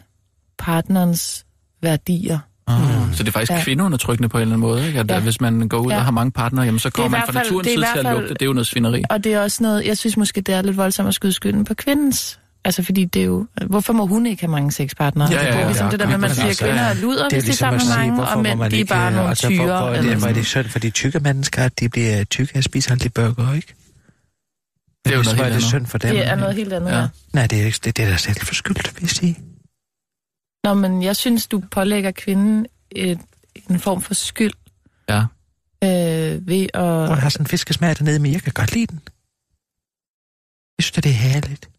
partnerens 0.58 1.46
værdier 1.82 2.40
Mm. 2.68 3.14
Så 3.14 3.24
det 3.24 3.28
er 3.28 3.32
faktisk 3.32 3.52
Ja. 3.52 3.58
ja. 3.58 3.64
kvindeundertrykkende 3.64 4.30
på 4.30 4.38
en 4.38 4.42
eller 4.42 4.56
anden 4.56 4.70
måde, 4.70 4.88
ikke? 4.88 5.00
At 5.00 5.10
Ja. 5.10 5.14
ja. 5.16 5.20
hvis 5.22 5.42
man 5.42 5.68
går 5.70 5.78
ud 5.78 5.90
Ja. 5.90 5.94
ja. 5.96 6.00
og 6.00 6.06
har 6.06 6.12
mange 6.12 6.32
partnere, 6.32 6.66
jamen, 6.66 6.80
så 6.80 6.90
kommer 6.90 7.10
man 7.10 7.22
fra 7.26 7.32
fald- 7.32 7.44
naturens 7.46 7.68
det 7.68 7.74
er 7.74 7.86
side 7.86 8.02
til 8.02 8.08
at 8.08 8.14
lugte. 8.14 8.34
Det 8.34 8.42
er 8.42 8.46
jo 8.46 8.54
noget 8.54 8.68
svineri. 8.68 9.04
Og 9.10 9.24
det 9.24 9.34
er 9.34 9.42
også 9.42 9.64
noget, 9.64 9.86
jeg 9.86 9.98
synes 9.98 10.18
måske, 10.18 10.42
det 10.42 10.56
er 10.56 10.62
lidt 10.62 10.78
voldsomt 10.78 11.08
at 11.08 11.14
skyde 11.16 11.34
skylden 11.34 11.64
på 11.66 11.74
kvindens. 11.74 12.40
Altså 12.66 12.84
fordi 12.84 13.06
det 13.06 13.22
er 13.22 13.26
jo, 13.26 13.48
hvorfor 13.68 13.94
må 13.94 14.06
hun 14.06 14.26
ikke 14.26 14.42
have 14.42 14.52
mange 14.52 14.72
sexpartnere? 14.72 15.28
Ja, 15.32 15.38
Altså, 15.38 15.46
ja, 15.48 15.52
det 15.52 15.58
er 15.58 15.62
ja, 15.62 15.68
ligesom 15.68 15.86
ja. 15.86 15.92
det 15.92 16.00
der 16.00 16.06
med, 16.06 16.14
at 16.14 16.20
man 16.20 16.30
siger, 16.36 16.48
altså, 16.48 16.66
at 16.66 16.70
kvinder 16.72 16.84
er 16.84 16.94
luder, 16.94 17.30
hvis 17.32 17.44
de 17.44 17.50
er 17.50 17.54
sammen 17.54 17.82
med 17.88 17.96
mange, 17.98 18.28
og 18.28 18.42
mænd, 18.60 18.72
de 18.72 18.80
er 18.82 18.86
bare 18.86 19.12
nogle 19.12 19.30
altså, 19.30 19.48
tyre. 19.48 19.66
Hvor, 19.66 19.66
hvor, 19.78 19.90
eller 19.90 20.02
det, 20.02 20.12
er 20.14 20.20
sådan. 20.20 20.36
det 20.36 20.46
synd 20.46 20.66
for 20.68 20.80
de 20.80 20.90
tykke 20.90 21.20
mennesker, 21.20 21.64
at 21.64 21.80
de 21.80 21.90
bliver 21.90 22.24
tykke 22.24 22.58
og 22.58 22.64
spiser 22.64 22.92
aldrig 22.92 23.14
burger, 23.14 23.54
ikke? 23.54 23.74
Det 25.06 25.14
er 25.14 25.18
jo 25.18 25.24
noget 25.24 25.28
helt 25.38 25.40
det 25.40 25.46
andet. 25.46 25.64
synd 25.64 25.86
for 25.86 25.98
dem. 25.98 26.10
Det 26.16 26.28
er 26.28 26.36
noget 26.36 26.56
helt 26.56 26.74
andet, 26.74 26.90
ja. 26.92 27.00
Ja. 27.00 27.08
Nej, 27.34 27.48
det 27.48 27.68
er, 27.68 27.72
det, 27.84 27.98
det 27.98 28.06
er 28.06 28.10
da 28.10 28.18
selv 28.18 28.38
forskyldt, 28.42 28.92
vil 28.96 29.02
jeg 29.02 29.10
sige. 29.10 29.38
Nå, 30.68 30.74
men 30.74 31.04
jeg 31.04 31.16
synes, 31.16 31.48
du 31.48 31.60
pålægger 31.72 32.12
kvinden 32.12 32.66
et, 32.92 33.20
en 33.70 33.80
form 33.80 34.02
for 34.02 34.14
skyld 34.14 34.54
Ja. 35.10 35.20
øh, 35.84 36.48
ved 36.48 36.68
Og 36.74 37.12
at... 37.12 37.18
har 37.22 37.30
sådan 37.30 37.44
en 37.44 37.48
fiskesmag 37.48 37.96
dernede, 38.00 38.20
men 38.20 38.32
jeg 38.34 38.42
kan 38.42 38.54
godt 38.56 38.74
lide 38.74 38.88
den. 38.88 39.00
Jeg 40.78 40.84
synes, 40.84 40.98
at 40.98 41.04
det 41.04 41.10
er 41.10 41.14
herligt. 41.14 41.70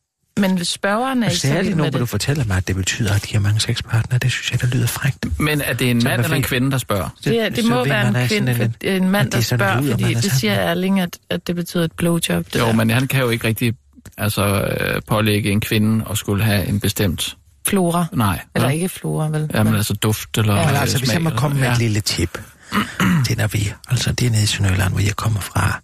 Men 0.41 0.57
hvis 0.57 0.69
spørgeren 0.69 1.23
er 1.23 1.27
Og 1.27 1.33
ikke 1.33 1.41
særligt 1.41 1.77
nu, 1.77 1.83
hvor 1.83 1.91
du 1.91 1.99
det. 1.99 2.09
fortæller 2.09 2.45
mig, 2.45 2.57
at 2.57 2.69
det 2.69 2.77
betyder, 2.77 3.15
at 3.15 3.25
de 3.25 3.33
har 3.33 3.41
mange 3.41 3.61
sexpartnere. 3.61 4.19
Det 4.19 4.33
synes 4.33 4.53
jeg, 4.53 4.61
der 4.61 4.67
lyder 4.77 4.87
frækt. 4.87 5.41
Men 5.41 5.61
er 5.61 5.73
det 5.73 5.91
en 5.91 6.01
mand 6.05 6.23
eller 6.23 6.37
en 6.37 6.43
kvinde, 6.43 6.71
der 6.71 6.79
spørger? 6.79 7.09
Det, 7.25 7.41
er, 7.41 7.49
det 7.49 7.65
så 7.65 7.71
må 7.71 7.85
være 7.85 8.09
en 8.09 8.17
at 8.17 8.29
kvinde, 8.29 8.55
for, 8.55 8.65
en 8.85 9.09
mand, 9.11 9.27
at 9.27 9.33
der 9.33 9.39
det 9.39 9.53
er 9.53 9.57
spørger, 9.57 9.81
luder, 9.81 9.99
fordi 9.99 10.15
det 10.15 10.33
siger. 10.33 10.53
Erling, 10.55 11.01
at, 11.01 11.19
at 11.31 11.47
det 11.47 11.55
betyder 11.57 11.85
et 11.85 11.93
blowjob. 11.93 12.47
Det 12.47 12.59
Jo, 12.59 12.67
der. 12.67 12.73
men 12.73 12.91
han 12.91 13.09
kan 13.09 13.21
jo 13.21 13.31
ikke 13.31 13.47
rigtig 13.49 13.75
altså, 14.19 14.63
øh, 14.81 15.03
pålægge 15.07 15.51
en 15.51 15.61
kvinde 15.61 16.05
og 16.07 16.17
skulle 16.19 16.45
have 16.45 16.67
en 16.67 16.81
bestemt... 16.81 17.37
Flora. 17.67 18.07
Nej. 18.13 18.45
Eller 18.55 18.69
vel? 18.69 18.75
ikke 18.75 18.89
flora, 18.89 19.29
vel? 19.29 19.51
Jamen 19.55 19.75
altså 19.75 19.95
duft 19.95 20.39
eller 20.39 20.55
Ja. 20.55 20.61
ja, 20.61 20.67
Men 20.67 20.77
altså, 20.77 20.99
hvis 20.99 21.13
jeg 21.13 21.23
må 21.23 21.31
smag, 21.31 21.41
komme 21.41 21.57
med 21.61 21.67
ja. 21.67 21.73
et 21.73 21.79
lille 21.79 22.01
tip 22.01 22.39
til 23.27 23.39
når 23.39 23.47
vi, 23.47 23.73
altså 23.89 24.13
det 24.13 24.27
er 24.27 24.31
nede 24.31 24.43
i 24.43 24.47
Sønderjylland, 24.47 24.93
hvor 24.93 25.01
jeg 25.01 25.17
kommer 25.17 25.41
fra, 25.41 25.81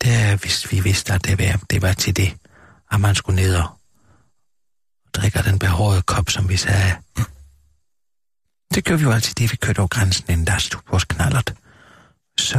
det 0.00 0.14
er, 0.14 0.36
hvis 0.36 0.72
vi 0.72 0.80
vidste, 0.80 1.12
at 1.12 1.24
det 1.24 1.38
var, 1.38 1.60
det 1.70 1.82
var 1.82 1.92
til 1.92 2.16
det, 2.16 2.34
at 2.92 3.00
man 3.00 3.14
skulle 3.14 3.42
ned 3.42 3.54
og 3.54 3.68
drikke 5.14 5.42
den 5.44 5.58
behårede 5.58 6.02
kop, 6.02 6.30
som 6.30 6.48
vi 6.48 6.56
sagde. 6.56 6.94
Det 8.74 8.84
gør 8.84 8.96
vi 8.96 9.02
jo 9.02 9.10
altid, 9.10 9.34
det 9.34 9.52
vi 9.52 9.56
kørte 9.56 9.78
over 9.78 9.88
grænsen, 9.88 10.24
inden 10.28 10.46
der 10.46 10.58
stod 10.58 10.80
vores 10.90 11.04
knallert. 11.04 11.54
Så 12.38 12.58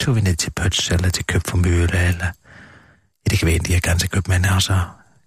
tog 0.00 0.16
vi 0.16 0.20
ned 0.20 0.34
til 0.36 0.50
Pøts, 0.50 0.90
eller 0.90 1.08
til 1.08 1.24
Køb 1.24 1.42
for 1.46 1.56
Mølle, 1.56 1.98
eller 2.08 2.24
ja, 2.26 3.30
det 3.30 3.38
kan 3.38 3.46
være 3.46 3.54
en 3.54 3.60
af 3.60 3.64
de 3.64 3.72
her 3.72 3.80
ganske 3.80 4.08
købmænd, 4.08 4.46
også 4.46 4.80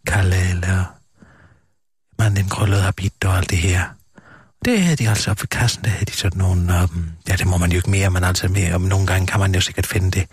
Kalle, 0.08 0.50
eller 0.50 0.86
man 2.24 2.38
en 2.38 2.50
krøllet 2.50 2.82
habit 2.82 3.26
og 3.26 3.38
alt 3.38 3.50
det 3.50 3.58
her. 3.58 3.84
Det 4.66 4.82
havde 4.82 4.96
de 4.96 5.10
altså 5.10 5.32
op 5.32 5.42
ved 5.42 5.48
kassen, 5.48 5.84
der 5.84 5.90
havde 5.90 6.06
de 6.06 6.12
sådan 6.12 6.38
nogle, 6.38 6.74
um, 6.84 7.12
ja 7.30 7.36
det 7.36 7.48
må 7.48 7.58
man 7.58 7.72
jo 7.72 7.78
ikke 7.78 7.90
mere, 7.90 8.10
men 8.10 8.24
altså 8.24 8.48
mere, 8.48 8.76
om 8.76 8.82
nogle 8.82 9.08
gange 9.08 9.28
kan 9.28 9.40
man 9.40 9.56
jo 9.56 9.62
sikkert 9.62 9.88
finde 9.88 10.12
det 10.12 10.26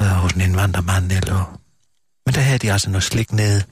uh, 0.00 0.06
hos 0.06 0.32
en 0.32 0.40
indvandrermand 0.40 1.12
eller... 1.12 1.58
Men 2.26 2.34
der 2.34 2.40
havde 2.40 2.58
de 2.58 2.72
altså 2.72 2.90
noget 2.90 3.04
slik 3.04 3.32
nede, 3.32 3.62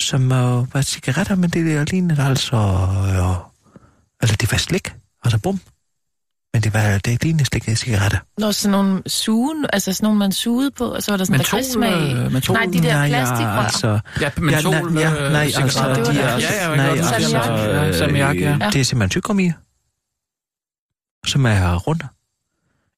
som 0.00 0.22
uh, 0.22 0.74
var 0.74 0.82
cigaretter, 0.82 1.34
men 1.34 1.50
det 1.50 1.66
der 1.66 1.84
lignede 1.84 2.22
altså, 2.22 2.56
uh, 2.56 3.36
altså 4.20 4.36
det 4.40 4.52
var 4.52 4.58
slik, 4.58 4.94
altså 5.24 5.38
bum. 5.38 5.60
Men 6.56 6.62
det 6.62 6.74
var, 6.74 6.98
det 6.98 7.22
lignede 7.22 7.44
slik 7.44 7.68
af 7.68 7.78
cigaretter. 7.78 8.18
Nå, 8.38 8.52
sådan 8.52 8.72
nogle 8.72 9.02
sugen, 9.06 9.66
altså 9.72 9.92
sådan 9.92 10.04
nogle, 10.04 10.18
man 10.18 10.32
sugede 10.32 10.70
på, 10.70 10.84
og 10.94 11.02
så 11.02 11.12
var 11.12 11.16
der 11.16 11.24
sådan 11.24 11.38
Mentol, 11.38 11.84
øh, 11.84 12.32
mentol? 12.32 12.54
Nej, 12.56 12.66
de 12.66 12.82
der 12.82 12.94
Nej, 12.94 13.08
plastikrør. 13.08 13.52
ja, 13.52 13.64
altså, 13.64 13.98
Ja, 14.20 14.30
mentol, 14.36 14.72
ja, 14.74 14.80
nej, 14.90 15.02
ja, 15.02 15.26
øh, 15.26 15.32
nej, 15.32 15.42
altså, 15.56 15.88
det 15.88 15.98
var 15.98 16.12
de 16.12 16.20
er, 16.20 16.38
Ja, 16.38 16.38
ja, 16.38 16.68
jeg 16.68 16.76
nej, 16.76 16.86
altså, 16.86 17.10
salmiak. 17.10 17.48
Ja, 17.48 17.98
salmiak, 17.98 18.36
ja. 18.36 18.58
Det 18.72 18.80
er 18.80 18.84
simpelthen 18.84 19.10
tyggegummi, 19.10 19.52
som 21.26 21.46
er 21.46 21.74
runde. 21.76 22.06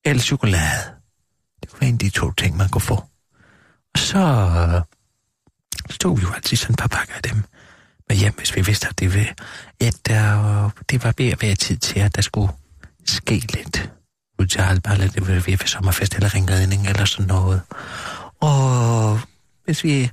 Eller 0.05 0.23
chokolade. 0.23 0.83
Det 1.63 1.71
være 1.81 1.89
en 1.89 1.95
af 1.95 1.99
de 1.99 2.11
to 2.11 2.33
ting, 2.33 2.57
man 2.57 2.69
kunne 2.69 2.83
få. 2.83 2.95
Og 3.95 3.99
så, 3.99 4.19
øh, 4.19 4.81
så 5.91 5.99
tog 5.99 6.19
vi 6.19 6.23
jo 6.23 6.33
altid 6.35 6.57
sådan 6.57 6.75
et 6.75 6.79
par 6.79 6.89
pakker 6.89 7.15
af 7.15 7.23
dem 7.23 7.43
med 8.09 8.17
hjem, 8.17 8.35
hvis 8.39 8.57
vi 8.57 8.61
vidste, 8.61 8.89
at 8.89 8.99
det, 8.99 9.15
var, 9.15 9.35
at 9.81 9.97
der, 10.07 10.71
det 10.91 11.05
var 11.05 11.15
ved 11.19 11.29
at 11.33 11.43
være 11.43 11.55
tid 11.55 11.77
til, 11.77 12.01
at 12.01 12.17
der 12.17 12.23
skulle 12.23 12.49
ske 13.09 13.35
lidt. 13.35 13.93
Ud 14.39 14.47
til 14.47 14.59
Alballe, 14.59 15.09
det 15.09 15.21
var 15.21 15.35
ved 15.35 15.41
ved 15.41 15.67
sommerfest 15.67 16.15
eller 16.15 16.35
ringredning 16.35 16.89
eller 16.89 17.05
sådan 17.05 17.27
noget. 17.27 17.63
Og 18.41 19.21
hvis 19.65 19.85
vi, 19.85 20.11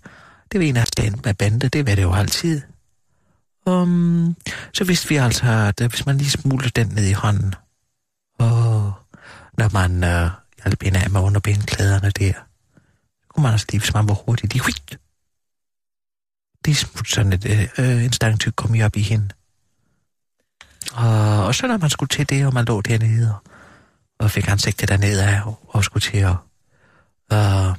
det 0.52 0.60
vil 0.60 0.70
en 0.70 0.78
af 0.78 0.88
stand 0.88 1.16
med 1.26 1.34
bande, 1.34 1.70
det 1.70 1.88
vil 1.88 1.98
det 1.98 2.04
jo 2.04 2.14
altid. 2.14 2.62
Um, 3.66 4.36
så 4.74 4.84
vidste 4.84 5.10
vi 5.10 5.16
altså, 5.16 5.74
at 5.78 5.90
hvis 5.90 6.06
man 6.06 6.18
lige 6.18 6.30
smuglede 6.30 6.82
den 6.82 6.88
ned 6.88 7.08
i 7.08 7.12
hånden, 7.12 7.56
og 8.40 8.94
når 9.58 9.74
man 9.74 10.04
øh, 10.04 10.30
hjalp 10.64 10.84
en 10.84 10.96
af 10.96 11.10
med 11.10 11.22
underbenklæderne 11.22 12.10
der, 12.10 12.34
så 13.22 13.28
kunne 13.30 13.44
man 13.44 13.52
altså 13.52 13.68
lige, 13.72 13.80
hvis 13.80 13.94
man 13.94 14.08
var 14.08 14.14
hurtig, 14.14 14.54
lige 14.54 14.64
huit, 14.64 14.98
lige 16.66 16.76
smutte 16.76 17.12
sådan 17.12 17.34
et, 17.34 17.70
øh, 17.78 18.04
en 18.06 18.12
stang 18.12 18.40
tyk 18.40 18.56
gummi 18.56 18.82
op 18.82 18.98
i 18.98 19.02
hende. 19.02 19.30
Og, 20.94 21.46
og 21.46 21.56
så 21.56 21.68
når 21.68 21.78
man 21.78 21.90
skulle 21.90 22.10
til 22.10 22.30
det, 22.30 22.46
og 22.46 22.54
man 22.54 22.66
lå 22.66 22.82
dernede, 22.82 23.36
og, 23.36 23.52
og 24.20 24.32
fik 24.32 24.48
ansigtet 24.48 24.90
dernede 24.90 25.24
af, 25.24 25.42
og, 25.46 25.60
og 25.68 25.84
skulle 25.84 26.02
til 26.02 26.18
at, 26.18 26.36
øh, 27.34 27.74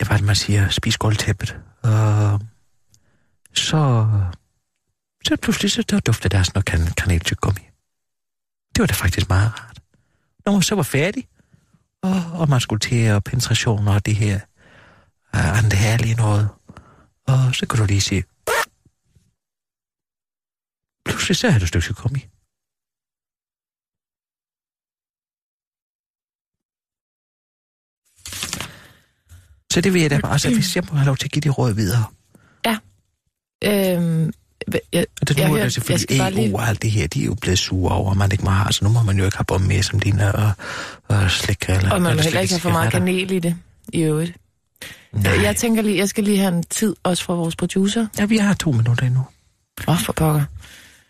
ja, 0.00 0.06
hvad 0.06 0.20
man 0.20 0.36
siger, 0.36 0.68
spise 0.68 0.98
gulvtæppet, 0.98 1.56
øh, 1.84 2.40
så, 3.54 4.08
så 5.26 5.36
pludselig 5.42 5.70
så 5.70 5.82
der 5.82 6.00
duftede 6.00 6.36
der 6.36 6.42
sådan 6.42 6.52
noget 6.54 6.66
kan, 6.66 6.94
kaneltyggummi. 6.94 7.62
Det 8.74 8.80
var 8.80 8.86
da 8.86 8.94
faktisk 8.94 9.28
meget 9.28 9.60
rart. 9.60 9.80
Når 10.46 10.52
man 10.52 10.62
så 10.62 10.74
var 10.74 10.82
færdig, 10.82 11.28
og, 12.02 12.22
og 12.32 12.48
man 12.48 12.60
skulle 12.60 12.80
til 12.80 12.96
at 12.96 13.24
penetration 13.24 13.88
og 13.88 14.06
det 14.06 14.16
her 14.16 14.40
uh, 15.34 15.58
andet 15.58 15.72
herlige 15.72 16.14
noget, 16.14 16.48
og 17.26 17.54
så 17.54 17.66
kunne 17.66 17.80
du 17.80 17.86
lige 17.86 18.00
sige, 18.00 18.24
pludselig 21.06 21.36
så 21.36 21.48
havde 21.50 21.60
du 21.60 21.64
et 21.64 21.68
stykke 21.68 21.84
tyggegummi. 21.84 22.26
Så 29.72 29.80
det 29.80 29.94
vil 29.94 30.02
jeg 30.02 30.10
da 30.10 30.18
bare, 30.20 30.32
altså 30.32 30.54
hvis 30.54 30.76
jeg 30.76 30.84
må 30.90 30.96
have 30.96 31.06
lov 31.06 31.16
til 31.16 31.24
at 31.26 31.30
give 31.32 31.40
det 31.40 31.58
råd 31.58 31.74
videre. 31.74 32.04
Øhm, 33.64 34.32
jeg, 34.92 35.06
Og 35.20 35.28
det 35.28 35.38
jeg, 35.38 35.48
nu 35.48 35.54
er 35.54 35.58
hørte- 35.58 35.64
det 35.64 35.72
selvfølgelig 35.74 36.16
jeg 36.18 36.28
EU 36.32 36.34
lige- 36.36 36.54
og 36.56 36.68
alt 36.68 36.82
det 36.82 36.90
her, 36.90 37.06
de 37.06 37.20
er 37.22 37.24
jo 37.26 37.34
blevet 37.34 37.58
sure 37.58 37.94
over, 37.94 38.10
at 38.10 38.16
man 38.16 38.32
ikke 38.32 38.44
må 38.44 38.50
have, 38.50 38.66
altså 38.66 38.84
nu 38.84 38.90
må 38.90 39.02
man 39.02 39.18
jo 39.18 39.24
ikke 39.24 39.36
have 39.36 39.44
bombe 39.44 39.68
med, 39.68 39.82
som 39.82 40.00
dine 40.00 40.34
og, 40.34 40.52
og 41.08 41.30
slik 41.30 41.62
eller 41.68 41.90
og 41.90 42.02
man 42.02 42.02
må 42.02 42.08
eller 42.10 42.22
heller 42.22 42.40
ikke 42.40 42.54
have 42.54 42.60
for 42.60 42.70
meget 42.70 42.92
kanel 42.92 43.30
i 43.30 43.38
det, 43.38 43.56
i 43.92 44.00
øvrigt. 44.02 44.32
Nej. 45.12 45.32
Jeg 45.42 45.56
tænker 45.56 45.82
lige, 45.82 45.96
jeg 45.96 46.08
skal 46.08 46.24
lige 46.24 46.38
have 46.38 46.54
en 46.56 46.62
tid 46.62 46.96
også 47.02 47.24
fra 47.24 47.34
vores 47.34 47.56
producer. 47.56 48.06
Ja, 48.18 48.24
vi 48.24 48.36
har 48.36 48.54
to 48.54 48.70
minutter 48.72 49.06
endnu. 49.06 49.20
Åh, 49.88 49.94
oh, 49.94 50.00
for 50.00 50.12
pokker. 50.12 50.44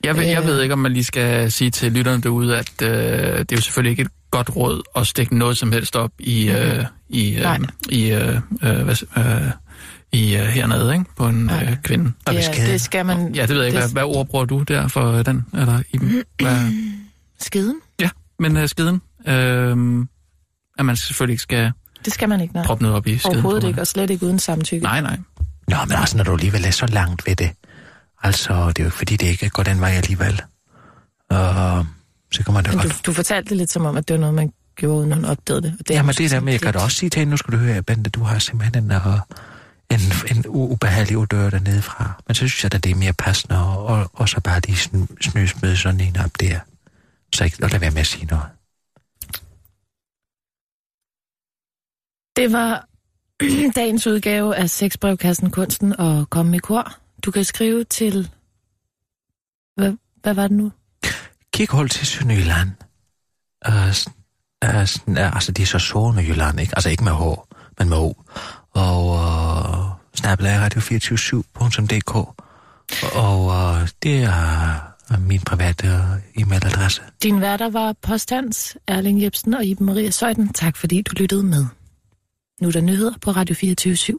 Jeg 0.05 0.17
ved, 0.17 0.25
jeg 0.25 0.41
Øh. 0.41 0.47
ved 0.47 0.63
ikke, 0.63 0.73
om 0.73 0.79
man 0.79 0.93
lige 0.93 1.05
skal 1.05 1.53
sige 1.53 1.71
til 1.71 1.93
lytterne 1.93 2.23
derude, 2.23 2.59
at 2.59 2.73
øh, 2.83 2.89
det 2.91 3.53
er 3.53 3.57
jo 3.57 3.61
selvfølgelig 3.61 3.91
ikke 3.91 4.03
et 4.03 4.09
godt 4.31 4.57
råd 4.57 4.83
at 4.97 5.07
stikke 5.07 5.39
noget 5.39 5.59
som 5.59 5.73
helst 5.73 5.97
op 5.97 6.11
i, 6.19 6.51
øh, 6.51 6.85
i, 7.09 7.35
øh, 7.35 7.43
Nej. 7.43 7.59
i, 7.89 8.11
øh, 8.11 8.35
øh, 8.63 8.83
hvad, 8.83 8.97
øh, 9.19 9.51
i 10.13 10.37
øh, 10.37 10.43
hernede, 10.43 10.93
ikke? 10.93 11.05
På 11.17 11.27
en 11.29 11.35
Nej. 11.35 11.67
øh, 11.71 11.77
kvinde. 11.83 12.13
Ja, 12.33 12.53
skal- 12.53 12.67
det 12.67 12.81
skal 12.81 13.07
man... 13.07 13.35
Ja, 13.35 13.43
det 13.43 13.49
ved 13.51 13.57
jeg 13.57 13.67
ikke. 13.67 13.79
Hvad, 13.79 13.83
det- 13.89 13.93
hvad 13.93 14.03
ord 14.03 14.27
bruger 14.29 14.45
du 14.45 14.63
der 14.63 14.89
for 14.89 15.23
den? 15.23 15.47
Eller 15.55 15.83
i? 15.93 15.99
Hvad? 16.43 16.57
Skiden? 17.41 17.77
Men 18.39 18.57
øh, 18.57 18.69
skiden, 18.69 19.01
øh, 19.29 20.07
at 20.79 20.85
man 20.87 20.97
selvfølgelig 20.97 21.33
ikke 21.33 21.43
skal 21.43 21.73
Det 22.05 22.13
skal 22.13 22.29
man 22.29 22.41
ikke, 22.41 22.55
nej. 22.55 22.65
proppe 22.67 22.83
noget 22.85 22.97
op 22.97 23.07
i 23.07 23.19
skiden. 23.19 23.37
Overhovedet 23.37 23.69
ikke, 23.69 23.81
og 23.81 23.87
slet 23.87 24.11
ikke 24.11 24.27
uden 24.27 24.39
samtykke. 24.39 24.83
Nej, 24.83 25.01
nej. 25.01 25.19
Nå, 25.69 25.77
men 25.89 25.97
altså, 25.97 26.17
når 26.17 26.25
du 26.25 26.33
alligevel 26.33 26.65
er 26.65 26.71
så 26.71 26.87
langt 26.87 27.27
ved 27.27 27.37
det, 27.37 27.51
altså, 28.23 28.69
det 28.69 28.79
er 28.79 28.85
jo 28.85 28.87
ikke, 28.87 28.97
fordi 28.97 29.17
det 29.17 29.27
ikke 29.27 29.51
går 29.51 29.63
den 29.63 29.81
vej 29.81 29.91
alligevel. 29.91 30.43
Og 31.31 31.87
så 32.33 32.45
kan 32.45 32.55
man 32.55 32.65
da 32.65 32.71
Men 32.71 32.79
du, 32.79 32.89
godt... 32.89 33.07
du 33.07 33.13
fortalte 33.13 33.49
det 33.49 33.57
lidt 33.57 33.71
som 33.71 33.85
om, 33.85 33.97
at 33.97 34.09
det 34.09 34.15
var 34.15 34.21
noget, 34.21 34.35
man 34.35 34.53
gjorde, 34.77 34.99
uden 34.99 35.09
man 35.09 35.25
opdagede 35.25 35.63
det. 35.63 35.77
Og 35.81 35.89
det 35.89 35.95
Jamen, 35.95 36.15
det 36.15 36.31
der 36.31 36.41
med, 36.41 36.53
jeg 36.53 36.61
kan 36.61 36.73
da 36.73 36.79
også 36.79 36.97
sige 36.97 37.11
til 37.11 37.19
hende, 37.19 37.31
nu 37.31 37.37
skal 37.37 37.53
du 37.53 37.59
høre, 37.59 37.83
Bente, 37.83 38.11
du 38.11 38.23
har 38.23 38.39
simpelthen 38.39 38.85
en, 38.85 38.91
uh, 38.97 39.19
en, 39.91 40.37
en 40.37 40.45
ubehagelig 40.47 41.19
odør 41.19 41.51
dernede 41.51 41.83
fra. 41.83 42.23
Men 42.27 42.35
så 42.35 42.39
synes 42.39 42.65
jeg, 42.65 42.75
at 42.75 42.85
det 42.85 42.91
er 42.91 42.97
mere 42.97 43.13
passende, 43.13 43.59
og, 43.65 43.87
og, 43.87 44.11
og 44.13 44.29
så 44.29 44.41
bare 44.41 44.61
lige 44.67 44.77
sn- 44.77 45.31
snøsmøde 45.31 45.77
sådan 45.77 46.01
en 46.01 46.17
op 46.25 46.41
der. 46.41 46.59
Så 47.35 47.45
ikke, 47.45 47.57
og 47.63 47.71
lad 47.71 47.81
være 47.81 47.91
med 47.91 48.01
at 48.01 48.07
sige 48.07 48.27
noget. 48.27 48.45
Det 52.37 52.53
var 52.53 52.87
dagens 53.81 54.07
udgave 54.07 54.57
af 54.57 54.71
Sexbrevkassen 54.71 55.51
Kunsten 55.51 56.01
og 56.01 56.31
Komme 56.31 56.57
i 56.57 56.59
Kor. 56.59 56.93
Du 57.25 57.31
kan 57.31 57.45
skrive 57.45 57.85
til... 57.85 58.31
Hvad, 59.77 59.93
hvad 60.23 60.35
var 60.35 60.49
det 60.49 60.57
nu? 60.57 60.73
Kikhold 61.53 61.89
til 61.89 62.07
Sønderjylland. 62.07 62.71
Uh, 63.69 63.75
uh, 63.75 64.71
uh, 64.71 65.35
altså, 65.35 65.53
det 65.53 65.63
er 65.63 65.67
så 65.67 65.79
Sønderjylland, 65.79 66.61
ikke? 66.61 66.73
Altså, 66.77 66.91
ikke 66.91 67.05
med 67.05 67.13
H, 67.13 67.23
men 67.79 67.89
med 67.89 67.97
O. 67.97 68.13
Og 68.71 69.07
uh, 69.09 69.87
snabelag 70.15 70.67
radio247.dk. 70.67 72.15
Og 73.15 73.45
uh, 73.45 73.89
det 74.03 74.23
er 74.23 74.91
øh, 75.13 75.23
min 75.23 75.41
private 75.41 75.87
øh, 75.87 76.43
e-mailadresse. 76.43 77.03
Din 77.23 77.41
værter 77.41 77.71
var 77.71 77.95
Postans, 78.03 78.77
Erling 78.87 79.23
Jebsen 79.23 79.55
og 79.55 79.65
Iben 79.65 79.87
Maria 79.87 80.11
Søjden. 80.11 80.53
Tak 80.53 80.77
fordi 80.77 81.03
du 81.03 81.13
lyttede 81.17 81.43
med. 81.43 81.67
Nu 82.61 82.69
er 82.69 82.73
der 82.73 82.81
nyheder 82.81 83.13
på 83.21 83.31
Radio 83.31 83.55
247. 83.55 84.19